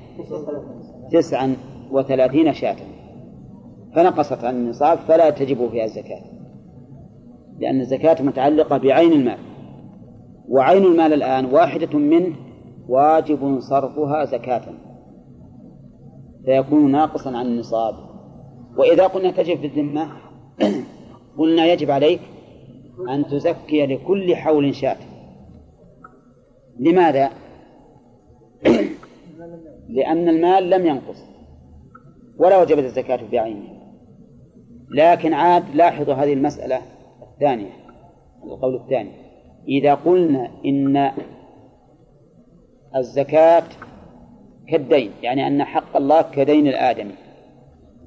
تسعا 1.11 1.55
وثلاثين 1.91 2.53
شاة 2.53 2.77
فنقصت 3.95 4.43
عن 4.43 4.55
النصاب 4.55 4.97
فلا 4.97 5.29
تجب 5.29 5.69
فيها 5.69 5.85
الزكاة 5.85 6.34
لأن 7.59 7.81
الزكاة 7.81 8.21
متعلقة 8.21 8.77
بعين 8.77 9.11
المال. 9.11 9.37
وعين 10.49 10.83
المال 10.83 11.13
الآن 11.13 11.45
واحدة 11.45 11.99
منه 11.99 12.35
واجب 12.87 13.59
صرفها 13.59 14.25
زكاة. 14.25 14.65
فيكون 16.45 16.91
ناقصا 16.91 17.37
عن 17.37 17.45
النصاب. 17.45 17.95
وإذا 18.77 19.07
قلنا 19.07 19.31
تجب 19.31 19.57
في 19.59 19.67
الذمة 19.67 20.11
قلنا 21.37 21.65
يجب 21.65 21.91
عليك 21.91 22.19
أن 23.09 23.25
تزكي 23.25 23.85
لكل 23.85 24.35
حول 24.35 24.75
شاة. 24.75 24.97
لماذا؟ 26.79 27.29
لأن 29.95 30.29
المال 30.29 30.69
لم 30.69 30.85
ينقص. 30.85 31.23
ولا 32.37 32.61
وجبت 32.61 32.83
الزكاة 32.83 33.19
بعينها 33.31 33.75
لكن 34.91 35.33
عاد 35.33 35.63
لاحظوا 35.75 36.13
هذه 36.13 36.33
المسألة. 36.33 36.94
الثانية 37.35 37.71
القول 38.43 38.75
الثاني 38.75 39.11
إذا 39.67 39.93
قلنا 39.93 40.51
إن 40.65 41.11
الزكاة 42.95 43.63
كالدين 44.67 45.11
يعني 45.23 45.47
أن 45.47 45.63
حق 45.63 45.97
الله 45.97 46.21
كدين 46.21 46.67
الآدمي 46.67 47.15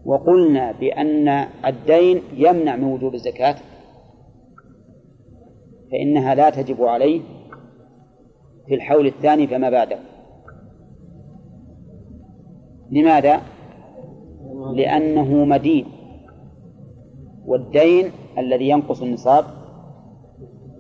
وقلنا 0.04 0.72
بأن 0.72 1.28
الدين 1.66 2.22
يمنع 2.36 2.76
من 2.76 2.84
وجوب 2.84 3.14
الزكاة 3.14 3.56
فإنها 5.92 6.34
لا 6.34 6.50
تجب 6.50 6.82
عليه 6.82 7.20
في 8.66 8.74
الحول 8.74 9.06
الثاني 9.06 9.46
فما 9.46 9.70
بعده 9.70 9.98
لماذا؟ 12.90 13.42
لأنه 14.74 15.44
مدين 15.44 15.86
والدين 17.46 18.10
الذي 18.38 18.68
ينقص 18.68 19.02
النصاب 19.02 19.44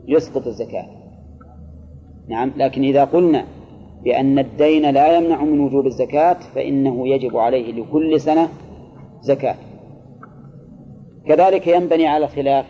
يسقط 0.08 0.46
الزكاة. 0.46 0.86
نعم 2.28 2.52
لكن 2.56 2.82
إذا 2.82 3.04
قلنا 3.04 3.44
بأن 4.04 4.38
الدين 4.38 4.90
لا 4.90 5.16
يمنع 5.16 5.44
من 5.44 5.60
وجوب 5.60 5.86
الزكاة 5.86 6.38
فإنه 6.54 7.08
يجب 7.08 7.36
عليه 7.36 7.72
لكل 7.72 8.20
سنة 8.20 8.48
زكاة. 9.20 9.56
كذلك 11.26 11.66
ينبني 11.66 12.06
على 12.06 12.24
الخلاف. 12.24 12.66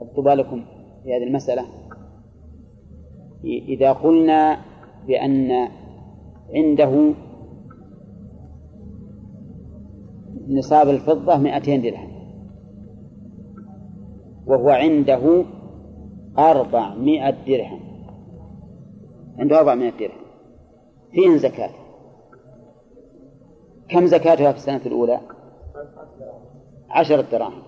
حطوا 0.00 0.22
بالكم 0.22 0.64
في 1.04 1.16
هذه 1.16 1.22
المسألة. 1.22 1.64
إذا 3.44 3.92
قلنا 3.92 4.60
بأن 5.06 5.68
عنده 6.54 7.12
نصاب 10.48 10.88
الفضة 10.88 11.36
200 11.36 11.76
درهم. 11.76 12.09
وهو 14.50 14.70
عنده 14.70 15.44
أربعمائة 16.38 17.30
درهم. 17.30 17.80
عنده 19.38 19.58
أربعمائة 19.58 19.90
درهم. 19.90 20.20
فيهن 21.12 21.38
زكاة؟ 21.38 21.70
كم 23.88 24.06
زكاتها 24.06 24.52
في 24.52 24.58
السنة 24.58 24.80
الأولى؟ 24.86 25.20
عشرة 26.90 27.20
دراهم. 27.32 27.62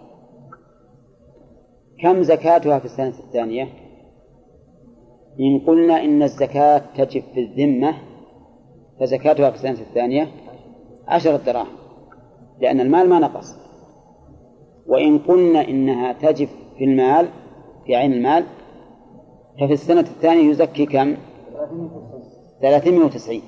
كم 2.03 2.23
زكاتها 2.23 2.79
في 2.79 2.85
السنة 2.85 3.15
الثانية؟ 3.27 3.69
إن 5.41 5.59
قلنا 5.67 6.05
إن 6.05 6.23
الزكاة 6.23 6.83
تجب 6.97 7.23
في 7.35 7.41
الذمة 7.41 7.95
فزكاتها 9.01 9.51
في 9.51 9.57
السنة 9.57 9.87
الثانية 9.89 10.29
عشرة 11.09 11.37
دراهم. 11.37 11.77
لأن 12.61 12.81
المال 12.81 13.09
ما 13.09 13.19
نقص. 13.19 13.57
وإن 14.87 15.19
قلنا 15.19 15.69
إنها 15.69 16.13
تجب 16.13 16.49
في 16.83 16.87
المال 16.87 17.29
في 17.87 17.97
عين 17.97 18.13
المال. 18.13 18.45
ففي 19.61 19.73
السنة 19.73 20.01
الثانية 20.01 20.51
يزكي 20.51 20.87
كم؟ 20.87 21.17
390 22.63 23.41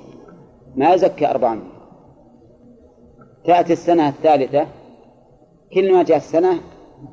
ما 0.76 0.94
يزكي 0.94 1.30
400 1.30 1.62
تأتي 3.44 3.72
السنة 3.72 4.08
الثالثة. 4.08 4.66
كل 5.72 5.92
ما 5.92 6.02
جاء 6.02 6.16
السنة 6.16 6.60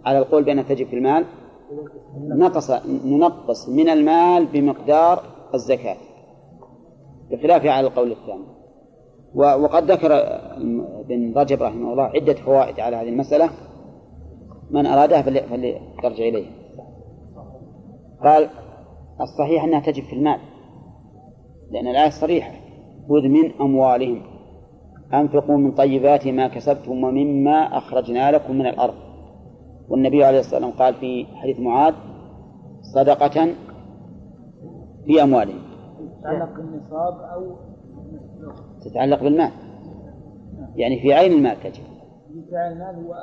على 0.05 0.17
القول 0.17 0.43
بأنها 0.43 0.63
تجب 0.63 0.88
في 0.88 0.95
المال 0.95 1.26
نقص 2.28 2.72
ننقص 3.05 3.69
من 3.69 3.89
المال 3.89 4.45
بمقدار 4.45 5.24
الزكاة 5.53 5.97
بخلاف 7.32 7.65
على 7.65 7.88
القول 7.88 8.11
الثاني. 8.11 8.45
وقد 9.36 9.91
ذكر 9.91 10.11
ابن 11.01 11.34
رجب 11.38 11.63
رحمه 11.63 11.91
الله 11.91 12.03
عدة 12.03 12.34
فوائد 12.34 12.80
على 12.80 12.95
هذه 12.95 13.09
المسألة. 13.09 13.49
من 14.74 14.86
أرادها 14.86 15.22
فليرجع 15.22 16.28
إليه. 16.28 16.45
قال 18.24 18.49
الصحيح 19.22 19.63
أنها 19.63 19.80
تجب 19.80 20.03
في 20.03 20.13
المال 20.13 20.39
لأن 21.72 21.88
الآية 21.88 22.09
صريحة. 22.09 22.51
خذ 23.09 23.28
من 23.28 23.51
أموالهم. 23.61 24.22
أنفقوا 25.13 25.57
من 25.57 25.72
طيبات 25.72 26.28
ما 26.28 26.47
كسبتم 26.47 27.03
ومما 27.03 27.78
أخرجنا 27.78 28.32
لكم 28.32 28.55
من 28.55 28.67
الأرض. 28.67 28.93
والنبي 29.89 30.24
عليه 30.24 30.39
الصلاة 30.39 30.65
والسلام 30.65 30.80
قال 30.80 30.93
في 30.93 31.26
حديث 31.36 31.59
معاذ 31.59 31.93
صدقة 32.95 33.47
في 35.05 35.24
أموالهم. 35.24 35.61
تتعلق 36.22 36.55
بالنصاب 36.55 37.13
أو 37.34 37.55
تتعلق 38.82 39.24
بالمال. 39.24 39.51
يعني 40.76 41.01
في 41.01 41.13
عين 41.13 41.32
المال 41.32 41.59
تجب. 41.59 41.84
المال 42.54 42.95
هو 42.95 43.14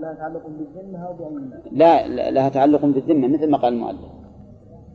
لها 0.00 0.14
تعلق 0.14 0.42
بالذمة 0.46 1.06
أو 1.06 1.28
المال 1.28 1.60
لا 1.72 2.30
لها 2.30 2.48
تعلق 2.48 2.84
بالذمة 2.84 3.28
مثل 3.28 3.50
ما 3.50 3.58
قال 3.58 3.72
المؤلف. 3.72 4.10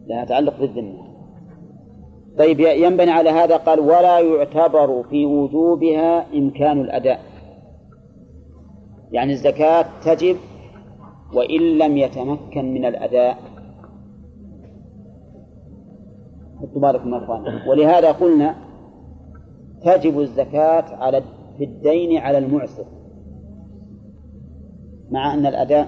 لها 0.08 0.26
تعلق 0.26 0.60
بالذمة. 0.60 1.16
طيب 2.38 2.60
ينبني 2.60 3.12
على 3.12 3.30
هذا 3.30 3.58
قال 3.58 3.80
ولا 3.80 4.20
يعتبر 4.20 5.04
في 5.04 5.26
وجوبها 5.26 6.38
إمكان 6.38 6.82
الأداء. 6.82 7.20
يعني 9.12 9.34
الزكاة 9.34 9.86
تجب 10.06 10.38
وإن 11.34 11.62
لم 11.78 11.98
يتمكن 11.98 12.74
من 12.74 12.86
الأداء. 12.86 13.38
حطوا 16.62 16.82
بالكم 16.82 17.14
يا 17.14 17.24
أخوان. 17.24 17.68
ولهذا 17.68 18.12
قلنا 18.12 18.56
تجب 19.86 20.20
الزكاة 20.20 20.96
على 20.96 21.22
في 21.58 21.64
الدين 21.64 22.18
على 22.18 22.38
المعسر 22.38 22.86
مع 25.12 25.34
أن 25.34 25.46
الأداء 25.46 25.88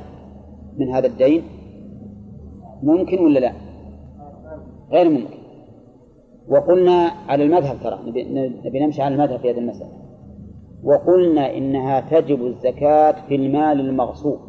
من 0.77 0.89
هذا 0.89 1.07
الدين 1.07 1.43
ممكن 2.83 3.19
ولا 3.19 3.39
لا؟ 3.39 3.53
غير 4.91 5.09
ممكن. 5.09 5.37
وقلنا 6.49 7.11
على 7.27 7.43
المذهب 7.43 7.77
ترى 7.83 7.99
نبي 8.65 8.79
نمشي 8.79 9.01
على 9.01 9.15
المذهب 9.15 9.39
في 9.39 9.51
هذه 9.51 9.57
المسألة. 9.57 9.91
وقلنا 10.83 11.57
إنها 11.57 11.99
تجب 11.99 12.45
الزكاة 12.45 13.27
في 13.27 13.35
المال 13.35 13.79
المغصوب 13.79 14.39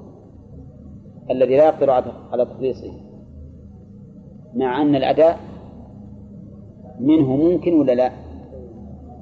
الذي 1.30 1.56
لا 1.56 1.64
يقدر 1.64 1.90
على 2.32 2.44
تخليصه 2.44 2.92
مع 4.54 4.82
أن 4.82 4.94
الأداء 4.94 5.38
منه 7.00 7.36
ممكن 7.36 7.74
ولا 7.80 7.92
لا؟ 7.92 8.12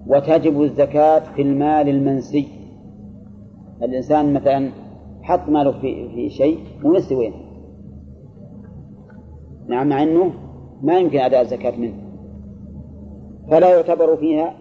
وتجب 0.07 0.63
الزكاة 0.63 1.19
في 1.35 1.43
المال 1.43 1.89
المنسي. 1.89 2.49
الإنسان 3.83 4.33
مثلا 4.35 4.71
حط 5.27 5.49
ماله 5.49 5.81
في 5.81 6.09
في 6.09 6.31
شيء 6.31 6.59
ونسي 6.85 7.15
وين 7.15 7.33
نعم 9.69 9.89
مع 9.89 10.03
أنه 10.03 10.33
ما 10.83 10.99
يمكن 10.99 11.19
أداء 11.19 11.43
الزكاة 11.43 11.77
منه. 11.77 11.95
فلا 13.51 13.75
يعتبر 13.77 14.17
فيها 14.17 14.55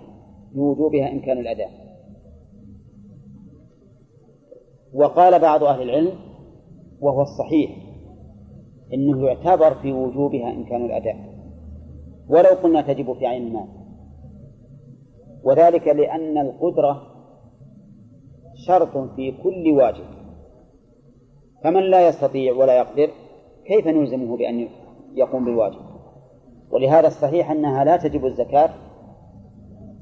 بوجوبها 0.54 1.12
إمكان 1.12 1.38
الأداء. 1.38 1.70
وقال 4.94 5.40
بعض 5.42 5.64
أهل 5.64 5.82
العلم 5.82 6.14
وهو 7.02 7.22
الصحيح 7.22 7.72
إنه 8.94 9.28
يعتبر 9.28 9.74
في 9.74 9.92
وجوبها 9.92 10.52
إمكان 10.52 10.86
الأداء. 10.86 11.36
ولو 12.30 12.50
قلنا 12.64 12.82
تجب 12.82 13.14
في 13.14 13.26
عين 13.26 13.48
المال. 13.48 13.68
وذلك 15.44 15.88
لأن 15.88 16.38
القدرة 16.38 17.02
شرط 18.68 18.98
في 19.16 19.32
كل 19.32 19.72
واجب. 19.72 20.25
فمن 21.66 21.84
لا 21.84 22.08
يستطيع 22.08 22.54
ولا 22.54 22.78
يقدر 22.78 23.10
كيف 23.66 23.88
نلزمه 23.88 24.38
بأن 24.38 24.68
يقوم 25.14 25.46
بالواجب؟ 25.46 25.80
ولهذا 26.72 27.08
الصحيح 27.08 27.52
أنها 27.52 27.84
لا 27.84 27.98
تجب 27.98 28.26
الزكاة 28.26 28.70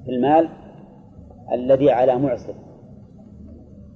في 0.05 0.11
المال 0.11 0.49
الذي 1.53 1.91
على 1.91 2.18
معسر 2.18 2.53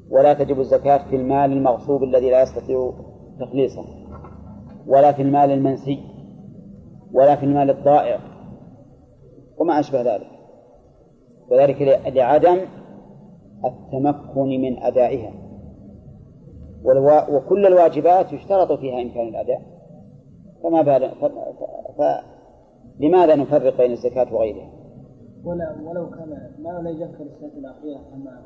ولا 0.09 0.34
تجب 0.34 0.59
الزكاة 0.59 1.09
في 1.09 1.15
المال 1.15 1.51
المغصوب 1.51 2.03
الذي 2.03 2.30
لا 2.30 2.41
يستطيع 2.41 2.93
تخليصه 3.39 3.86
ولا 4.88 5.11
في 5.11 5.22
المال 5.22 5.51
المنسي 5.51 5.99
ولا 7.13 7.36
في 7.36 7.45
المال 7.45 7.70
الضائع 7.70 8.20
وما 9.57 9.80
أشبه 9.80 10.01
ذلك. 10.01 10.28
وذلك 11.49 11.82
لعدم 12.15 12.57
التمكن 13.65 14.61
من 14.61 14.84
أدائها. 14.84 15.47
وكل 17.36 17.66
الواجبات 17.66 18.34
يشترط 18.34 18.72
فيها 18.72 19.02
إمكان 19.02 19.28
الأداء. 19.28 19.62
فما 20.64 20.82
بال 20.82 21.12
فلماذا 23.00 23.36
نفرق 23.36 23.78
بين 23.78 23.92
الزكاة 23.92 24.34
وغيرها؟ 24.34 24.70
ولا 25.46 25.76
ولو 25.84 26.10
كان 26.10 26.30
ما 26.60 26.70
لا 26.84 26.90
يذكر 26.90 27.24
السنة 27.24 27.52
الأخيرة 27.58 28.00
كما 28.12 28.42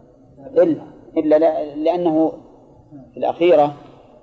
إلا 0.63 0.83
إلا 1.17 1.75
لأنه 1.75 2.31
في 3.13 3.17
الأخيرة 3.17 3.73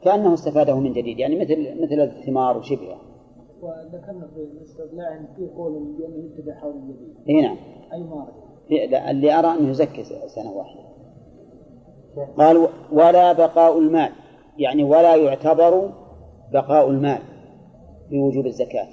كأنه 0.02 0.34
استفاده 0.34 0.76
من 0.80 0.92
جديد 0.92 1.18
يعني 1.18 1.36
مثل 1.36 1.82
مثل 1.82 2.00
الثمار 2.00 2.56
وشبهها 2.58 2.98
وذكرنا 3.62 4.26
في 4.34 4.40
الاستطلاع 4.56 5.16
ان 5.16 5.26
في 5.36 5.46
قول 5.56 5.72
بأنه 5.72 6.24
يتبع 6.24 6.54
حول 6.54 6.72
النبي 6.72 7.14
اي 7.28 7.42
نعم. 7.42 7.56
أي 7.92 8.02
مارك 8.02 8.34
في- 8.68 8.86
لا، 8.86 9.10
اللي 9.10 9.38
أرى 9.38 9.46
أنه 9.48 9.70
يزكي 9.70 10.04
سنة 10.04 10.52
واحدة. 10.52 10.80
قال 12.38 12.68
ولا 12.92 13.32
بقاء 13.32 13.78
المال. 13.78 14.10
يعني 14.58 14.84
ولا 14.84 15.16
يعتبر 15.16 15.90
بقاء 16.52 16.90
المال 16.90 17.18
في 18.08 18.18
وجوب 18.18 18.46
الزكاة. 18.46 18.88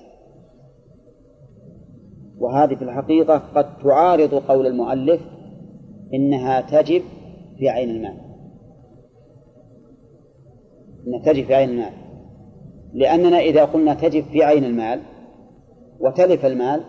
وهذه 2.39 2.75
في 2.75 2.81
الحقيقة 2.81 3.37
قد 3.55 3.77
تعارض 3.77 4.33
قول 4.33 4.67
المؤلف 4.67 5.21
إنها 6.13 6.61
تجب 6.61 7.01
في 7.57 7.69
عين 7.69 7.89
المال. 7.89 8.17
إنها 11.07 11.19
تجب 11.19 11.45
في 11.45 11.55
عين 11.55 11.69
المال. 11.69 11.93
لأننا 12.93 13.39
إذا 13.39 13.65
قلنا 13.65 13.93
تجب 13.93 14.23
في 14.23 14.43
عين 14.43 14.63
المال 14.63 15.01
وتلف 15.99 16.45
المال 16.45 16.83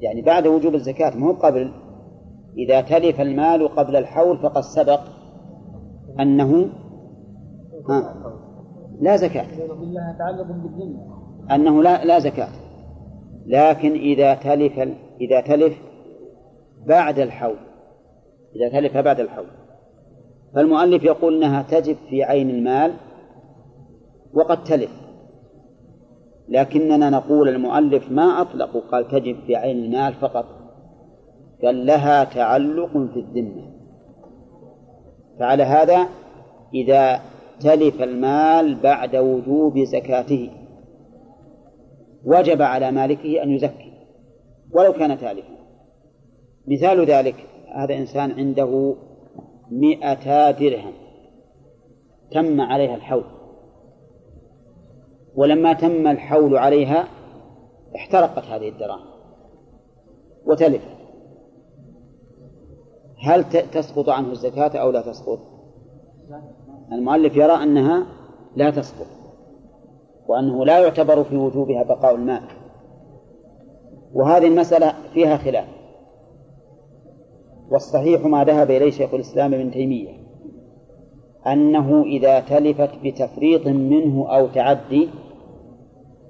يعني 0.00 0.22
بعد 0.22 0.46
وجوب 0.46 0.74
الزكاة 0.74 1.16
مو 1.16 1.32
قبل. 1.32 1.72
إذا 2.58 2.80
تلف 2.80 3.20
المال 3.20 3.68
قبل 3.68 3.96
الحول 3.96 4.38
فقد 4.38 4.60
سبق 4.60 5.00
أنه 6.20 6.68
ها؟ 7.88 8.14
لا 9.00 9.16
زكاة. 9.16 9.46
أنه 11.50 11.82
لا 11.82 12.04
لا 12.04 12.18
زكاة. 12.18 12.48
لكن 13.46 13.92
إذا 13.92 14.34
تلف 14.34 14.78
إذا 15.20 15.40
تلف 15.40 15.78
بعد 16.86 17.18
الحول. 17.18 17.56
إذا 18.56 18.68
تلف 18.68 18.96
بعد 18.96 19.20
الحول. 19.20 19.46
فالمؤلف 20.54 21.04
يقول 21.04 21.36
أنها 21.36 21.62
تجب 21.62 21.96
في 22.10 22.22
عين 22.22 22.50
المال 22.50 22.92
وقد 24.34 24.64
تلف. 24.64 24.90
لكننا 26.48 27.10
نقول 27.10 27.48
المؤلف 27.48 28.10
ما 28.10 28.40
أطلق 28.40 28.76
قال 28.90 29.08
تجب 29.08 29.36
في 29.46 29.56
عين 29.56 29.84
المال 29.84 30.14
فقط. 30.14 30.46
قال 31.62 31.86
لها 31.86 32.24
تعلق 32.24 32.92
في 32.92 33.20
الذمة. 33.20 33.75
فعلى 35.38 35.62
هذا 35.62 36.08
إذا 36.74 37.20
تلف 37.60 38.02
المال 38.02 38.74
بعد 38.74 39.16
وجوب 39.16 39.78
زكاته. 39.78 40.50
وجب 42.24 42.62
على 42.62 42.90
مالكه 42.90 43.42
أن 43.42 43.50
يزكي 43.50 43.92
ولو 44.72 44.92
كان 44.92 45.18
تالفا. 45.18 45.56
مثال 46.66 47.04
ذلك 47.04 47.34
هذا 47.74 47.94
إنسان 47.94 48.30
عنده 48.32 48.96
مئتا 49.70 50.50
درهم 50.50 50.92
تم 52.30 52.60
عليها 52.60 52.94
الحول. 52.94 53.24
ولما 55.36 55.72
تم 55.72 56.06
الحول 56.06 56.56
عليها 56.56 57.08
احترقت 57.96 58.44
هذه 58.44 58.68
الدراهم. 58.68 59.06
وتلفت 60.46 60.95
هل 63.18 63.44
تسقط 63.48 64.08
عنه 64.08 64.30
الزكاة 64.32 64.78
أو 64.78 64.90
لا 64.90 65.00
تسقط؟ 65.00 65.38
المؤلف 66.92 67.36
يرى 67.36 67.52
أنها 67.52 68.06
لا 68.56 68.70
تسقط 68.70 69.06
وأنه 70.26 70.64
لا 70.64 70.78
يعتبر 70.78 71.24
في 71.24 71.36
وجوبها 71.36 71.82
بقاء 71.82 72.14
المال. 72.14 72.42
وهذه 74.14 74.46
المسألة 74.46 74.94
فيها 75.14 75.36
خلاف. 75.36 75.68
والصحيح 77.70 78.24
ما 78.24 78.44
ذهب 78.44 78.70
إليه 78.70 78.90
شيخ 78.90 79.14
الإسلام 79.14 79.54
ابن 79.54 79.70
تيمية 79.70 80.10
أنه 81.46 82.02
إذا 82.02 82.40
تلفت 82.40 82.90
بتفريط 83.04 83.66
منه 83.66 84.36
أو 84.36 84.46
تعدي 84.46 85.08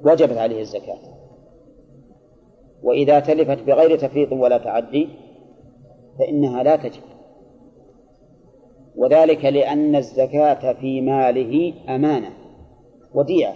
وجبت 0.05 0.37
عليه 0.37 0.61
الزكاة. 0.61 0.99
وإذا 2.82 3.20
تلفت 3.20 3.62
بغير 3.62 3.99
تفريط 3.99 4.32
ولا 4.32 4.59
تعدي 4.59 5.09
فإنها 6.18 6.62
لا 6.62 6.76
تجب. 6.76 7.02
وذلك 8.96 9.44
لأن 9.44 9.96
الزكاة 9.96 10.72
في 10.72 11.00
ماله 11.00 11.74
أمانة 11.88 12.30
وديعة. 13.14 13.54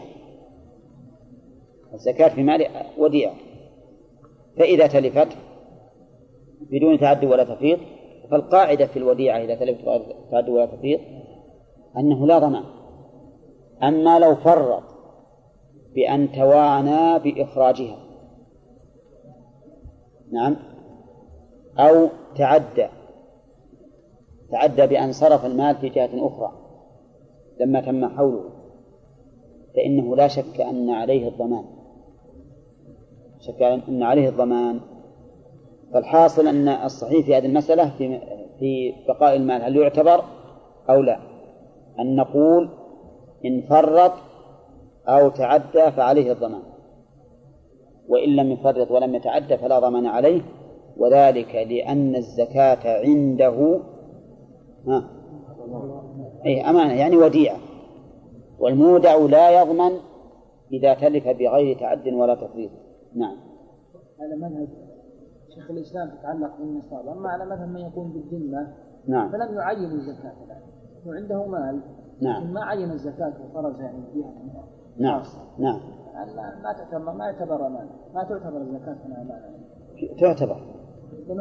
الزكاة 1.95 2.29
في 2.29 2.43
ماله 2.43 2.67
وديعة. 2.99 3.35
فإذا 4.59 4.87
تلفت 4.87 5.29
بدون 6.61 6.99
تعدي 6.99 7.27
ولا 7.27 7.45
تفريط 7.45 7.79
فالقاعدة 8.31 8.87
في 8.87 8.99
الوديعة 8.99 9.39
إذا 9.39 9.55
تلفت 9.55 9.85
تعدي 10.31 10.51
ولا 10.51 10.67
تفريط 10.67 11.01
أنه 11.97 12.27
لا 12.27 12.39
ضمان. 12.39 12.65
أما 13.83 14.19
لو 14.19 14.35
فرط 14.35 14.83
بأن 15.95 16.33
توانى 16.33 17.19
بإخراجها. 17.19 17.97
نعم. 20.33 20.57
أو 21.81 22.09
تعدى. 22.37 22.87
تعدى 24.51 24.87
بأن 24.87 25.13
صرف 25.13 25.47
المال 25.47 25.77
في 25.77 25.89
جهة 25.89 26.11
أخرى. 26.15 26.53
لما 27.61 27.81
تم 27.81 28.09
حوله. 28.09 28.45
فإنه 29.77 30.17
لا 30.17 30.29
شك 30.29 30.61
أن 30.61 30.91
عليه 30.91 31.29
الضمان. 31.29 31.65
شك 33.41 33.63
أن 33.63 34.03
عليه 34.03 34.29
الضمان. 34.29 34.81
فالحاصل 35.93 36.47
أن 36.47 36.69
الصحيح 36.69 37.27
في 37.27 37.37
هذه 37.37 37.47
المسألة 37.47 37.91
في 37.99 38.21
في 38.59 38.95
بقاء 39.09 39.37
المال. 39.37 39.63
هل 39.63 39.77
يعتبر 39.77 40.25
أو 40.91 41.03
لا؟ 41.03 41.19
أن 42.01 42.17
نقول 42.17 42.69
إن 43.45 43.63
فرط 43.63 44.13
أو 45.09 45.29
تعدى 45.29 45.91
فعليه 45.91 46.33
الضمان. 46.33 46.63
وإن 48.09 48.37
لم 48.37 48.53
يفرط 48.53 48.91
ولم 48.91 49.15
يتعدى 49.15 49.57
فلا 49.57 49.79
ضمان 49.79 50.07
عليه. 50.07 50.43
وذلك 51.01 51.55
لأن 51.55 52.17
الزكاة 52.17 53.01
عنده 53.07 53.81
ها 54.87 55.11
أي 56.47 56.71
أمانة 56.71 56.93
يعني 56.93 57.17
وديعة. 57.17 57.57
والمودع 58.59 59.17
لا 59.17 59.61
يضمن 59.61 59.93
إذا 60.73 60.95
تلف 60.95 61.29
بغير 61.29 61.79
تعد 61.79 62.09
ولا 62.09 62.35
تفريط. 62.35 62.71
نعم. 63.15 63.37
هذا 64.21 64.49
منهج 64.49 64.69
شيخ 65.55 65.71
الإسلام 65.71 66.11
تتعلق 66.11 66.59
بالنصاب. 66.59 67.09
أما 67.09 67.29
على 67.29 67.47
مثل 67.47 67.67
من 67.67 67.81
يكون 67.81 68.13
بالذمة 68.13 68.75
نعم. 69.09 69.33
فلم 69.33 69.55
يعين 69.55 69.93
الزكاة 69.93 70.35
الان 70.45 70.63
وعنده 71.07 71.47
مال 71.47 71.81
نعم. 72.23 72.53
ما 72.53 72.65
عين 72.65 72.91
الزكاة 72.91 73.33
وفرض 73.45 73.81
يعني 73.81 73.99
جهه 74.15 74.33
نعم. 74.99 75.23
نعم. 75.59 75.81
ما 76.63 76.73
تعتبر 76.73 77.13
ما 77.13 77.27
يعتبر 77.27 77.67
امانه 77.67 77.91
ما 78.15 78.25
تعتبر 78.25 78.61
الزكاه 78.61 78.97
هنا 79.07 79.23
امانه 79.23 79.61
تعتبر. 80.21 80.80
عين 81.29 81.41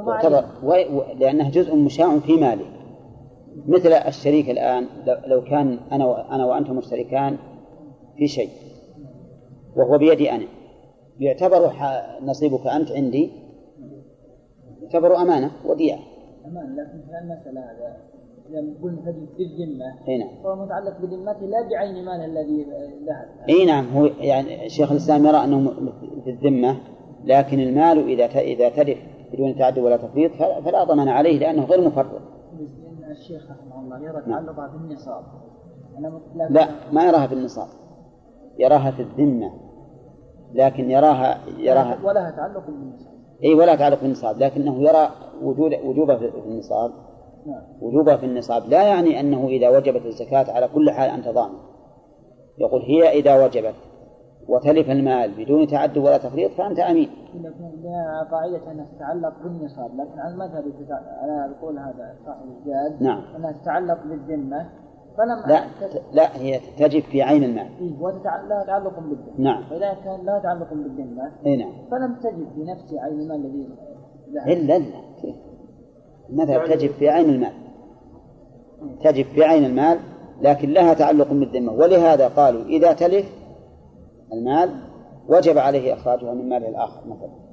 و... 0.63 0.97
و... 0.97 1.03
لأنها 1.19 1.49
جزء 1.49 1.75
مشاع 1.75 2.19
في 2.19 2.33
ماله 2.37 2.65
مثل 3.67 3.91
الشريك 3.93 4.49
الآن 4.49 4.85
لو, 5.05 5.15
لو 5.27 5.43
كان 5.43 5.79
أنا 5.91 6.05
و... 6.05 6.13
أنا 6.13 6.45
وأنت 6.45 6.69
مشتركان 6.69 7.37
في 8.17 8.27
شيء 8.27 8.49
وهو 9.75 9.97
بيدي 9.97 10.31
أنا. 10.31 10.45
يعتبر 11.19 11.69
ح... 11.69 12.05
نصيبك 12.23 12.67
أنت 12.67 12.91
عندي 12.91 13.29
يعتبر 14.81 15.15
أمانة 15.21 15.51
وديعة 15.65 15.99
أمان 16.45 16.75
لكن 16.75 17.01
في 17.09 17.17
المساله 17.21 17.61
هذا 17.61 17.97
إذا 18.49 18.59
قلنا 18.83 19.01
تجد 19.01 19.27
بالذمه 19.37 19.85
أي 20.07 20.17
نعم. 20.17 20.29
فهو 20.43 20.55
متعلق 20.65 20.97
بذمته 21.01 21.45
لا 21.45 21.69
بعين 21.69 22.05
ماله 22.05 22.25
الذي 22.25 22.65
له 23.05 23.25
إي 23.49 23.65
نعم 23.65 23.87
هو 23.97 24.05
يعني 24.05 24.69
شيخ 24.69 24.91
الإسلام 24.91 25.25
يرى 25.25 25.43
أنه 25.43 25.71
في 26.23 26.29
الذمة 26.29 26.77
لكن 27.25 27.59
المال 27.59 28.09
إذا 28.09 28.27
ت- 28.27 28.35
إذا 28.35 28.69
تلف 28.69 28.97
بدون 29.33 29.57
تعدي 29.57 29.81
ولا 29.81 29.97
تفريط 29.97 30.31
فلا 30.65 30.83
ضمان 30.83 31.07
عليه 31.07 31.39
لأنه 31.39 31.65
غير 31.65 31.87
مفرط. 31.87 32.21
الشيخ 33.11 33.51
رحمه 33.51 33.81
الله 33.81 33.99
يرى 33.99 34.21
نعم. 34.27 34.45
تعلقها 34.45 34.67
بالنصاب 34.67 35.23
لا 36.49 36.67
ما 36.91 37.07
يراها 37.07 37.27
في 37.27 37.33
النصاب. 37.33 37.67
يراها 38.59 38.91
في 38.91 39.01
الذمة. 39.01 39.51
لكن 40.53 40.91
يراها 40.91 41.37
يراها 41.57 41.97
ولها 42.03 42.31
تعلق 42.31 42.65
بالنصاب 42.67 43.13
إي 43.43 43.53
ولا 43.53 43.75
تعلق 43.75 44.01
بالنصاب 44.01 44.37
لكنه 44.37 44.81
يرى 44.81 45.09
وجود 45.41 45.73
وجوبها 45.83 46.15
في 46.15 46.31
النصاب. 46.45 46.91
نعم. 47.45 47.61
وجوبها 47.81 48.17
في 48.17 48.25
النصاب 48.25 48.63
لا 48.69 48.83
يعني 48.83 49.19
أنه 49.19 49.47
إذا 49.47 49.69
وجبت 49.69 50.05
الزكاة 50.05 50.51
على 50.51 50.67
كل 50.67 50.91
حال 50.91 51.09
أنت 51.09 51.27
ضامن. 51.27 51.59
يقول 52.57 52.81
هي 52.81 53.19
إذا 53.19 53.45
وجبت. 53.45 53.75
وتلف 54.47 54.89
المال 54.89 55.31
بدون 55.37 55.67
تعدي 55.67 55.99
ولا 55.99 56.17
تفريط 56.17 56.51
فأنت 56.51 56.79
أمين. 56.79 57.09
لكن 57.35 57.81
لها 57.83 58.27
قاعدة 58.31 58.71
أنها 58.71 58.85
تتعلق 58.95 59.33
بالنصاب 59.43 59.91
لكن 59.95 60.19
على 60.19 60.33
المذهب 60.33 60.63
على 61.21 61.45
القول 61.45 61.79
هذا 61.79 62.15
صاحب 62.25 62.45
الزاد 62.57 63.03
نعم. 63.03 63.21
أنها 63.35 63.51
تتعلق 63.51 63.99
بالذمة 64.05 64.69
فلم 65.17 65.43
لا 65.47 65.59
ت- 65.87 66.01
لا 66.13 66.37
هي 66.37 66.59
تجب 66.77 67.01
في 67.01 67.21
عين 67.21 67.43
المال. 67.43 67.67
إيه 67.81 68.01
وتتعلق 68.01 68.47
لها 68.49 68.63
تعلق 68.65 68.99
بالذمة. 68.99 69.33
نعم. 69.37 69.63
فإذا 69.69 69.93
كان 70.03 70.25
لها 70.25 70.39
تعلق 70.39 70.73
بالذمة 70.73 71.31
اي 71.45 71.57
نعم. 71.57 71.71
فلم 71.91 72.15
تجد 72.15 72.47
في 72.55 72.63
نفس 72.63 72.93
عين 72.93 73.19
المال 73.19 73.35
الذي 73.45 73.67
إلا 74.53 74.75
الا 74.77 74.95
كيف؟ 75.21 75.35
المذهب 76.29 76.65
تجب 76.65 76.89
في 76.89 77.09
عين 77.09 77.29
المال. 77.29 77.51
تجب 79.03 79.25
في 79.25 79.43
عين 79.43 79.65
المال 79.65 79.99
لكن 80.41 80.69
لها 80.69 80.93
تعلق 80.93 81.33
بالذمة. 81.33 81.73
ولهذا 81.73 82.27
قالوا 82.27 82.61
إذا 82.65 82.93
تلف 82.93 83.38
المال 84.33 84.69
وجب 85.29 85.57
عليه 85.57 85.93
إخراجها 85.93 86.33
من 86.33 86.49
ماله 86.49 86.69
الآخر 86.69 87.01
مثلا. 87.07 87.49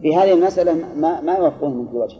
في 0.00 0.16
هذه 0.16 0.32
المسألة 0.32 0.72
ما 0.96 1.20
ما 1.20 1.34
يوافقون 1.34 1.76
من 1.76 1.86
كل 1.86 1.96
وجه 1.96 2.16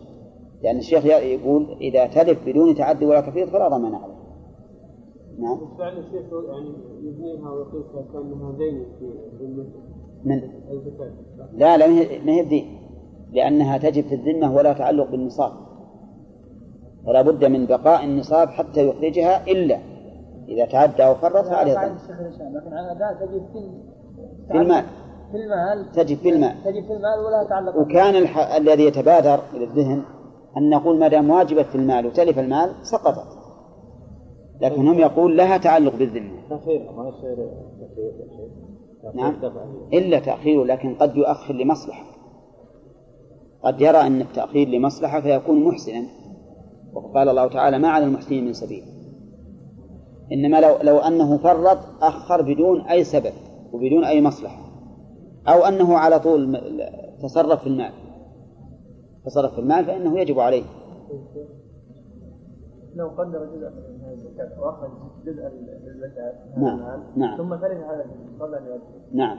لأن 0.62 0.78
الشيخ 0.78 1.04
يقول 1.06 1.76
إذا 1.80 2.06
تلف 2.06 2.46
بدون 2.46 2.74
تعدي 2.74 3.06
ولا 3.06 3.20
تفريط 3.20 3.48
فلا 3.48 3.68
ضمان 3.68 3.94
عليه. 3.94 4.22
نعم. 5.38 5.58
فعل 5.78 5.98
الشيخ 5.98 6.32
يعني 6.48 6.72
يبنيها 7.02 7.50
ويقيسها 7.50 8.04
كانها 8.12 8.52
دين 8.52 8.86
في 8.98 9.06
من؟ 10.24 10.40
لا 11.52 11.76
لا 11.76 11.86
ما 11.86 12.00
هي 12.00 12.18
ما 12.18 12.32
هي 12.32 12.42
بدين. 12.42 12.78
لأنها 13.32 13.78
تجب 13.78 14.04
في 14.04 14.14
الذمة 14.14 14.56
ولا 14.56 14.72
تعلق 14.72 15.10
بالنصاب. 15.10 15.52
فلا 17.06 17.22
بد 17.22 17.44
من 17.44 17.66
بقاء 17.66 18.04
النصاب 18.04 18.48
حتى 18.48 18.88
يخرجها 18.88 19.46
إلا 19.46 19.78
إذا 20.52 20.64
تعدى 20.66 21.04
أو 21.04 21.14
فرط 21.14 21.46
فعليه 21.46 21.72
الإسلام 21.72 22.56
لكن 22.56 22.72
على 22.72 22.98
ذا 22.98 23.26
تجب 23.26 23.46
في 23.52 23.70
في 24.48 24.58
المال. 24.58 24.84
في 25.32 25.36
المال. 25.36 25.92
تجب 25.92 26.16
في 26.16 26.28
المال. 26.28 26.54
تجب 26.64 26.86
في 26.86 26.92
المال 26.92 27.18
ولا 27.26 27.46
تعلق 27.48 27.76
وكان 27.76 28.16
الح... 28.16 28.54
الذي 28.56 28.84
يتبادر 28.84 29.40
إلى 29.54 29.64
الذهن 29.64 30.02
أن 30.56 30.70
نقول 30.70 30.98
ما 30.98 31.08
دام 31.08 31.30
واجبة 31.30 31.62
في 31.62 31.74
المال 31.74 32.06
وتلف 32.06 32.38
المال 32.38 32.72
سقطت. 32.82 33.38
لكن 34.60 34.88
هم 34.88 34.98
يقول 34.98 35.36
لها 35.36 35.56
تعلق 35.56 35.96
بالذمة. 35.96 36.48
تأخير 36.50 36.92
ما 36.92 37.08
يصير 37.08 37.36
تأخير. 37.80 38.12
تأخير. 39.02 39.22
نعم. 39.22 39.36
إلا 39.92 40.18
تأخيره 40.18 40.64
لكن 40.64 40.94
قد 40.94 41.16
يؤخر 41.16 41.54
لمصلحة. 41.54 42.04
قد 43.64 43.80
يرى 43.80 44.00
أن 44.00 44.20
التأخير 44.20 44.68
لمصلحة 44.68 45.20
فيكون 45.20 45.64
محسنا. 45.64 46.02
وقال 46.92 47.28
الله 47.28 47.48
تعالى 47.48 47.78
ما 47.78 47.88
على 47.88 48.04
المحسنين 48.04 48.44
من 48.44 48.52
سبيل 48.52 49.01
إنما 50.32 50.60
لو 50.60 50.76
لو 50.82 50.98
أنه 50.98 51.38
فرط 51.38 51.78
أخر 52.02 52.42
بدون 52.42 52.80
أي 52.80 53.04
سبب 53.04 53.32
وبدون 53.72 54.04
أي 54.04 54.20
مصلحة. 54.22 54.62
أو 55.48 55.64
أنه 55.64 55.98
على 55.98 56.20
طول 56.20 56.60
تصرف 57.22 57.60
في 57.60 57.66
المال. 57.66 57.92
تصرف 59.24 59.54
في 59.54 59.60
المال 59.60 59.84
فإنه 59.84 60.20
يجب 60.20 60.40
عليه. 60.40 60.62
لو 62.96 63.08
قدر 63.08 63.44
جزء 63.44 63.70
من 63.70 64.12
الزكاة 64.12 64.60
وأخرج 64.60 64.90
للزكاة 65.24 66.32
من 66.56 66.64
هذا 66.64 66.76
نعم، 66.76 67.02
نعم. 67.16 67.36
ثم 67.36 67.54
ترك 67.54 67.76
هذا 67.76 68.06
قبل 68.40 68.54
أن 68.54 68.80
نعم. 69.12 69.38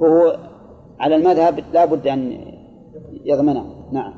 فهو 0.00 0.36
على 1.00 1.16
المذهب 1.16 1.60
لا 1.72 1.84
بد 1.84 2.06
أن 2.06 2.38
يضمنه. 3.24 3.64
نعم. 3.92 4.14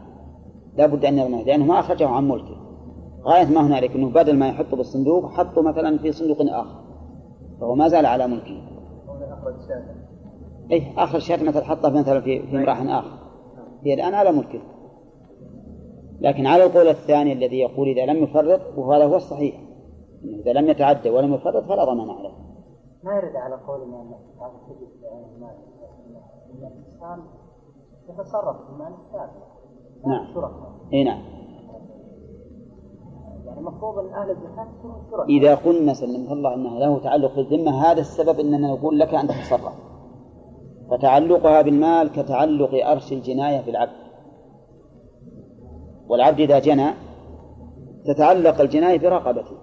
لا 0.77 0.87
بد 0.87 1.05
أن 1.05 1.19
يضمنه 1.19 1.43
لأنه 1.43 1.65
ما 1.65 1.79
أخرجه 1.79 2.09
عن 2.09 2.29
ملكه. 2.29 2.68
غاية 3.23 3.47
ما 3.47 3.67
هنالك 3.67 3.97
أنه 3.97 4.11
بدل 4.11 4.39
ما 4.39 4.49
يحطه 4.49 4.77
بالصندوق 4.77 5.31
حطه 5.31 5.63
مثلا 5.63 5.99
في 5.99 6.13
صندوق 6.13 6.39
آخر 6.41 6.81
فهو 7.61 7.75
ما 7.75 7.89
زال 7.89 8.07
على 8.07 8.27
ملكه 8.27 8.61
شاة 9.69 9.95
إيه 10.71 11.05
آخر 11.05 11.19
شيء 11.19 11.45
مثلا 11.45 11.65
حطه 11.65 11.91
مثلا 11.91 12.21
في 12.21 12.47
في 12.47 12.57
امرأة 12.57 12.99
آخر 12.99 13.19
هي 13.83 13.95
الآن 13.95 14.15
على 14.15 14.33
ملكه 14.33 14.61
لكن 16.21 16.47
على 16.47 16.65
القول 16.65 16.89
الثاني 16.89 17.33
الذي 17.33 17.59
يقول 17.59 17.89
إذا 17.89 18.07
لم 18.07 18.23
يفرط 18.23 18.61
وهذا 18.77 19.05
هو 19.05 19.17
الصحيح 19.17 19.61
إذا 20.25 20.53
لم 20.53 20.69
يتعدى 20.69 21.11
ولم 21.11 21.35
يفرط 21.35 21.65
فلا 21.65 21.85
ضمان 21.85 22.11
عليه 22.11 22.35
ما 23.03 23.17
يرد 23.17 23.37
على 23.37 23.55
قولنا 23.55 24.03
ان 24.03 24.15
هذا 24.41 24.53
تجد 24.69 24.89
المال 25.37 25.51
ان 26.51 26.67
الانسان 26.67 27.23
يتصرف 28.09 28.57
في 28.57 28.73
المال 28.73 28.93
نعم. 30.07 30.27
نعم 31.05 31.23
يعني 33.49 33.61
المفروض 33.61 33.99
ان 33.99 34.13
إذا 35.29 35.55
قلنا 35.55 35.95
سلمك 35.95 36.33
الله 36.33 36.55
أنه 36.55 36.79
له 36.79 36.99
تعلق 36.99 37.33
في 37.33 37.41
الذمة 37.41 37.83
هذا 37.91 38.01
السبب 38.01 38.41
أننا 38.41 38.69
نقول 38.73 38.99
لك 38.99 39.15
أن 39.15 39.29
تتصرف 39.29 39.73
فتعلقها 40.91 41.63
بالمال 41.63 42.13
كتعلق 42.13 42.87
أرش 42.87 43.13
الجناية 43.13 43.61
بالعبد 43.67 44.09
والعبد 46.09 46.41
إذا 46.41 46.59
جنى 46.59 46.91
تتعلق 48.07 48.61
الجناية 48.61 48.99
برقبته. 48.99 49.57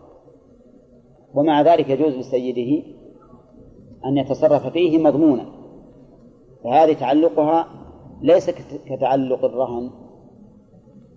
ومع 1.34 1.62
ذلك 1.62 1.90
يجوز 1.90 2.14
لسيده 2.14 2.84
أن 4.06 4.18
يتصرف 4.18 4.68
فيه 4.68 4.98
مضمونا. 5.04 5.46
فهذه 6.64 6.94
تعلقها 6.94 7.68
ليس 8.22 8.50
كت- 8.50 8.82
كتعلق 8.86 9.46
الرهن 9.46 9.90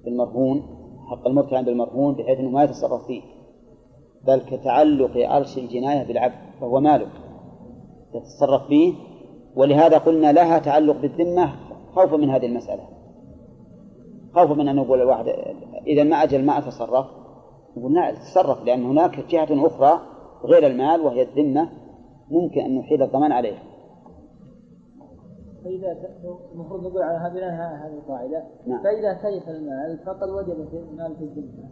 بالمرهون 0.05 0.78
حق 1.11 1.27
المرتهن 1.27 1.65
بالمرهون 1.65 2.15
بحيث 2.15 2.39
أنه 2.39 2.51
ما 2.51 2.65
يتصرف 2.65 3.07
فيه. 3.07 3.23
بل 4.27 4.41
كتعلق 4.41 5.11
عرش 5.17 5.59
الجناية 5.59 6.07
بالعبد 6.07 6.35
فهو 6.61 6.81
مالك. 6.81 7.11
تتصرف 8.15 8.67
فيه. 8.69 8.95
ولهذا 9.57 9.99
قلنا 9.99 10.33
لها 10.33 10.59
تعلق 10.59 10.97
بالذمة 10.97 11.53
خوفا 11.95 12.17
من 12.17 12.31
هذه 12.31 12.47
المسألة. 12.47 12.83
خوفا 14.35 14.55
من 14.55 14.69
أن 14.69 14.77
نقول 14.77 15.01
الواحد 15.01 15.29
إذا 15.87 16.05
ما 16.05 16.17
أجل 16.17 16.45
ما 16.45 16.59
أتصرف 16.59 17.07
نقول 17.77 17.95
لا 17.95 18.15
تصرف 18.15 18.65
لأن 18.65 18.85
هناك 18.85 19.27
جهة 19.27 19.67
أخرى 19.67 20.01
غير 20.45 20.67
المال 20.67 21.01
وهي 21.01 21.23
الذمة. 21.23 21.69
ممكن 22.31 22.61
أن 22.61 22.79
نحيل 22.79 23.03
الضمان 23.03 23.33
عليها. 23.33 23.63
فإذا 25.65 25.97
المفروض 26.55 26.81
نقول 26.87 27.03
على 27.03 27.19
هذه 27.19 27.33
بناء 27.33 27.53
هذه 27.87 27.95
القاعدة 27.99 28.43
نعم. 28.67 28.83
فإذا 28.83 29.13
تلف 29.23 29.49
المال 29.49 29.99
فقد 30.07 30.29
وجب 30.29 30.69
في 30.71 30.77
المال 30.79 31.17
في 31.17 31.25
الذمة 31.25 31.69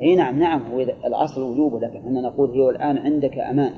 إي 0.00 0.16
نعم 0.16 0.38
نعم. 0.38 0.72
هو 0.72 0.80
الأصل 0.80 1.42
وجوبه 1.42 1.78
لكن 1.80 1.96
إحنا 1.98 2.20
نقول 2.20 2.50
هي 2.50 2.70
الآن 2.70 2.98
عندك 2.98 3.38
أمانة. 3.38 3.76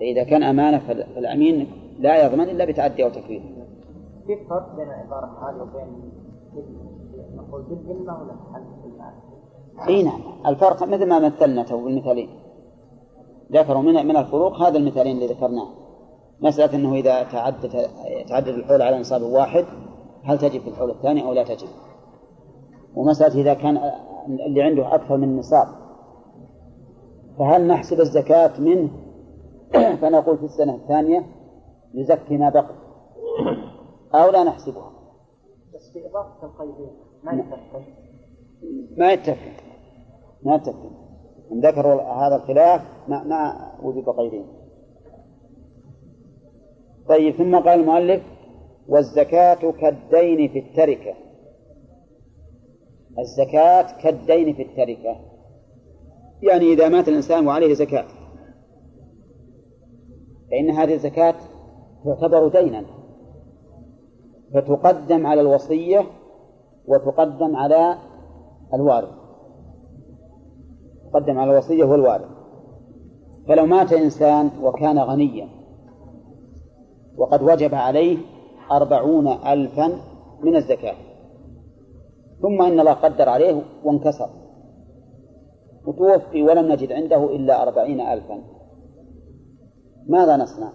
فإذا 0.00 0.24
كان 0.24 0.42
أمانة 0.42 0.78
فال- 0.78 1.14
فالأمين 1.14 1.66
لا 1.98 2.26
يضمن 2.26 2.44
إلا 2.48 2.64
بتعدي 2.64 3.04
أو 3.04 3.08
تكفير. 3.10 3.40
في 4.26 4.36
فرق 4.48 4.76
بين 4.76 4.86
العباره 4.86 5.26
هذه 5.26 5.62
وبين 5.62 6.12
نقول 7.36 7.62
بالذمه 7.62 8.12
ولا 8.22 8.34
إي 9.88 10.02
نعم. 10.02 10.20
الفرق 10.46 10.82
مثل 10.82 11.08
ما 11.08 11.18
مثلنا 11.18 11.62
تو 11.62 11.84
بالمثالين. 11.84 12.28
ذكروا 13.52 13.82
من 13.82 14.06
من 14.06 14.16
الفروق 14.16 14.52
هذا 14.62 14.78
المثالين 14.78 15.16
اللي 15.16 15.26
ذكرناه. 15.26 15.68
مسألة 16.42 16.74
أنه 16.74 16.94
إذا 16.94 17.22
تعدد 17.22 17.88
تعدد 18.28 18.48
الحول 18.48 18.82
على 18.82 18.98
نصاب 18.98 19.22
واحد 19.22 19.64
هل 20.24 20.38
تجب 20.38 20.60
في 20.60 20.68
الحول 20.68 20.90
الثاني 20.90 21.22
أو 21.22 21.32
لا 21.32 21.42
تجب؟ 21.42 21.68
ومسألة 22.94 23.40
إذا 23.40 23.54
كان 23.54 23.78
اللي 24.46 24.62
عنده 24.62 24.94
أكثر 24.94 25.16
من 25.16 25.36
نصاب 25.36 25.68
فهل 27.38 27.66
نحسب 27.66 28.00
الزكاة 28.00 28.60
منه؟ 28.60 28.90
فنقول 30.00 30.38
في 30.38 30.44
السنة 30.44 30.74
الثانية 30.74 31.26
يزكي 31.94 32.36
ما 32.36 32.50
بقي 32.50 32.74
أو 34.14 34.30
لا 34.30 34.44
نحسبها. 34.44 34.92
بس 35.74 35.92
في 35.92 36.06
اضافه 36.06 36.46
القيدين 36.46 36.90
ما 37.24 37.32
نعم. 37.32 37.40
يتفق. 37.40 37.82
ما 38.96 39.12
يتفق. 39.12 39.64
ما 40.42 40.54
يتفق. 40.54 40.90
إن 41.52 41.60
ذكروا 41.60 42.02
هذا 42.02 42.36
الخلاف 42.36 42.82
ما 43.08 43.22
ما 43.24 43.72
وجد 43.82 44.08
قيدين 44.08 44.61
طيب 47.08 47.34
ثم 47.34 47.56
قال 47.56 47.80
المؤلف 47.80 48.22
والزكاة 48.88 49.70
كالدين 49.72 50.48
في 50.48 50.58
التركة. 50.58 51.14
الزكاة 53.18 54.02
كالدين 54.02 54.54
في 54.54 54.62
التركة. 54.62 55.16
يعني 56.42 56.72
إذا 56.72 56.88
مات 56.88 57.08
الإنسان 57.08 57.46
وعليه 57.46 57.74
زكاة 57.74 58.04
فإن 60.50 60.70
هذه 60.70 60.94
الزكاة 60.94 61.34
تعتبر 62.04 62.48
دينا 62.48 62.84
فتقدم 64.54 65.26
على 65.26 65.40
الوصية 65.40 66.06
وتقدم 66.86 67.56
على 67.56 67.98
الوارث. 68.74 69.14
تقدم 71.12 71.38
على 71.38 71.52
الوصية 71.52 71.84
والوارث. 71.84 72.28
فلو 73.48 73.66
مات 73.66 73.92
إنسان 73.92 74.50
وكان 74.62 74.98
غنيا 74.98 75.61
وقد 77.16 77.42
وجب 77.42 77.74
عليه 77.74 78.18
أربعون 78.70 79.28
ألفا 79.28 80.00
من 80.42 80.56
الزكاة. 80.56 80.94
ثم 82.42 82.62
إن 82.62 82.80
الله 82.80 82.92
قدر 82.92 83.28
عليه 83.28 83.62
وانكسر. 83.84 84.28
وتوفي 85.86 86.42
ولم 86.42 86.72
نجد 86.72 86.92
عنده 86.92 87.24
إلا 87.24 87.62
أربعين 87.62 88.00
ألفا. 88.00 88.42
ماذا 90.06 90.36
نصنع؟ 90.36 90.72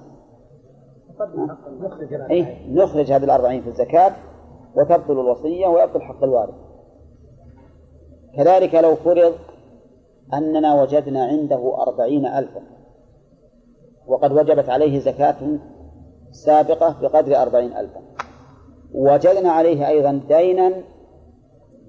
أي 2.32 2.74
نخرج 2.74 3.12
هذه 3.12 3.24
الأربعين 3.24 3.62
في 3.62 3.70
الزكاة 3.70 4.16
وتبطل 4.76 5.12
الوصية 5.12 5.68
ويبطل 5.68 6.02
حق 6.02 6.24
الوارث. 6.24 6.56
كذلك 8.38 8.76
لو 8.76 8.96
فرض 8.96 9.34
أننا 10.34 10.82
وجدنا 10.82 11.26
عنده 11.26 11.78
أربعين 11.88 12.26
ألفا. 12.26 12.62
وقد 14.08 14.32
وجبت 14.32 14.70
عليه 14.70 15.00
زكاة 15.00 15.60
سابقة 16.32 17.02
بقدر 17.02 17.42
أربعين 17.42 17.74
ألفا 17.78 18.02
وجدنا 18.94 19.52
عليه 19.52 19.88
أيضا 19.88 20.22
دينا 20.28 20.84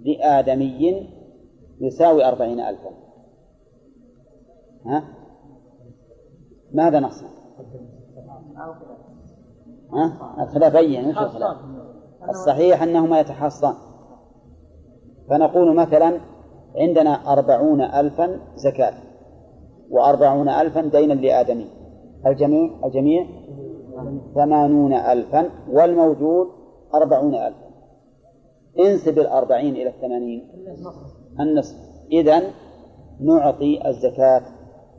لآدمي 0.04 1.08
يساوي 1.80 2.24
أربعين 2.28 2.60
ألفا 2.60 2.90
ها؟ 4.86 5.04
ماذا 6.72 7.00
نصنع؟ 7.00 7.28
ها؟ 9.92 10.34
الخلاف 10.42 10.76
بين 10.76 11.08
وش 11.08 11.18
الخلاف؟ 11.18 11.56
الصحيح 12.28 12.82
أنهما 12.82 13.20
يتحاصان 13.20 13.74
فنقول 15.30 15.76
مثلا 15.76 16.20
عندنا 16.76 17.32
أربعون 17.32 17.80
ألفا 17.80 18.40
زكاة 18.54 18.94
وأربعون 19.90 20.48
ألفا 20.48 20.80
دينا 20.80 21.12
لآدمي 21.12 21.66
الجميع 22.26 22.86
الجميع 22.86 23.26
ثمانون 24.34 24.92
ألفا 24.92 25.50
والموجود 25.70 26.48
أربعون 26.94 27.34
ألفا. 27.34 27.68
انسب 28.78 29.18
الأربعين 29.18 29.74
إلى 29.74 29.88
الثمانين. 29.88 30.66
النصف. 31.40 31.76
إذن 32.12 32.42
نعطي 33.20 33.88
الزكاة 33.88 34.42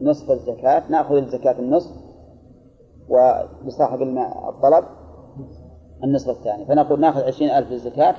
نصف 0.01 0.31
الزكاة 0.31 0.83
نأخذ 0.89 1.15
الزكاة 1.15 1.59
النصف 1.59 1.91
ولصاحب 3.09 4.01
الطلب 4.01 4.85
النصف 6.03 6.29
الثاني. 6.29 6.65
فنقول 6.65 6.99
نأخذ 6.99 7.23
عشرين 7.23 7.49
ألف 7.49 7.71
للزكاة 7.71 8.15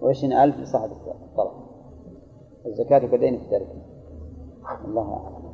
وعشرين 0.00 0.32
ألف 0.32 0.58
لصاحب 0.58 0.90
الطلب. 0.92 1.52
الزكاة 2.66 2.98
كدين 2.98 3.38
في 3.38 3.44
التركة 3.44 3.82
الله 4.84 5.12
أعلم. 5.12 5.44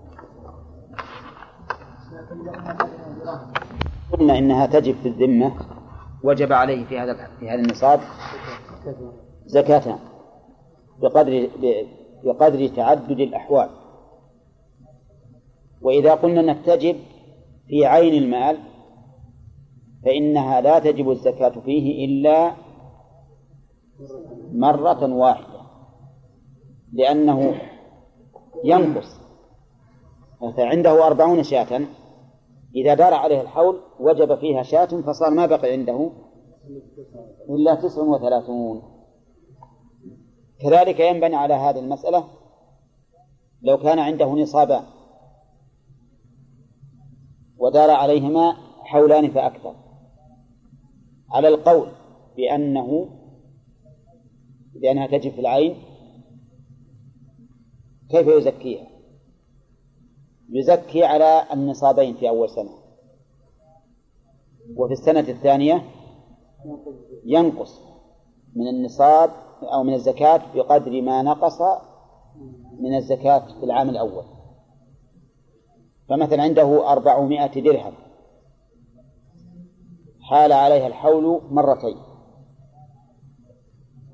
قلنا 4.13 4.39
إنها 4.39 4.67
تجب 4.67 4.95
في 4.95 5.09
الذمة 5.09 5.53
وجب 6.25 6.53
عليه 6.53 6.85
في 6.85 6.99
هذا 6.99 7.31
في 7.41 7.51
هذا 7.51 7.61
النصاب 7.61 8.01
زكاة 9.47 9.99
بقدر 11.03 11.51
بقدر 12.25 12.67
تعدد 12.69 13.21
الأحوال. 13.21 13.69
وإذا 15.83 16.15
قلنا 16.15 16.41
أنك 16.41 16.65
تجب 16.67 16.97
في 17.69 17.87
عين 17.87 18.23
المال 18.23 18.59
فإنها 20.05 20.61
لا 20.61 20.79
تجب 20.79 21.11
الزكاة 21.11 21.61
فيه 21.61 22.05
إلا 22.05 22.53
مرة 24.53 25.15
واحدة 25.15 25.61
لأنه 26.93 27.55
ينقص. 28.65 29.21
فعنده 30.57 31.07
أربعون 31.07 31.43
شاة 31.43 31.81
إذا 32.75 32.95
دار 32.95 33.15
عليه 33.15 33.41
الحول 33.41 33.81
وجب 34.01 34.39
فيها 34.39 34.63
شاة 34.63 34.87
فصار 34.87 35.31
ما 35.31 35.47
بقي 35.47 35.73
عنده 35.73 36.11
إلا 37.49 37.75
تسع 37.75 38.03
وثلاثون 38.03 38.83
كذلك 40.61 41.01
ينبني 41.01 41.37
على 41.37 41.55
هذه 41.55 41.79
المسألة 41.79 42.25
لو 43.63 43.79
كان 43.79 43.99
عنده 43.99 44.27
نصابان 44.27 44.85
ودار 47.59 47.91
عليهما 47.91 48.57
حولان 48.85 49.31
فأكثر 49.31 49.75
على 51.31 51.49
القول 51.49 51.93
بأنه 52.37 53.09
بأنها 54.75 55.07
تجب 55.07 55.33
في 55.33 55.41
العين 55.41 55.77
كيف 58.11 58.27
يزكيها؟ 58.27 58.87
يزكي 60.53 61.05
على 61.05 61.43
النصابين 61.53 62.15
في 62.15 62.29
أول 62.29 62.51
سنة. 62.51 62.71
وفي 64.77 64.93
السنة 64.93 65.21
الثانية 65.21 65.85
ينقص 67.25 67.81
من 68.57 68.69
النصاب 68.69 69.31
أو 69.63 69.83
من 69.83 69.95
الزكاة 69.95 70.41
بقدر 70.55 71.03
ما 71.03 71.23
نقص 71.23 71.59
من 72.81 72.95
الزكاة 72.95 73.39
في 73.39 73.65
العام 73.65 73.89
الأول. 73.89 74.25
فمثلا 76.09 76.43
عنده 76.43 76.93
أربعمائة 76.93 77.61
درهم. 77.61 77.93
حال 80.21 80.53
عليها 80.53 80.87
الحول 80.87 81.41
مرتين. 81.51 81.97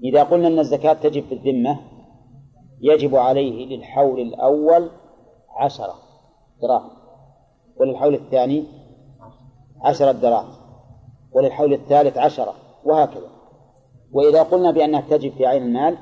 إذا 0.04 0.22
قلنا 0.22 0.48
أن 0.48 0.58
الزكاة 0.58 0.92
تجب 0.92 1.24
في 1.24 1.34
الذمة 1.34 1.80
يجب 2.80 3.16
عليه 3.16 3.76
للحول 3.76 4.20
الأول 4.20 4.90
عشرة. 5.56 6.06
دراهم 6.62 6.91
وللحول 7.77 8.15
الثاني 8.15 8.65
عشرة 9.81 10.12
دراهم 10.12 10.49
وللحول 11.33 11.73
الثالث 11.73 12.19
عشرة 12.19 12.55
وهكذا. 12.85 13.28
وإذا 14.12 14.43
قلنا 14.43 14.70
بأنها 14.70 15.01
تجب 15.01 15.33
في 15.33 15.47
عين 15.47 15.62
المال 15.62 15.99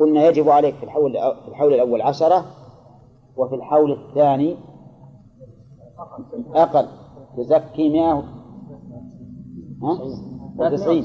قلنا 0.00 0.26
يجب 0.26 0.48
عليك 0.48 0.74
في 0.74 0.82
الحول 0.82 1.12
في 1.12 1.48
الحول 1.48 1.74
الأول 1.74 2.02
عشرة 2.02 2.44
وفي 3.36 3.54
الحول 3.54 3.92
الثاني 3.92 4.56
أقل 6.54 6.88
تزكي 7.36 7.88
مئة 7.88 8.24
ها؟ 9.82 9.98
وتسعين. 10.58 11.04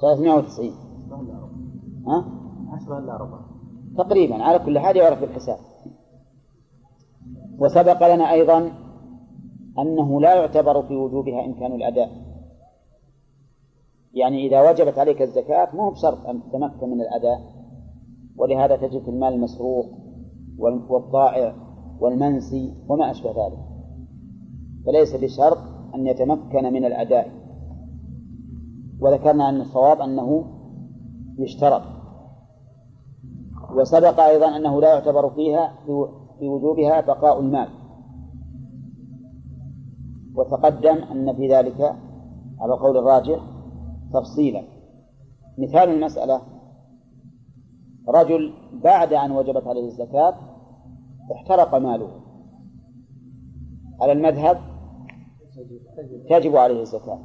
ثلاثمائة 0.00 0.34
وتسعين. 0.34 0.72
ها؟ 2.06 2.24
عشرة 2.72 2.98
إلا 2.98 3.16
ربع. 3.16 3.38
تقريبا 3.98 4.42
على 4.44 4.58
كل 4.58 4.78
حال 4.78 4.96
يعرف 4.96 5.20
بالحساب. 5.20 5.58
وسبق 7.58 8.14
لنا 8.14 8.32
أيضا 8.32 8.72
أنه 9.78 10.20
لا 10.20 10.34
يعتبر 10.34 10.82
في 10.82 10.96
وجوبها 10.96 11.44
إمكان 11.44 11.72
الأداء. 11.72 12.10
يعني 14.14 14.46
إذا 14.46 14.70
وجبت 14.70 14.98
عليك 14.98 15.22
الزكاة 15.22 15.76
ما 15.76 15.82
هو 15.82 15.90
بشرط 15.90 16.26
أن 16.26 16.40
تتمكن 16.42 16.88
من 16.88 17.00
الأداء. 17.00 17.40
ولهذا 18.36 18.76
تجد 18.76 19.02
في 19.02 19.08
المال 19.08 19.32
المسروق 19.32 19.86
والضائع 20.88 21.54
والمنسي 22.00 22.74
وما 22.88 23.10
أشبه 23.10 23.30
ذلك. 23.30 23.58
فليس 24.86 25.16
بشرط 25.16 25.58
أن 25.94 26.06
يتمكن 26.06 26.72
من 26.72 26.84
الأداء. 26.84 27.30
وذكرنا 29.00 29.48
أن 29.48 29.60
الصواب 29.60 30.00
أنه 30.00 30.44
يشترط. 31.38 31.82
وسبق 33.70 34.20
أيضا 34.20 34.56
أنه 34.56 34.80
لا 34.80 34.94
يعتبر 34.94 35.30
فيها 35.30 35.74
في 35.86 36.08
وجوبها 36.42 37.00
بقاء 37.00 37.40
المال. 37.40 37.68
وتقدم 40.34 40.96
أن 40.96 41.36
في 41.36 41.48
ذلك 41.48 41.80
على 42.60 42.72
قول 42.72 42.96
الراجح 42.96 43.40
تفصيلا. 44.14 44.62
مثال 45.58 45.88
المسألة 45.88 46.40
رجل 48.08 48.52
بعد 48.82 49.12
أن 49.12 49.30
وجبت 49.32 49.66
عليه 49.66 49.86
الزكاة 49.86 50.34
احترق 51.32 51.74
ماله. 51.74 52.10
على 54.00 54.12
المذهب 54.12 54.60
تجب 56.30 56.56
عليه 56.56 56.80
الزكاة 56.80 57.18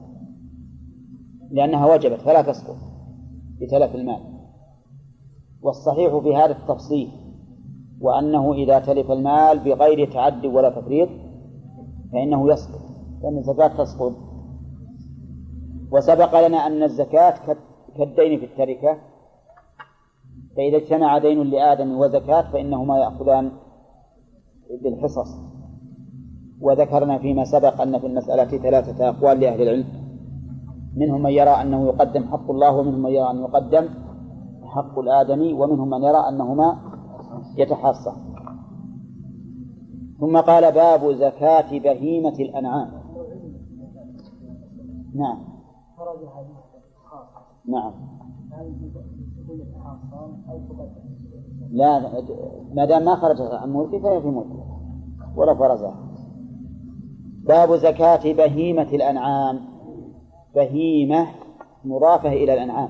لأنها 1.51 1.93
وجبت 1.93 2.21
فلا 2.21 2.41
تسقط 2.41 2.77
بتلف 3.61 3.95
المال. 3.95 4.31
والصحيح 5.61 6.17
في 6.17 6.35
هذا 6.35 6.51
التفصيل 6.51 7.11
وأنه 8.01 8.53
إذا 8.53 8.79
تلف 8.79 9.11
المال 9.11 9.59
بغير 9.59 10.11
تعد 10.11 10.45
ولا 10.45 10.69
تفريط 10.69 11.09
فإنه 12.13 12.51
يسقط 12.51 12.81
لأن 13.23 13.37
الزكاة 13.37 13.67
تسقط. 13.67 14.13
وسبق 15.91 16.47
لنا 16.47 16.57
أن 16.57 16.83
الزكاة 16.83 17.35
كالدين 17.97 18.39
في 18.39 18.45
التركة. 18.45 18.97
فإذا 20.57 20.77
اجتمع 20.77 21.17
دين 21.17 21.43
لآدم 21.43 21.99
وزكاة 21.99 22.51
فإنهما 22.51 22.97
يأخذان 22.97 23.51
بالحصص. 24.83 25.29
وذكرنا 26.61 27.17
فيما 27.17 27.43
سبق 27.43 27.81
أن 27.81 27.99
في 27.99 28.07
المسألة 28.07 28.57
ثلاثة 28.57 29.09
أقوال 29.09 29.39
لأهل 29.39 29.61
العلم. 29.61 29.85
منهم 30.95 31.21
من 31.23 31.31
يرى 31.31 31.49
أنه 31.49 31.85
يقدم 31.85 32.23
حق 32.23 32.51
الله 32.51 32.75
ومنهم 32.75 33.01
من 33.01 33.11
يرى 33.11 33.31
أن 33.31 33.39
يقدم 33.39 33.89
حق 34.63 34.99
الآدمي 34.99 35.53
ومنهم 35.53 35.89
من 35.89 36.03
يرى 36.03 36.29
أنهما 36.29 36.90
يتحاصان 37.57 38.31
ثم 40.21 40.37
قال 40.37 40.71
باب 40.71 41.11
زكاة 41.11 41.79
بهيمة 41.79 42.33
الأنعام. 42.39 42.91
نعم. 45.15 45.37
نعم. 47.65 47.93
لا 51.71 51.99
ما 52.73 52.85
دام 52.85 53.05
ما 53.05 53.15
خرج 53.15 53.41
عن 53.41 53.73
ملكه 53.73 53.99
فهي 53.99 54.21
في 54.21 54.27
ملكه 54.27 54.81
ولا 55.35 55.53
فرزها 55.55 55.95
باب 57.47 57.75
زكاة 57.75 58.33
بهيمة 58.33 58.89
الأنعام. 58.93 59.59
بهيمة 60.55 61.27
مضافة 61.85 62.29
إلى 62.29 62.53
الأنعام. 62.53 62.89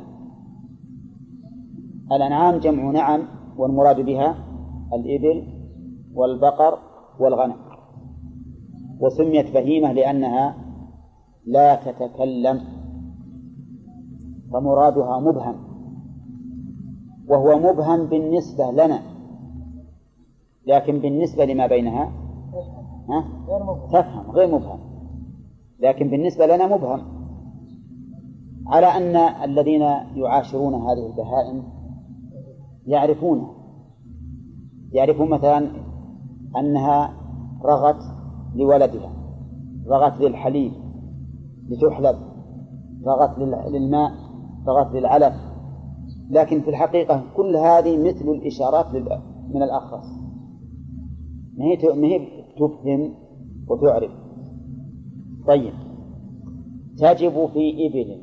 الأنعام 2.12 2.58
جمع 2.58 2.92
نعم 2.92 3.28
والمراد 3.58 4.00
بها 4.00 4.51
الإبل 4.94 5.44
والبقر 6.14 6.80
والغنم. 7.20 7.56
وسميت 9.00 9.54
بهيمة 9.54 9.92
لأنها 9.92 10.56
لا 11.46 11.76
تتكلم 11.76 12.62
فمرادها 14.54 15.20
مبهم 15.20 15.56
وهو 17.28 17.60
مبهم 17.60 18.06
بالنسبة 18.06 18.72
لنا 18.72 19.02
لكن 20.68 21.00
بالنسبة 21.00 21.46
لما 21.46 21.68
بينها 21.68 22.12
ها؟ 23.10 23.26
تفهم 23.92 24.32
غير 24.32 24.48
مبهم. 24.48 24.80
لكن 25.80 26.10
بالنسبة 26.10 26.46
لنا 26.46 26.68
مبهم. 26.68 27.02
على 28.68 28.86
أن 28.86 29.16
الذين 29.50 29.82
يعاشرون 30.16 30.74
هذه 30.74 31.08
البهائم 31.08 31.64
يعرفونها 32.88 33.61
يعرفون 34.92 35.30
مثلا 35.30 35.72
أنها 36.58 37.14
رغت 37.66 38.04
لولدها 38.56 39.14
رغت 39.88 40.22
للحليب 40.22 40.72
لتحلب 41.70 42.16
رغت 43.06 43.40
للماء 43.72 44.12
رغت 44.68 44.96
للعلف. 44.96 45.34
لكن 46.30 46.62
في 46.62 46.70
الحقيقة 46.70 47.24
كل 47.36 47.56
هذه 47.56 47.98
مثل 47.98 48.30
الإشارات 48.30 48.86
من 49.54 49.64
الأخرس 49.64 50.06
ما 51.58 51.66
هي 51.66 51.78
ما 51.96 52.08
هي 52.08 52.28
تفهم 52.58 53.14
وتعرف. 53.68 54.12
طيب. 55.48 55.74
تجب 56.98 57.46
في 57.54 57.88
إبل 57.88 58.22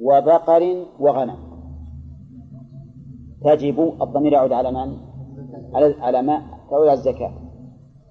وبقر 0.00 0.86
وغنم. 1.00 1.36
تجب 3.44 3.92
الضمير 4.02 4.32
يعود 4.32 4.52
على 4.52 4.72
من؟ 4.72 5.07
على 5.74 5.94
على 6.00 6.22
ما 6.22 6.42
تعود 6.70 6.88
على 6.88 6.98
الزكاة. 6.98 7.32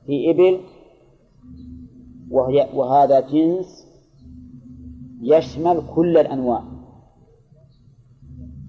في 0.06 0.32
إبل 0.32 0.60
وهي 2.32 2.70
وهذا 2.74 3.20
جنس 3.20 3.88
يشمل 5.22 5.82
كل 5.96 6.18
الأنواع. 6.18 6.64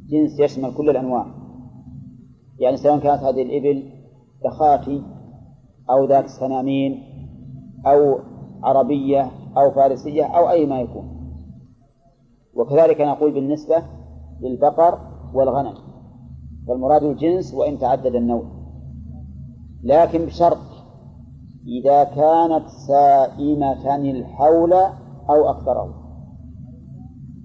جنس 0.08 0.40
يشمل 0.40 0.74
كل 0.74 0.90
الأنواع. 0.90 1.26
يعني 2.58 2.76
سواء 2.76 2.98
كانت 2.98 3.22
هذه 3.22 3.42
الإبل 3.42 3.90
دخاتي 4.44 5.02
أو 5.90 6.04
ذات 6.04 6.26
سنامين 6.26 7.02
أو 7.86 8.18
عربية 8.62 9.30
أو 9.56 9.70
فارسية 9.70 10.24
أو 10.24 10.50
أي 10.50 10.66
ما 10.66 10.80
يكون. 10.80 11.18
وكذلك 12.54 13.00
نقول 13.00 13.32
بالنسبة 13.32 13.82
للبقر 14.40 14.98
والغنم. 15.34 15.74
فالمراد 16.68 17.02
الجنس 17.02 17.54
وإن 17.54 17.78
تعدد 17.78 18.14
النوع. 18.14 18.57
لكن 19.82 20.26
بشرط 20.26 20.58
إذا 21.66 22.04
كانت 22.04 22.68
سائمة 22.68 23.96
الحول 23.96 24.72
أو 25.30 25.50
أكثره. 25.50 25.94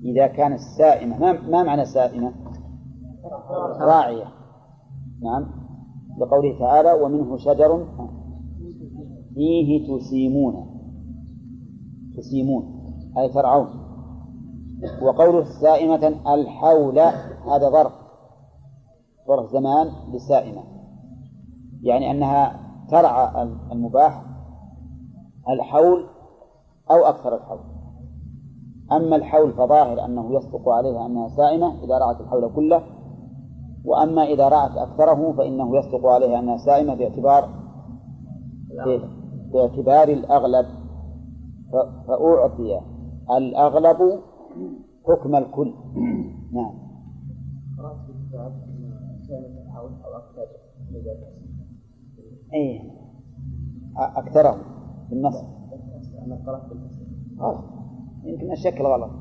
إذا 0.03 0.27
كانت 0.27 0.60
سائمة 0.77 1.19
ما, 1.19 1.31
ما 1.31 1.64
معنى 1.64 1.85
سائمة؟ 1.85 2.34
راعية. 3.80 4.26
نعم. 5.22 5.45
لقوله 6.19 6.60
تعالى 6.60 6.93
ومنه 6.93 7.38
شجر 7.38 7.88
فيه 9.35 9.97
تسيمون. 9.97 10.53
تسيمون. 12.18 12.64
أي 13.18 13.30
ترعون 13.30 13.68
وقوله 15.01 15.43
سائمة 15.43 16.07
الحول 16.07 16.99
هذا 17.47 17.69
ظرف. 17.69 17.93
ظرف 19.27 19.51
زمان 19.51 19.91
للسائمة 20.14 20.72
يعني 21.84 22.11
أنها 22.11 22.60
ترعى 22.89 23.43
المباح 23.72 24.23
الحول 25.49 26.05
أو 26.91 27.05
أكثر 27.05 27.35
الحول. 27.35 27.60
أما 28.91 29.15
الحول 29.15 29.53
فظاهر 29.53 30.05
أنه 30.05 30.35
يصدق 30.35 30.69
عليها 30.69 31.05
أنها 31.05 31.27
سائمة 31.27 31.84
إذا 31.84 31.97
رعت 31.97 32.22
الحول 32.22 32.51
كله 32.55 32.84
وأما 33.85 34.23
إذا 34.23 34.47
رعت 34.47 34.77
أكثره 34.77 35.31
فإنه 35.31 35.77
يصدق 35.77 36.05
عليها 36.05 36.39
أنها 36.39 36.57
سائمة 36.57 36.95
باعتبار 36.95 37.49
باعتبار 39.53 40.07
الأغلب. 40.07 40.65
فأعطي 42.07 42.81
الأغلب 43.38 44.19
حكم 45.07 45.35
الكل. 45.35 45.73
نعم. 46.51 46.73
أي 52.53 52.91
أكثره 53.97 54.57
في 55.09 55.15
النص. 55.15 55.35
أنا 56.25 56.43
قرأت 56.45 56.61
غلط. 57.39 57.63
يمكن 58.23 58.51
الشكل 58.51 58.84
غلط. 58.84 59.11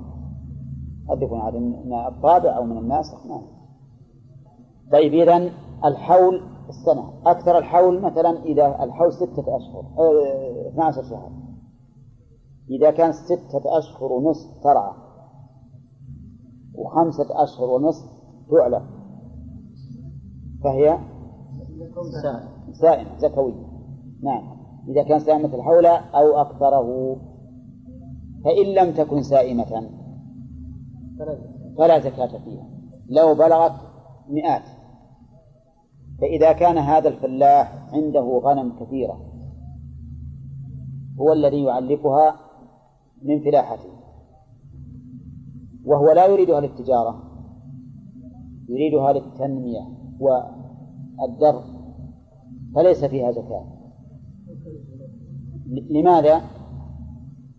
قد 1.09 1.23
يكون 1.23 1.41
هذا 1.41 1.59
من 1.59 1.93
الطابع 1.93 2.57
أو 2.57 2.65
من 2.65 2.79
الناسخ 2.79 3.27
نعم 3.27 3.43
طيب 4.93 5.13
إذا 5.15 5.51
الحول 5.85 6.43
السنة. 6.69 7.13
أكثر 7.27 7.59
الحول 7.59 8.01
مثلا 8.01 8.43
إذا 8.45 8.85
الحول 8.85 9.13
ستة 9.13 9.57
أشهر 9.57 9.85
أه 9.99 10.69
12 10.69 11.03
شهر. 11.03 11.33
إذا 12.71 12.91
كان 12.91 13.13
ستة 13.13 13.79
أشهر 13.79 14.13
ونصف 14.13 14.63
ترعى 14.63 14.93
وخمسة 16.75 17.43
أشهر 17.45 17.71
ونصف 17.71 18.05
تعلى 18.51 18.83
فهي 20.65 20.99
سائمة 22.73 23.19
زكوية 23.19 23.73
نعم. 24.23 24.63
إذا 24.89 25.03
كان 25.03 25.19
سائمة 25.19 25.55
الحول 25.55 25.87
أو 25.87 26.41
أكثره. 26.41 27.17
فإن 28.45 28.67
لم 28.67 28.95
تكن 28.95 29.23
سائمة 29.23 29.91
فلا 31.79 31.99
زكاة 31.99 32.39
فيها. 32.39 32.69
لو 33.09 33.35
بلغت 33.35 33.73
مئات. 34.29 34.63
فإذا 36.21 36.53
كان 36.53 36.79
هذا 36.79 37.09
الفلاح 37.09 37.89
عنده 37.93 38.41
غنم 38.45 38.73
كثيرة 38.81 39.21
هو 41.21 41.33
الذي 41.33 41.65
يعلفها 41.65 42.37
من 43.23 43.41
فلاحته. 43.41 43.91
وهو 45.85 46.13
لا 46.13 46.27
يريدها 46.27 46.61
للتجارة 46.61 47.23
يريدها 48.69 49.13
للتنمية 49.13 49.89
والدر 50.21 51.72
فليس 52.75 53.05
فيها 53.05 53.33
زكاة 53.33 53.65
لماذا؟ 55.91 56.43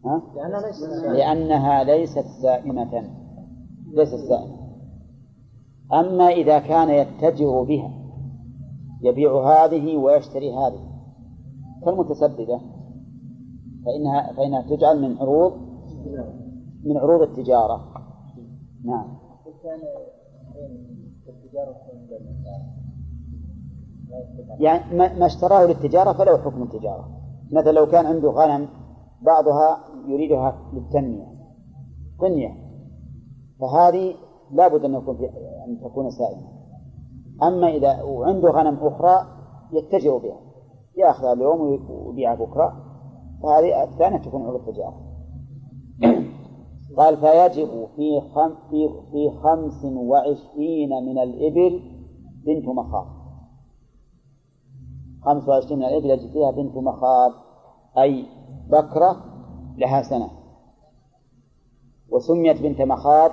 ها؟ 0.06 0.22
لأنها 1.14 1.84
ليست 1.84 2.26
سائمة 2.42 3.10
ليست 3.94 4.16
سائمة 4.30 4.64
أما 5.94 6.28
إذا 6.28 6.60
كان 6.60 6.90
يتجر 6.90 7.64
بها 7.64 7.92
يبيع 9.02 9.32
هذه 9.32 9.98
ويشتري 9.98 10.54
هذه 10.54 10.94
كالمتسببة 11.86 12.62
فإنها 13.86 14.34
فإنها 14.34 14.62
تجعل 14.62 15.02
من 15.02 15.18
عروض 15.18 15.54
من 16.84 16.98
عروض 16.98 17.22
التجارة. 17.22 17.94
نعم. 18.84 19.18
يعني 24.60 24.98
ما 25.20 25.26
اشتراه 25.26 25.66
للتجارة 25.66 26.14
فله 26.14 26.38
حكم 26.38 26.64
التجارة. 26.64 27.10
مثلا 27.52 27.72
لو 27.72 27.86
كان 27.86 28.06
عنده 28.06 28.30
غنم 28.30 28.68
بعضها 29.22 29.80
يريدها 30.08 30.58
للتنمية. 30.74 31.34
تنمية. 32.20 32.64
فهذه 33.60 34.16
لابد 34.52 34.86
أن 34.86 34.94
يكون 34.94 35.18
أن 35.68 35.80
تكون 35.84 36.10
سائمة 36.10 36.48
أما 37.44 37.68
إذا 37.68 38.04
وعنده 38.04 38.50
غنم 38.50 38.78
أخرى 38.82 39.28
يتجر 39.74 40.18
بها. 40.18 40.40
يأخذها 40.98 41.34
اليوم 41.34 41.62
ويبيعها 41.90 42.36
بكرة 42.36 42.74
فهذه 43.44 43.84
الثانية 43.84 44.18
تكون 44.18 44.42
عروض 44.42 44.68
التجارة. 44.68 45.14
قال 46.98 47.18
فيجب 47.18 47.88
في 47.96 48.22
خم 48.22 48.56
في 48.70 48.90
في 49.12 49.32
خمس 49.44 49.86
وعشرين 49.86 50.90
من 50.90 51.20
الإبل 51.20 51.82
بنت 52.46 52.68
مخاض. 52.68 53.23
خمس 55.26 55.48
وعشرين 55.48 55.80
من 55.80 55.86
الإبل 55.86 56.10
يجب 56.10 56.32
فيها 56.32 56.52
بنت 56.52 56.78
مخاض 56.78 57.32
أي 57.98 58.26
بكرة 58.70 59.16
لها 59.78 60.02
سنة. 60.02 60.30
وسميت 62.10 62.62
بنت 62.62 62.82
مخاض 62.82 63.32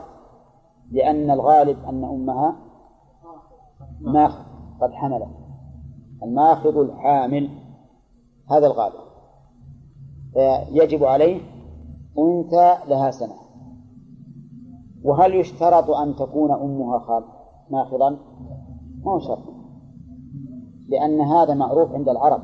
لأن 0.91 1.31
الغالب 1.31 1.85
أن 1.85 2.05
أمها 2.05 2.57
ماخذ 4.01 4.45
قد 4.81 4.93
حملت 4.93 5.29
الماخذ 6.23 6.77
الحامل 6.77 7.51
هذا 8.51 8.67
الغالب. 8.67 9.01
فيجب 10.35 11.05
عليه 11.05 11.41
أنثى 12.19 12.77
لها 12.89 13.11
سنة. 13.11 13.35
وهل 15.05 15.35
يشترط 15.35 15.91
أن 15.91 16.17
تكون 16.17 16.51
أمها 16.51 17.23
ماخضا؟ 17.71 18.11
ما 19.05 19.13
هو 19.13 19.19
شرط. 19.19 19.50
لأن 20.91 21.21
هذا 21.21 21.55
معروف 21.55 21.93
عند 21.93 22.09
العرب. 22.09 22.43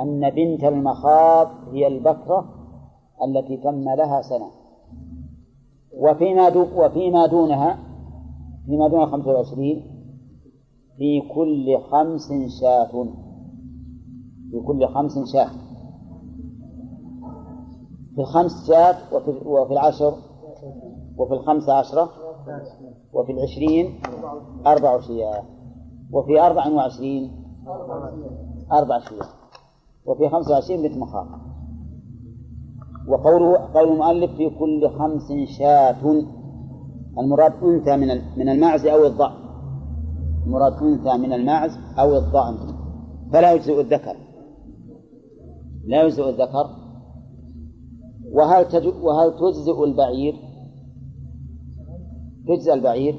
أن 0.00 0.30
بنت 0.30 0.64
المخاض 0.64 1.48
هي 1.72 1.86
البكرة 1.86 2.44
التي 3.24 3.56
تم 3.56 3.84
لها 3.84 4.22
سنة. 4.22 4.50
وفيما 5.98 6.48
وفيما 6.76 7.26
دونها 7.26 7.78
فيما 8.66 8.88
دون 8.88 9.06
خمسة 9.06 9.30
وعشرين 9.30 9.82
في 10.96 11.20
كل 11.34 11.78
خمس 11.90 12.32
شاة. 12.60 13.06
في 14.50 14.60
كل 14.66 14.88
خمس 14.88 15.32
شاة. 15.32 15.50
في 18.14 18.20
الخمس 18.20 18.68
شاة 18.68 18.96
وفي, 19.16 19.30
وفي 19.30 19.72
العشر 19.72 20.14
وفي 21.16 21.34
الخمس 21.34 21.68
عشرة 21.68 22.10
وفي 23.12 23.32
العشرين 23.32 24.00
أربع 24.66 25.00
شياة. 25.00 25.42
وفي 26.12 26.40
أربع 26.40 26.68
وعشرين 26.68 27.43
أربع 28.72 28.98
شياه 28.98 29.28
وفي 30.06 30.28
خمسة 30.28 30.52
وعشرين 30.52 30.82
بنت 30.82 30.98
مخاض 30.98 31.26
وقوله 33.08 33.56
قول 33.74 33.88
المؤلف 33.88 34.36
في 34.36 34.50
كل 34.50 34.90
خمس 34.98 35.32
شاة 35.58 36.24
المراد 37.18 37.52
أنثى 37.62 37.96
من 37.96 38.08
من 38.36 38.48
المعز 38.48 38.86
أو 38.86 39.06
الضأن. 39.06 39.32
المراد 40.46 40.72
أنثى 40.72 41.18
من 41.18 41.32
المعز 41.32 41.78
أو 41.98 42.16
الضأن. 42.16 42.56
فلا 43.32 43.52
يجزئ 43.52 43.80
الذكر. 43.80 44.16
لا 45.86 46.02
يجزئ 46.02 46.28
الذكر. 46.28 46.70
وهل. 48.32 48.66
وهل 49.02 49.32
تجزئ 49.38 49.84
البعير؟ 49.84 50.34
تجزى 52.48 52.72
البعير؟ 52.72 53.18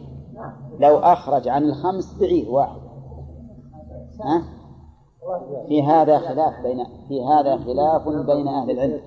لو 0.79 0.97
أخرج 0.97 1.47
عن 1.47 1.63
الخمس 1.63 2.19
بعير 2.19 2.49
واحد. 2.49 2.84
ها؟ 4.21 4.43
في 5.67 5.83
هذا 5.83 6.19
خلاف 6.19 6.63
بين 6.63 6.85
في 7.07 7.23
هذا 7.23 7.57
خلاف 7.57 8.07
بين 8.07 8.47
أهل 8.47 8.71
العلم. 8.71 9.01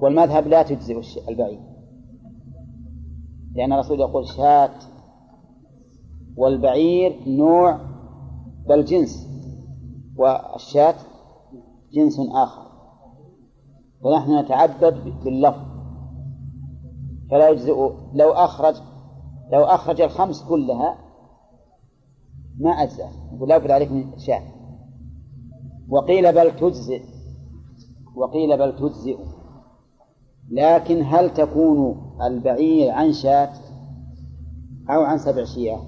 والمذهب 0.00 0.46
لا 0.46 0.62
تجزئ 0.62 1.28
البعير 1.28 1.60
لأن 3.54 3.72
الرسول 3.72 4.00
يقول 4.00 4.26
شاة 4.26 4.74
والبعير 6.36 7.28
نوع 7.28 7.80
بل 8.68 8.84
جنس. 8.84 9.26
والشاة 10.16 10.94
جنس 11.92 12.20
آخر. 12.34 12.70
فنحن 14.04 14.38
نتعبد 14.38 15.14
باللفظ. 15.24 15.70
فلا 17.30 17.48
يجزئ 17.48 17.90
لو 18.14 18.30
أخرج 18.30 18.74
لو 19.52 19.64
أخرج 19.64 20.00
الخمس 20.00 20.44
كلها 20.48 21.09
ما 22.58 22.70
أجزأ 22.70 23.08
ولا 23.38 23.58
بد 23.58 23.70
عليك 23.70 23.92
من 23.92 24.18
شاة 24.18 24.42
وقيل 25.88 26.32
بل 26.32 26.56
تجزئ. 26.56 27.02
وقيل 28.14 28.58
بل 28.58 28.76
تجزئ. 28.76 29.18
لكن 30.50 31.02
هل 31.02 31.34
تكون 31.34 31.96
البعير 32.22 32.90
عن 32.90 33.12
شاة 33.12 33.52
أو 34.90 35.02
عن 35.02 35.18
سبع 35.18 35.44
شياه؟ 35.44 35.80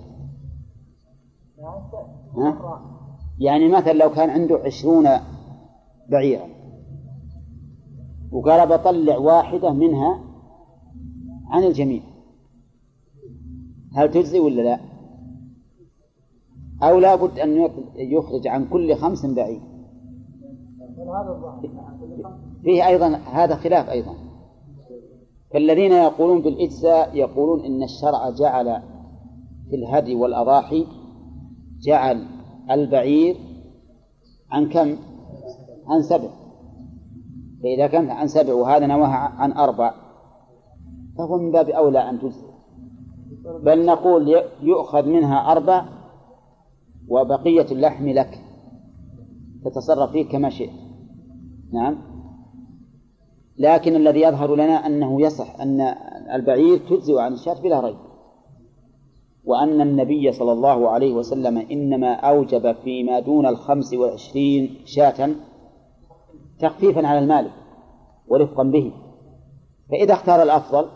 ها؟ 2.36 2.80
يعني 3.38 3.68
مثلا 3.68 3.92
لو 3.92 4.10
كان 4.10 4.30
عنده 4.30 4.56
عشرون 4.56 5.08
بعيرا 6.10 6.46
وقال 8.32 8.68
بطلع 8.68 9.16
واحدة 9.16 9.72
منها 9.72 10.20
عن 11.46 11.64
الجميع 11.64 12.02
هل 13.94 14.10
تجزي 14.10 14.40
ولا 14.40 14.62
لا؟ 14.62 14.91
أو 16.82 16.98
لا 16.98 17.14
بد 17.14 17.38
أن 17.38 17.70
يخرج 17.96 18.46
عن 18.46 18.68
كل 18.68 18.96
خمس 18.96 19.26
بعير 19.26 19.60
فيه 22.62 22.86
أيضا 22.86 23.08
هذا 23.08 23.54
خلاف 23.54 23.90
أيضا. 23.90 24.14
فالذين 25.52 25.92
يقولون 25.92 26.42
بالإجزاء 26.42 27.16
يقولون 27.16 27.64
إن 27.64 27.82
الشرع 27.82 28.30
جعل 28.30 28.82
في 29.70 29.76
الهدي 29.76 30.14
والأضاحي 30.14 30.86
جعل 31.86 32.26
البعير 32.70 33.36
عن 34.50 34.68
كم؟ 34.68 34.96
عن 35.86 36.02
سبع. 36.02 36.28
فإذا 37.62 37.86
كان 37.86 38.10
عن 38.10 38.26
سبع 38.26 38.54
وهذا 38.54 38.86
نواها 38.86 39.16
عن 39.16 39.52
أربع 39.52 39.94
فهو 41.18 41.38
من 41.38 41.50
باب 41.50 41.68
أولى 41.68 42.10
أن 42.10 42.20
تجزي 42.20 42.46
بل 43.64 43.86
نقول 43.86 44.42
يؤخذ 44.62 45.08
منها 45.08 45.52
أربع 45.52 45.84
وبقية 47.12 47.66
اللحم 47.72 48.08
لك. 48.08 48.38
تتصرف 49.64 50.10
فيه 50.10 50.28
كما 50.28 50.50
شئت. 50.50 50.70
نعم. 51.72 51.98
لكن 53.58 53.96
الذي 53.96 54.20
يظهر 54.20 54.54
لنا 54.54 54.86
أنه 54.86 55.20
يصح 55.22 55.60
أن 55.60 55.80
البعير 56.34 56.78
تجزئ 56.78 57.18
عن 57.18 57.32
الشاة 57.32 57.60
بلا 57.60 57.80
ريب. 57.80 57.96
وأن 59.44 59.80
النبي 59.80 60.32
صلى 60.32 60.52
الله 60.52 60.90
عليه 60.90 61.14
وسلم 61.14 61.58
إنما 61.58 62.14
أوجب 62.14 62.72
فيما 62.72 63.20
دون 63.20 63.46
الخمس 63.46 63.94
والعشرين 63.94 64.76
شاة 64.84 65.30
تخفيفا 66.60 67.06
على 67.06 67.18
المالك 67.18 67.52
ورفقا 68.28 68.62
به. 68.62 68.92
فإذا 69.90 70.12
اختار 70.12 70.42
الأفضل 70.42 70.88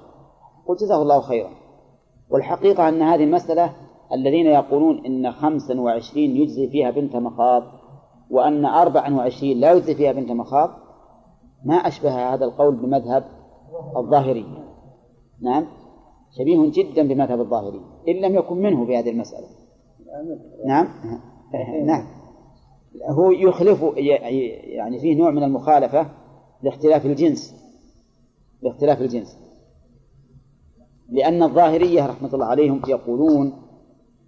قلت 0.66 0.80
جزاه 0.80 1.02
الله 1.02 1.20
خيرا. 1.20 1.51
والحقيقة 2.30 2.88
أن 2.88 3.02
هذه 3.02 3.24
المسألة 3.24 3.86
الذين 4.12 4.47
يقولون 4.47 5.07
إن 5.07 5.33
خمسا 5.33 5.81
وعشرين 5.81 6.37
يجزي 6.37 6.69
فيها 6.69 6.91
بنت 6.91 7.16
مخاض 7.16 7.62
وأن 8.31 8.65
أربعا 8.65 9.15
وعشرين 9.15 9.61
لا 9.61 9.73
يجزي 9.73 9.95
فيها 9.95 10.12
بنت 10.12 10.31
مخاض 10.31 10.70
ما 11.65 11.74
أشبه 11.74 12.35
هذا 12.35 12.45
القول 12.45 12.77
بمذهب 12.77 13.24
الظاهري. 13.97 14.47
نعم؟ 15.41 15.66
شبيه 16.39 16.70
جدا 16.70 17.09
بمذهب 17.09 17.41
الظاهري 17.41 17.81
إن 18.09 18.15
لم 18.15 18.35
يكن 18.35 18.57
منه 18.57 18.87
في 18.87 18.99
هذه 18.99 19.11
المسألة. 19.11 19.47
نعم؟ 20.66 20.89
نعم. 21.87 22.07
هو 23.09 23.31
يخلف 23.31 23.83
يعني 23.97 25.01
فيه 25.01 25.16
نوع 25.16 25.31
من 25.31 25.43
المخالفة 25.43 26.07
لاختلاف 26.62 27.07
الجنس 27.07 27.55
لاختلاف 28.62 29.01
الجنس. 29.01 29.39
لأن 31.09 31.43
الظاهرية 31.43 32.07
رحمة 32.07 32.35
الله 32.35 32.47
عليهم 32.47 32.83
يقولون 32.89 33.65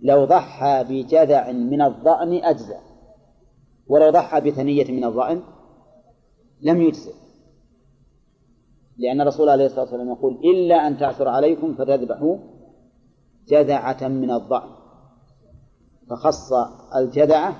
لو 0.02 0.24
ضحى 0.24 0.84
بجذع 0.88 1.52
من 1.52 1.82
الضأن 1.82 2.44
أجزى 2.44 2.78
ولو 3.86 4.10
ضحى 4.10 4.40
بثنية 4.40 4.92
من 4.92 5.04
الضأن 5.04 5.42
لم 6.60 6.82
يجزئ. 6.82 7.14
لأن 8.98 9.20
الرسول 9.20 9.48
عليه 9.48 9.66
الصلاة 9.66 9.82
والسلام 9.82 10.08
يقول 10.08 10.34
إلا 10.44 10.86
أن 10.86 10.98
تعثر 10.98 11.28
عليكم 11.28 11.74
فتذبحوا 11.74 12.36
جذعة 13.48 14.08
من 14.08 14.30
الضأن 14.30 14.68
فخص 16.10 16.52
الجذعة 16.96 17.56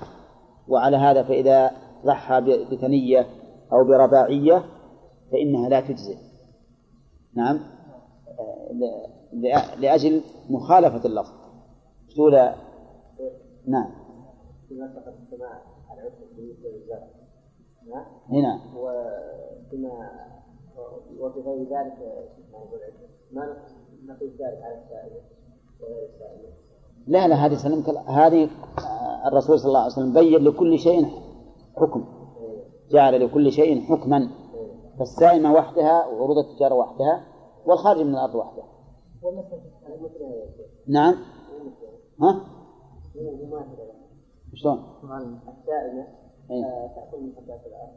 وعلى 0.69 0.97
هذا 0.97 1.23
فإذا 1.23 1.71
ضحى 2.07 2.41
بثنية 2.41 3.27
أو 3.73 3.85
برباعية 3.85 4.65
فإنها 5.33 5.69
لا 5.69 5.81
تجزئ. 5.81 6.17
نعم. 7.35 7.61
لأجل 9.79 10.21
مخالفة 10.51 11.05
اللفظ. 11.05 11.48
تقول 12.19 12.35
نعم. 13.67 13.91
هنا. 18.29 18.61
وبما 18.77 20.11
وفي 21.21 21.41
غير 21.41 21.63
ذلك 21.63 21.99
ما 23.33 23.57
نقيس 24.07 24.33
ذلك 24.33 24.63
على 24.63 24.83
السائل 24.83 25.21
وغير 25.81 26.09
السائل؟ 26.15 26.53
لا 27.07 27.29
لا 27.29 27.35
هذه 27.35 27.55
سلمك 27.55 27.89
هذه 28.09 28.51
الرسول 29.27 29.59
صلى 29.59 29.69
الله 29.69 29.81
عليه 29.81 29.93
وسلم 29.93 30.13
بين 30.13 30.45
لكل 30.45 30.79
شيء 30.79 31.07
حكم. 31.77 32.05
جعل 32.91 33.27
لكل 33.27 33.53
شيء 33.53 33.83
حكما. 33.83 34.31
فالسائمة 34.99 35.53
وحدها 35.53 36.07
وعروض 36.07 36.39
التجارة 36.39 36.75
وحدها 36.75 37.25
والخارج 37.67 38.01
من 38.01 38.15
الأرض 38.15 38.35
وحدها. 38.35 38.65
نعم. 40.89 41.38
ها؟ 42.23 42.45
شلون؟ 44.55 44.79
السائمة 45.49 46.07
تأكل 46.95 47.23
من 47.23 47.33
حبات 47.37 47.61
الأرض. 47.67 47.97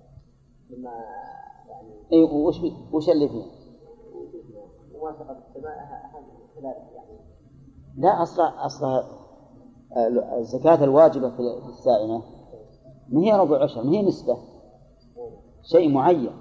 لما 0.69 0.91
يعني 1.69 1.93
اي 2.13 2.23
وش 2.23 2.55
وش 2.93 3.09
اللي 3.09 3.29
فيه؟ 3.29 3.43
موافقة 4.99 5.37
السماء 5.37 5.75
يعني 6.63 7.19
لا 7.97 8.21
أصلا 8.23 8.65
أصلا 8.65 9.03
الزكاة 10.39 10.83
الواجبة 10.83 11.29
في 11.29 11.39
السائمة 11.69 12.21
ما 13.09 13.21
هي 13.21 13.33
ربع 13.33 13.63
عشر؟ 13.63 13.83
ما 13.83 13.91
هي 13.91 14.01
نسبة؟ 14.01 14.37
شيء 15.63 15.89
معين. 15.91 16.31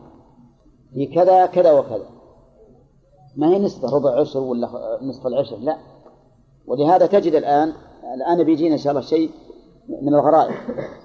في 0.95 1.07
كذا 1.07 1.47
كذا 1.47 1.79
وكذا. 1.79 2.11
ما 3.37 3.49
هي 3.49 3.59
نسبة؟ 3.59 3.89
ربع 3.97 4.21
عشر 4.21 4.39
ولا 4.39 4.69
نصف 5.03 5.27
العشر؟ 5.27 5.57
لا. 5.57 5.77
ولهذا 6.71 7.07
تجد 7.07 7.35
الآن 7.35 7.73
الآن 8.15 8.45
بيجينا 8.45 8.75
إن 8.75 8.79
شاء 8.79 8.91
الله 8.91 9.03
شيء 9.03 9.31
من 10.03 10.15
الغرائب. 10.15 10.55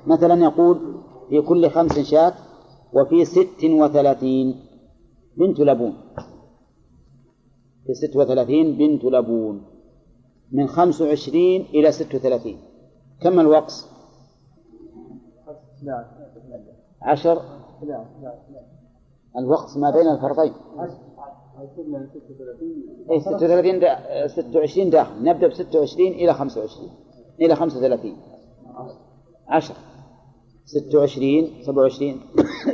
مثلا 0.08 0.44
يقول 0.44 1.04
في 1.30 1.42
كل 1.42 1.70
خمس 1.70 2.00
شاة 2.00 2.34
وفي 2.94 3.26
ست 3.26 3.64
وثلاثين 3.64 4.56
بنت 5.38 5.60
لبون. 5.60 5.94
في 7.86 7.94
ست 7.94 8.16
وثلاثين 8.16 8.78
بنت 8.78 9.04
لبون. 9.04 9.66
من 10.52 10.68
خمس 10.68 11.02
وعشرين 11.02 11.62
إلى 11.62 11.92
ست 11.92 12.16
وثلاثين. 12.16 12.60
كم 13.22 13.40
الوقص؟ 13.40 13.88
عشر؟ 17.02 17.42
الوقت 19.38 19.78
ما 19.78 19.92
بين 19.92 20.08
الفرضين. 20.08 20.54
اي 23.12 23.20
36 23.20 23.80
دا 23.80 24.28
26 24.28 24.90
داخل. 24.90 25.24
نبدأ 25.24 25.48
ب 25.48 25.54
26 25.54 26.08
إلى 26.08 26.34
25 26.34 26.90
إلى 27.42 27.56
35 27.56 28.18
10 29.48 29.76
26 30.66 31.64
27 31.64 32.20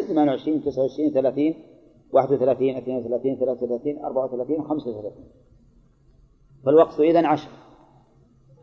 28 0.07 0.61
29 0.61 1.11
30 1.11 1.55
31 2.11 2.77
32 2.77 3.35
33 3.39 4.05
34 4.05 4.63
35 4.63 5.11
فالوقت 6.65 6.99
إذن 6.99 7.25
عشر. 7.25 7.49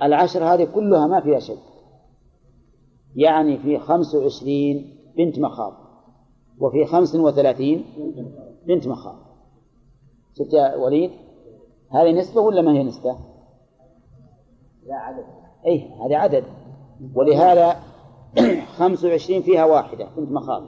العشر 0.03 0.45
هذه 0.45 0.65
كلها 0.65 1.07
ما 1.07 1.21
فيها 1.21 1.39
شيء. 1.39 1.59
يعني 3.17 3.59
في 3.59 3.79
خمس 3.79 4.15
وعشرين 4.15 4.97
بنت 5.17 5.39
مخاض. 5.39 5.73
وفي 6.61 6.85
خمس 6.85 7.15
وثلاثين 7.15 7.85
بنت 8.67 8.87
مخاض. 8.89 9.28
شفت 10.39 10.53
يا 10.53 10.77
وليد؟ 10.77 11.11
هذه 11.91 12.13
نسبة 12.13 12.41
ولا 12.41 12.63
ما 12.63 12.73
هي 12.73 12.83
نسبة؟ 12.83 13.19
لا 14.87 14.95
عدد. 14.95 15.25
أي 15.67 15.89
هذه 15.89 16.17
عدد. 16.17 16.45
ولهذا 17.15 17.77
خمس 18.77 19.05
وعشرين 19.05 19.43
فيها 19.43 19.65
واحدة 19.65 20.09
بنت 20.17 20.33
مخاض 20.33 20.63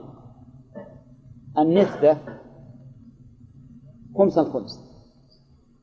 النسبة 1.59 2.19
خمس 4.19 4.39
الخمس. 4.39 4.81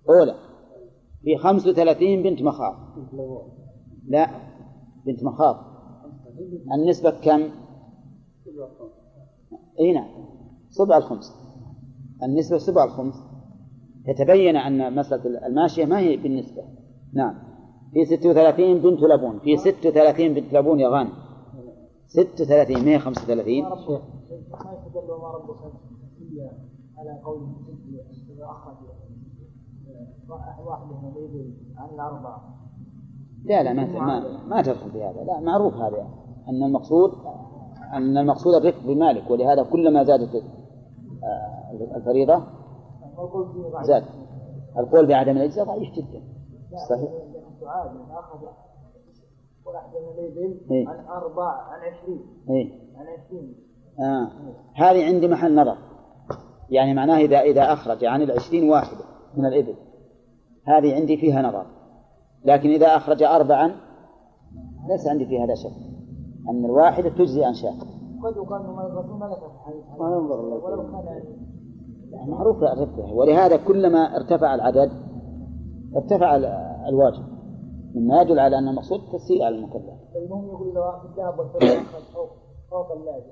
أولى. 0.10 0.36
في 1.24 1.38
خمس 1.38 1.68
وثلاثين 1.68 2.24
بنت 2.24 2.42
مخاض 2.42 2.76
لا 4.08 4.30
بنت 5.06 5.24
مخاض 5.24 5.58
النسبة 6.74 7.12
كم؟ 7.12 7.50
اي 9.80 9.94
نعم. 9.94 10.10
سبع 10.70 10.98
الخمس. 10.98 11.34
النسبة 12.24 12.58
سبع 12.58 12.84
الخمس. 12.84 13.27
يتبين 14.08 14.56
أن 14.56 14.96
مسألة 14.96 15.48
الماشية 15.48 15.86
ما 15.86 16.00
هي 16.00 16.18
بالنسبة. 16.18 16.64
نعم. 17.14 17.36
في 17.94 18.06
ست 18.06 18.26
وثلاثين 18.26 18.82
بنت 18.82 19.02
لبون. 19.02 19.40
في 19.40 19.58
ست 19.58 19.86
وثلاثين 19.86 20.34
بنت 20.34 20.54
لبون 20.54 20.80
يا 20.80 20.90
غانم. 20.90 21.12
ست 22.08 22.42
وثلاثين 22.42 22.86
ما 22.86 22.92
هي 22.92 23.00
خمسة 23.00 23.34
على 26.98 27.22
قوله 27.24 27.48
إذا 28.36 28.46
أخرج 28.46 28.76
واحد 30.30 30.86
من 30.86 31.12
الإبل 31.16 31.54
عن 31.78 31.90
الأربعة. 31.96 32.58
لا 33.46 33.64
لا 33.64 33.74
ما 33.74 33.86
ما, 33.86 34.46
ما 34.48 34.62
تدخل 34.62 34.92
في 34.92 35.04
هذا. 35.04 35.24
لا 35.24 35.40
معروف 35.40 35.74
هذا. 35.74 36.08
أن 36.50 36.64
المقصود 36.64 37.12
أن 37.94 38.18
المقصود 38.18 38.56
الرفق 38.56 38.88
بمالك 38.88 39.32
ولهذا 39.32 39.64
كلما 39.64 40.04
زادت 40.04 40.36
آه، 40.36 41.96
الفريضة 41.96 42.44
زاد. 43.84 44.04
القول 44.78 45.06
بعدم 45.06 45.38
الإجزاء 45.38 45.66
ضعيف 45.66 45.94
جدا. 45.94 46.24
صحيح. 46.90 47.10
إيه. 50.72 50.88
عن 50.88 51.06
أربعة 51.06 51.52
عن 51.52 51.80
عشرين 51.80 52.22
إيه؟ 52.50 52.98
عن 52.98 53.06
عشرين 53.08 53.56
آه. 54.00 54.32
هذه 54.76 55.06
عندي 55.06 55.28
محل 55.28 55.56
نظر. 55.56 55.78
يعني 56.70 56.94
معناه 56.94 57.18
إذا 57.18 57.40
إذا 57.40 57.74
أخرج 57.74 58.06
عن 58.06 58.22
العشرين 58.22 58.70
واحدة 58.70 59.06
من 59.38 59.46
الإبل 59.46 59.76
هذه 60.64 60.96
عندي 60.96 61.18
فيها 61.18 61.42
نظر. 61.42 61.66
لكن 62.46 62.70
إذا 62.70 62.88
أخرج 62.88 63.24
أربعا 63.24 63.76
ليس 64.90 65.08
عندي 65.08 65.26
في 65.26 65.40
هذا 65.40 65.56
شك. 65.56 65.88
أن 66.50 66.66
الواحدة 66.66 67.10
تجزي 67.10 67.46
عن 67.46 67.54
شاة 67.54 67.80
قد 68.24 68.36
يقال 68.36 68.62
أن 68.62 68.80
الرسول 68.80 69.20
ما 69.20 69.28
ذكر. 69.28 69.52
الحديث 69.56 70.00
ما 70.00 70.10
ينظر 70.10 70.40
الله 70.40 70.56
ولو 70.56 70.92
كان 70.92 71.06
يعني 71.06 71.57
معروف 72.28 72.64
الرتبة 72.64 73.14
ولهذا 73.14 73.58
كلما 73.58 74.16
ارتفع 74.16 74.56
العدد 74.56 74.92
ارتفع 75.96 76.36
ال- 76.36 76.46
الواجب. 76.90 77.24
مما 77.96 78.22
يدل 78.22 78.40
على 78.40 78.58
أن 78.58 78.68
المقصود 78.68 79.00
تسهيل 79.14 79.42
على 79.44 79.56
المكلف. 79.56 79.84
المهم 80.16 80.48
يقول 80.48 80.78
أخذ 80.78 81.10
الذهب 81.10 81.40
والفضة 81.40 81.84
فوق 82.14 82.30
فوق 82.72 82.92
الواجب. 82.92 83.26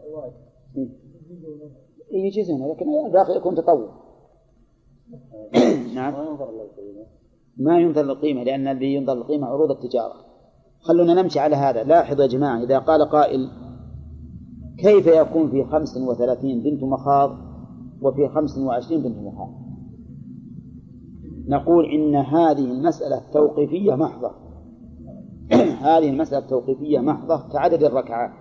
يجيزون 2.11 2.71
لكن 2.71 3.05
الباقي 3.05 3.37
يكون 3.37 3.55
تطوع. 3.55 3.89
نعم. 5.95 6.13
ما 7.57 7.79
ينظر 7.79 8.03
للقيمة 8.03 8.43
لأن 8.43 8.67
الذي 8.67 8.93
ينظر 8.93 9.13
للقيمة 9.13 9.47
عروض 9.47 9.71
التجارة. 9.71 10.13
خلونا 10.79 11.21
نمشي 11.21 11.39
على 11.39 11.55
هذا. 11.55 11.83
لاحظوا 11.83 12.21
يا 12.23 12.27
جماعة 12.27 12.63
إذا 12.63 12.79
قال 12.79 13.09
قائل 13.09 13.49
كيف 14.79 15.07
يكون 15.07 15.51
في 15.51 15.63
خمس 15.63 15.97
وثلاثين 15.97 16.63
بنت 16.63 16.83
مخاض 16.83 17.44
وفي 18.01 18.27
خمس 18.27 18.57
وعشرين 18.57 19.03
بنت 19.03 19.17
مخاض 19.17 19.65
نقول 21.47 21.85
إن 21.85 22.15
هذه 22.15 22.71
المسألة 22.71 23.21
توقيفية 23.33 23.95
محضة. 23.95 24.31
هذه 25.87 26.09
المسألة 26.09 26.47
توقيفية 26.47 26.99
محضة 26.99 27.49
كعدد 27.53 27.83
الركعات. 27.83 28.31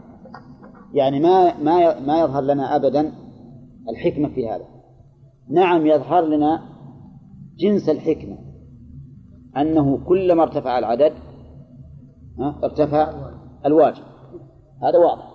يعني 0.95 1.21
ما 1.21 1.59
ما 1.59 2.01
ما 2.01 2.21
يظهر 2.21 2.43
لنا 2.43 2.77
أبدا 2.77 3.13
الحكمة 3.89 4.29
في 4.29 4.49
هذا. 4.49 4.65
نعم 5.51 5.87
يظهر 5.87 6.25
لنا 6.25 6.63
جنس 7.59 7.89
الحكمة. 7.89 8.39
أنه 9.57 9.99
كلما 10.05 10.43
ارتفع 10.43 10.79
العدد 10.79 11.13
ارتفع 12.65 13.13
الواجب. 13.67 14.05
هذا 14.83 14.99
واضح. 14.99 15.35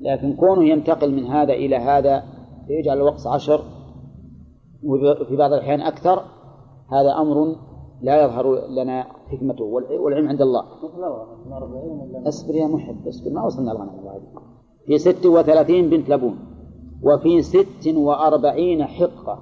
لكن 0.00 0.36
كونه 0.36 0.64
ينتقل 0.64 1.14
من 1.14 1.24
هذا 1.26 1.52
إلى 1.52 1.76
هذا 1.76 2.22
يجعل 2.70 2.96
الوقت 2.96 3.26
عشر 3.26 3.60
وفي 4.84 5.36
بعض 5.36 5.52
الأحيان 5.52 5.80
أكثر 5.80 6.22
هذا 6.92 7.12
أمر 7.18 7.56
لا 8.02 8.24
يظهر 8.24 8.66
لنا 8.68 9.02
حكمته 9.02 9.64
والع- 9.64 10.00
والعلم 10.00 10.28
عند 10.28 10.42
الله. 10.42 10.62
اصبر 12.28 12.54
يا 12.54 12.66
محب 12.66 13.08
اصبر 13.08 13.30
ما 13.30 13.46
وصلنا 13.46 13.72
الغنم 13.72 13.90
في 14.86 14.98
ست 14.98 15.26
وثلاثين 15.26 15.90
بنت 15.90 16.08
لبون 16.10 16.38
وفي 17.02 17.42
ست 17.42 17.86
وأربعين 17.96 18.84
حقة. 18.84 19.38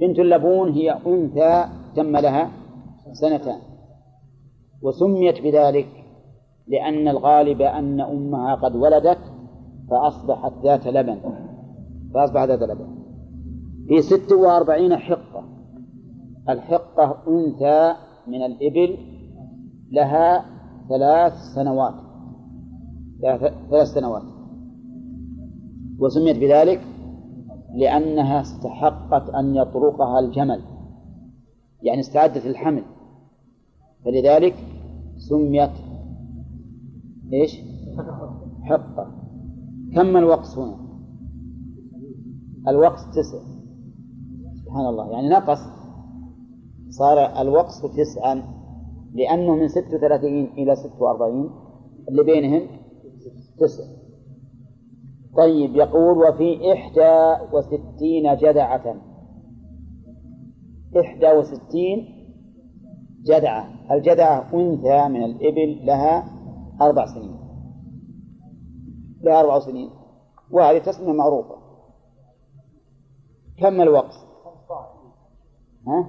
بنت 0.00 0.18
اللبون 0.18 0.72
هي 0.72 0.90
أنثى 1.06 1.64
تم 1.96 2.16
لها 2.16 2.50
سنتان. 3.12 3.58
وسميت 4.82 5.42
بذلك 5.42 5.88
لأن 6.68 7.08
الغالب 7.08 7.62
أن 7.62 8.00
أمها 8.00 8.54
قد 8.54 8.76
ولدت 8.76 9.18
فأصبحت 9.90 10.52
ذات 10.62 10.86
لبن. 10.86 11.18
فأصبحت 12.14 12.48
ذات 12.48 12.62
لبن 12.62 13.00
في 13.88 14.02
ست 14.02 14.32
وأربعين 14.32 14.96
حقة. 14.96 15.44
الحقة 16.48 17.16
أنثى 17.28 17.94
من 18.26 18.42
الإبل 18.42 18.96
لها 19.90 20.44
ثلاث 20.88 21.32
سنوات. 21.54 21.94
ثلاث 23.70 23.88
سنوات. 23.88 24.22
وسميت 25.98 26.36
بذلك 26.36 26.80
لأنها 27.74 28.40
استحقت 28.40 29.30
أن 29.30 29.54
يطرقها 29.54 30.20
الجمل. 30.20 30.60
يعني 31.82 32.00
استعدت 32.00 32.46
الحمل 32.46 32.82
فلذلك 34.04 34.54
سميت 35.16 35.70
إيش؟ 37.32 37.60
حقة. 38.62 39.12
كم 39.94 40.16
الوقت 40.16 40.58
هنا؟ 40.58 40.89
الوقت 42.68 42.98
تسع. 43.14 43.38
سبحان 44.64 44.86
الله. 44.86 45.10
يعني 45.10 45.28
نقص. 45.28 45.58
صار 46.90 47.40
الوقت 47.40 47.86
تسعا. 47.96 48.42
لأنه 49.14 49.54
من 49.54 49.68
ست 49.68 49.94
وثلاثين 49.94 50.44
إلى 50.46 50.76
ست 50.76 51.00
وأربعين. 51.00 51.50
اللي 52.08 52.24
بينهم 52.24 52.68
تسع. 53.58 53.84
طيب 55.36 55.76
يقول 55.76 56.18
وفي 56.18 56.72
إحدى 56.72 57.44
وستين 57.52 58.36
جدعة. 58.36 58.96
إحدى 61.00 61.32
وستين 61.32 62.06
جدعة. 63.24 63.68
الجدعة 63.90 64.54
أنثى 64.54 65.08
من 65.08 65.24
الإبل 65.24 65.86
لها 65.86 66.24
أربع 66.80 67.06
سنين. 67.06 67.36
لها 69.22 69.40
أربع 69.40 69.58
سنين. 69.58 69.90
وهذه 70.50 70.78
تسمية 70.78 71.12
معروفة. 71.12 71.59
كم 73.60 73.80
الوقت؟ 73.80 74.14
ها؟ 75.86 76.08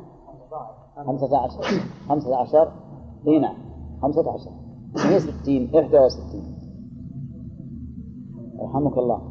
خمسة 1.06 1.38
عشر. 1.38 1.62
خمسة 2.10 2.36
عشر. 2.36 2.72
إي 3.28 3.40
نعم. 3.40 3.56
خمسة 4.02 4.32
عشر. 4.32 4.52
هي 4.98 5.20
ستين 5.20 5.76
إحدى 5.76 6.00
وستين. 6.00 6.44
رحمك 8.60 8.98
الله. 8.98 9.22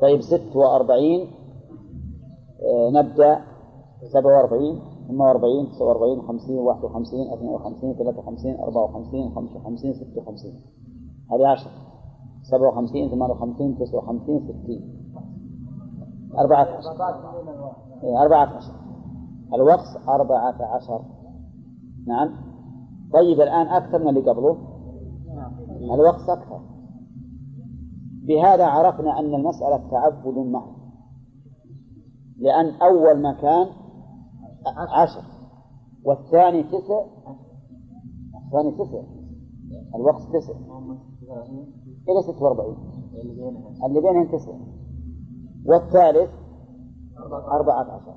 طيب 0.00 0.20
ست 0.20 0.56
وأربعين. 0.56 1.30
آه، 2.62 2.90
نبدأ. 2.90 3.52
سبعة 4.12 4.36
وأربعين 4.36 4.80
ثمانية 5.08 5.24
وأربعين 5.24 5.70
تسعة 5.70 5.86
وأربعين 5.86 6.22
خمسين 6.22 6.58
واحد 6.58 6.84
وخمسين 6.84 7.32
اثنين 7.32 7.50
وخمسين 7.50 7.94
ثلاثة 7.94 8.18
وخمسين 8.18 8.60
أربعة 8.60 8.84
وخمسين 8.84 9.34
خمسة 9.34 9.56
وخمسين 9.56 9.92
ستة 9.92 10.20
وخمسين. 10.20 10.60
هذه 11.30 11.48
عشر 11.48 11.70
سبعة 12.42 12.68
وخمسين 12.68 13.10
ثمانية 13.10 13.34
وخمسين 13.34 13.78
تسعة 13.78 13.98
وخمسين 13.98 14.40
ستين. 14.40 15.01
أربعة 16.38 16.76
عشر. 16.76 16.90
إيه، 18.02 18.22
أربعة 18.22 18.56
عشر. 18.56 18.72
الوقص 19.54 20.08
أربعة 20.08 20.62
عشر. 20.62 21.04
نعم. 22.06 22.28
طيب 23.12 23.40
الآن 23.40 23.66
أكثر 23.66 23.98
من 23.98 24.08
اللي 24.08 24.30
قبله؟ 24.30 24.58
الوقص 25.94 26.30
أكثر. 26.30 26.60
بهذا 28.26 28.66
عرفنا 28.66 29.18
أن 29.18 29.34
المسألة 29.34 29.90
تعبد 29.90 30.38
محض 30.38 30.72
لأن 32.38 32.66
أول 32.82 33.22
مكان 33.22 33.66
عشر. 34.76 35.22
والثاني 36.04 36.62
تسع. 36.62 37.04
الثاني 38.46 38.70
تسع. 38.70 39.02
الوقت 39.94 40.22
تسع. 40.22 40.52
إلى 42.08 42.22
ستة 42.22 42.42
وأربعين. 42.42 42.76
اللي 43.86 44.00
بينهم 44.00 44.36
تسع. 44.36 44.52
والثالث 45.66 46.30
أربعة 47.52 47.94
عشر. 47.94 48.14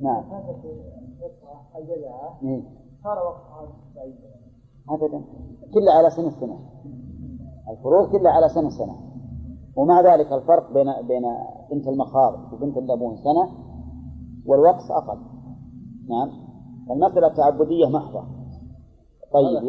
نعم. 0.00 0.24
إيه. 2.42 2.62
صار 3.04 3.18
وقت 3.18 3.40
أبدا. 4.88 5.24
كله 5.74 5.92
على 5.92 6.10
سن 6.10 6.26
السنة 6.26 6.58
الفروض 7.70 8.10
كلها 8.12 8.32
على 8.32 8.48
سن 8.48 8.66
السنة 8.66 8.96
ومع 9.76 10.00
ذلك 10.00 10.32
الفرق 10.32 10.72
بين 10.72 10.86
بين 11.08 11.22
بنت 11.70 11.88
المخاض 11.88 12.52
وبنت 12.52 12.76
اللبون 12.76 13.16
سنة 13.16 13.48
والوقص 14.46 14.90
أقل. 14.90 15.18
نعم. 16.08 16.30
المسألة 16.90 17.28
تعبدية 17.28 17.86
محضة. 17.86 18.24
طيب. 19.32 19.68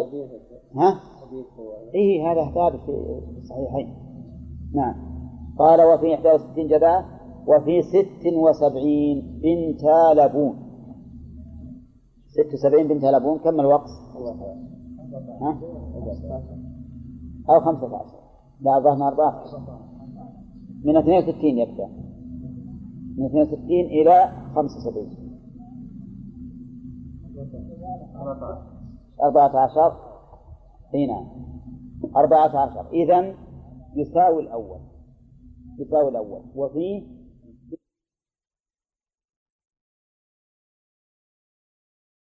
ها؟ 0.76 0.99
إيه 1.95 2.32
هذا 2.32 2.52
ثابت 2.52 2.80
في 2.86 3.38
الصحيحين. 3.38 4.07
نعم. 4.73 4.95
قال 5.60 5.81
وفي 5.81 6.06
61 6.11 6.68
جدعة 6.68 7.06
وفي 7.48 7.81
76 7.81 9.39
بنت 9.41 9.84
لبون. 10.15 10.56
76 12.27 12.88
بنت 12.88 13.06
لبون 13.06 13.39
كم 13.39 13.60
الوقت؟ 13.60 13.89
ها؟ 15.41 15.60
أو 17.49 17.60
15 17.60 18.06
لا 18.61 18.80
ظهرنا 18.80 19.07
14 19.07 19.77
من 20.84 20.98
62 20.98 21.57
يبدأ. 21.57 21.88
من 23.18 23.26
62 23.26 23.65
إلى 23.69 24.31
75 24.56 25.27
14 29.23 29.94
إي 30.95 31.06
نعم. 31.07 31.26
14 32.15 32.89
إذا 32.94 33.34
يساوي 33.98 34.44
الأول. 34.44 34.80
يساوي 35.80 36.10
الأول. 36.10 36.41
وفيه 36.56 37.03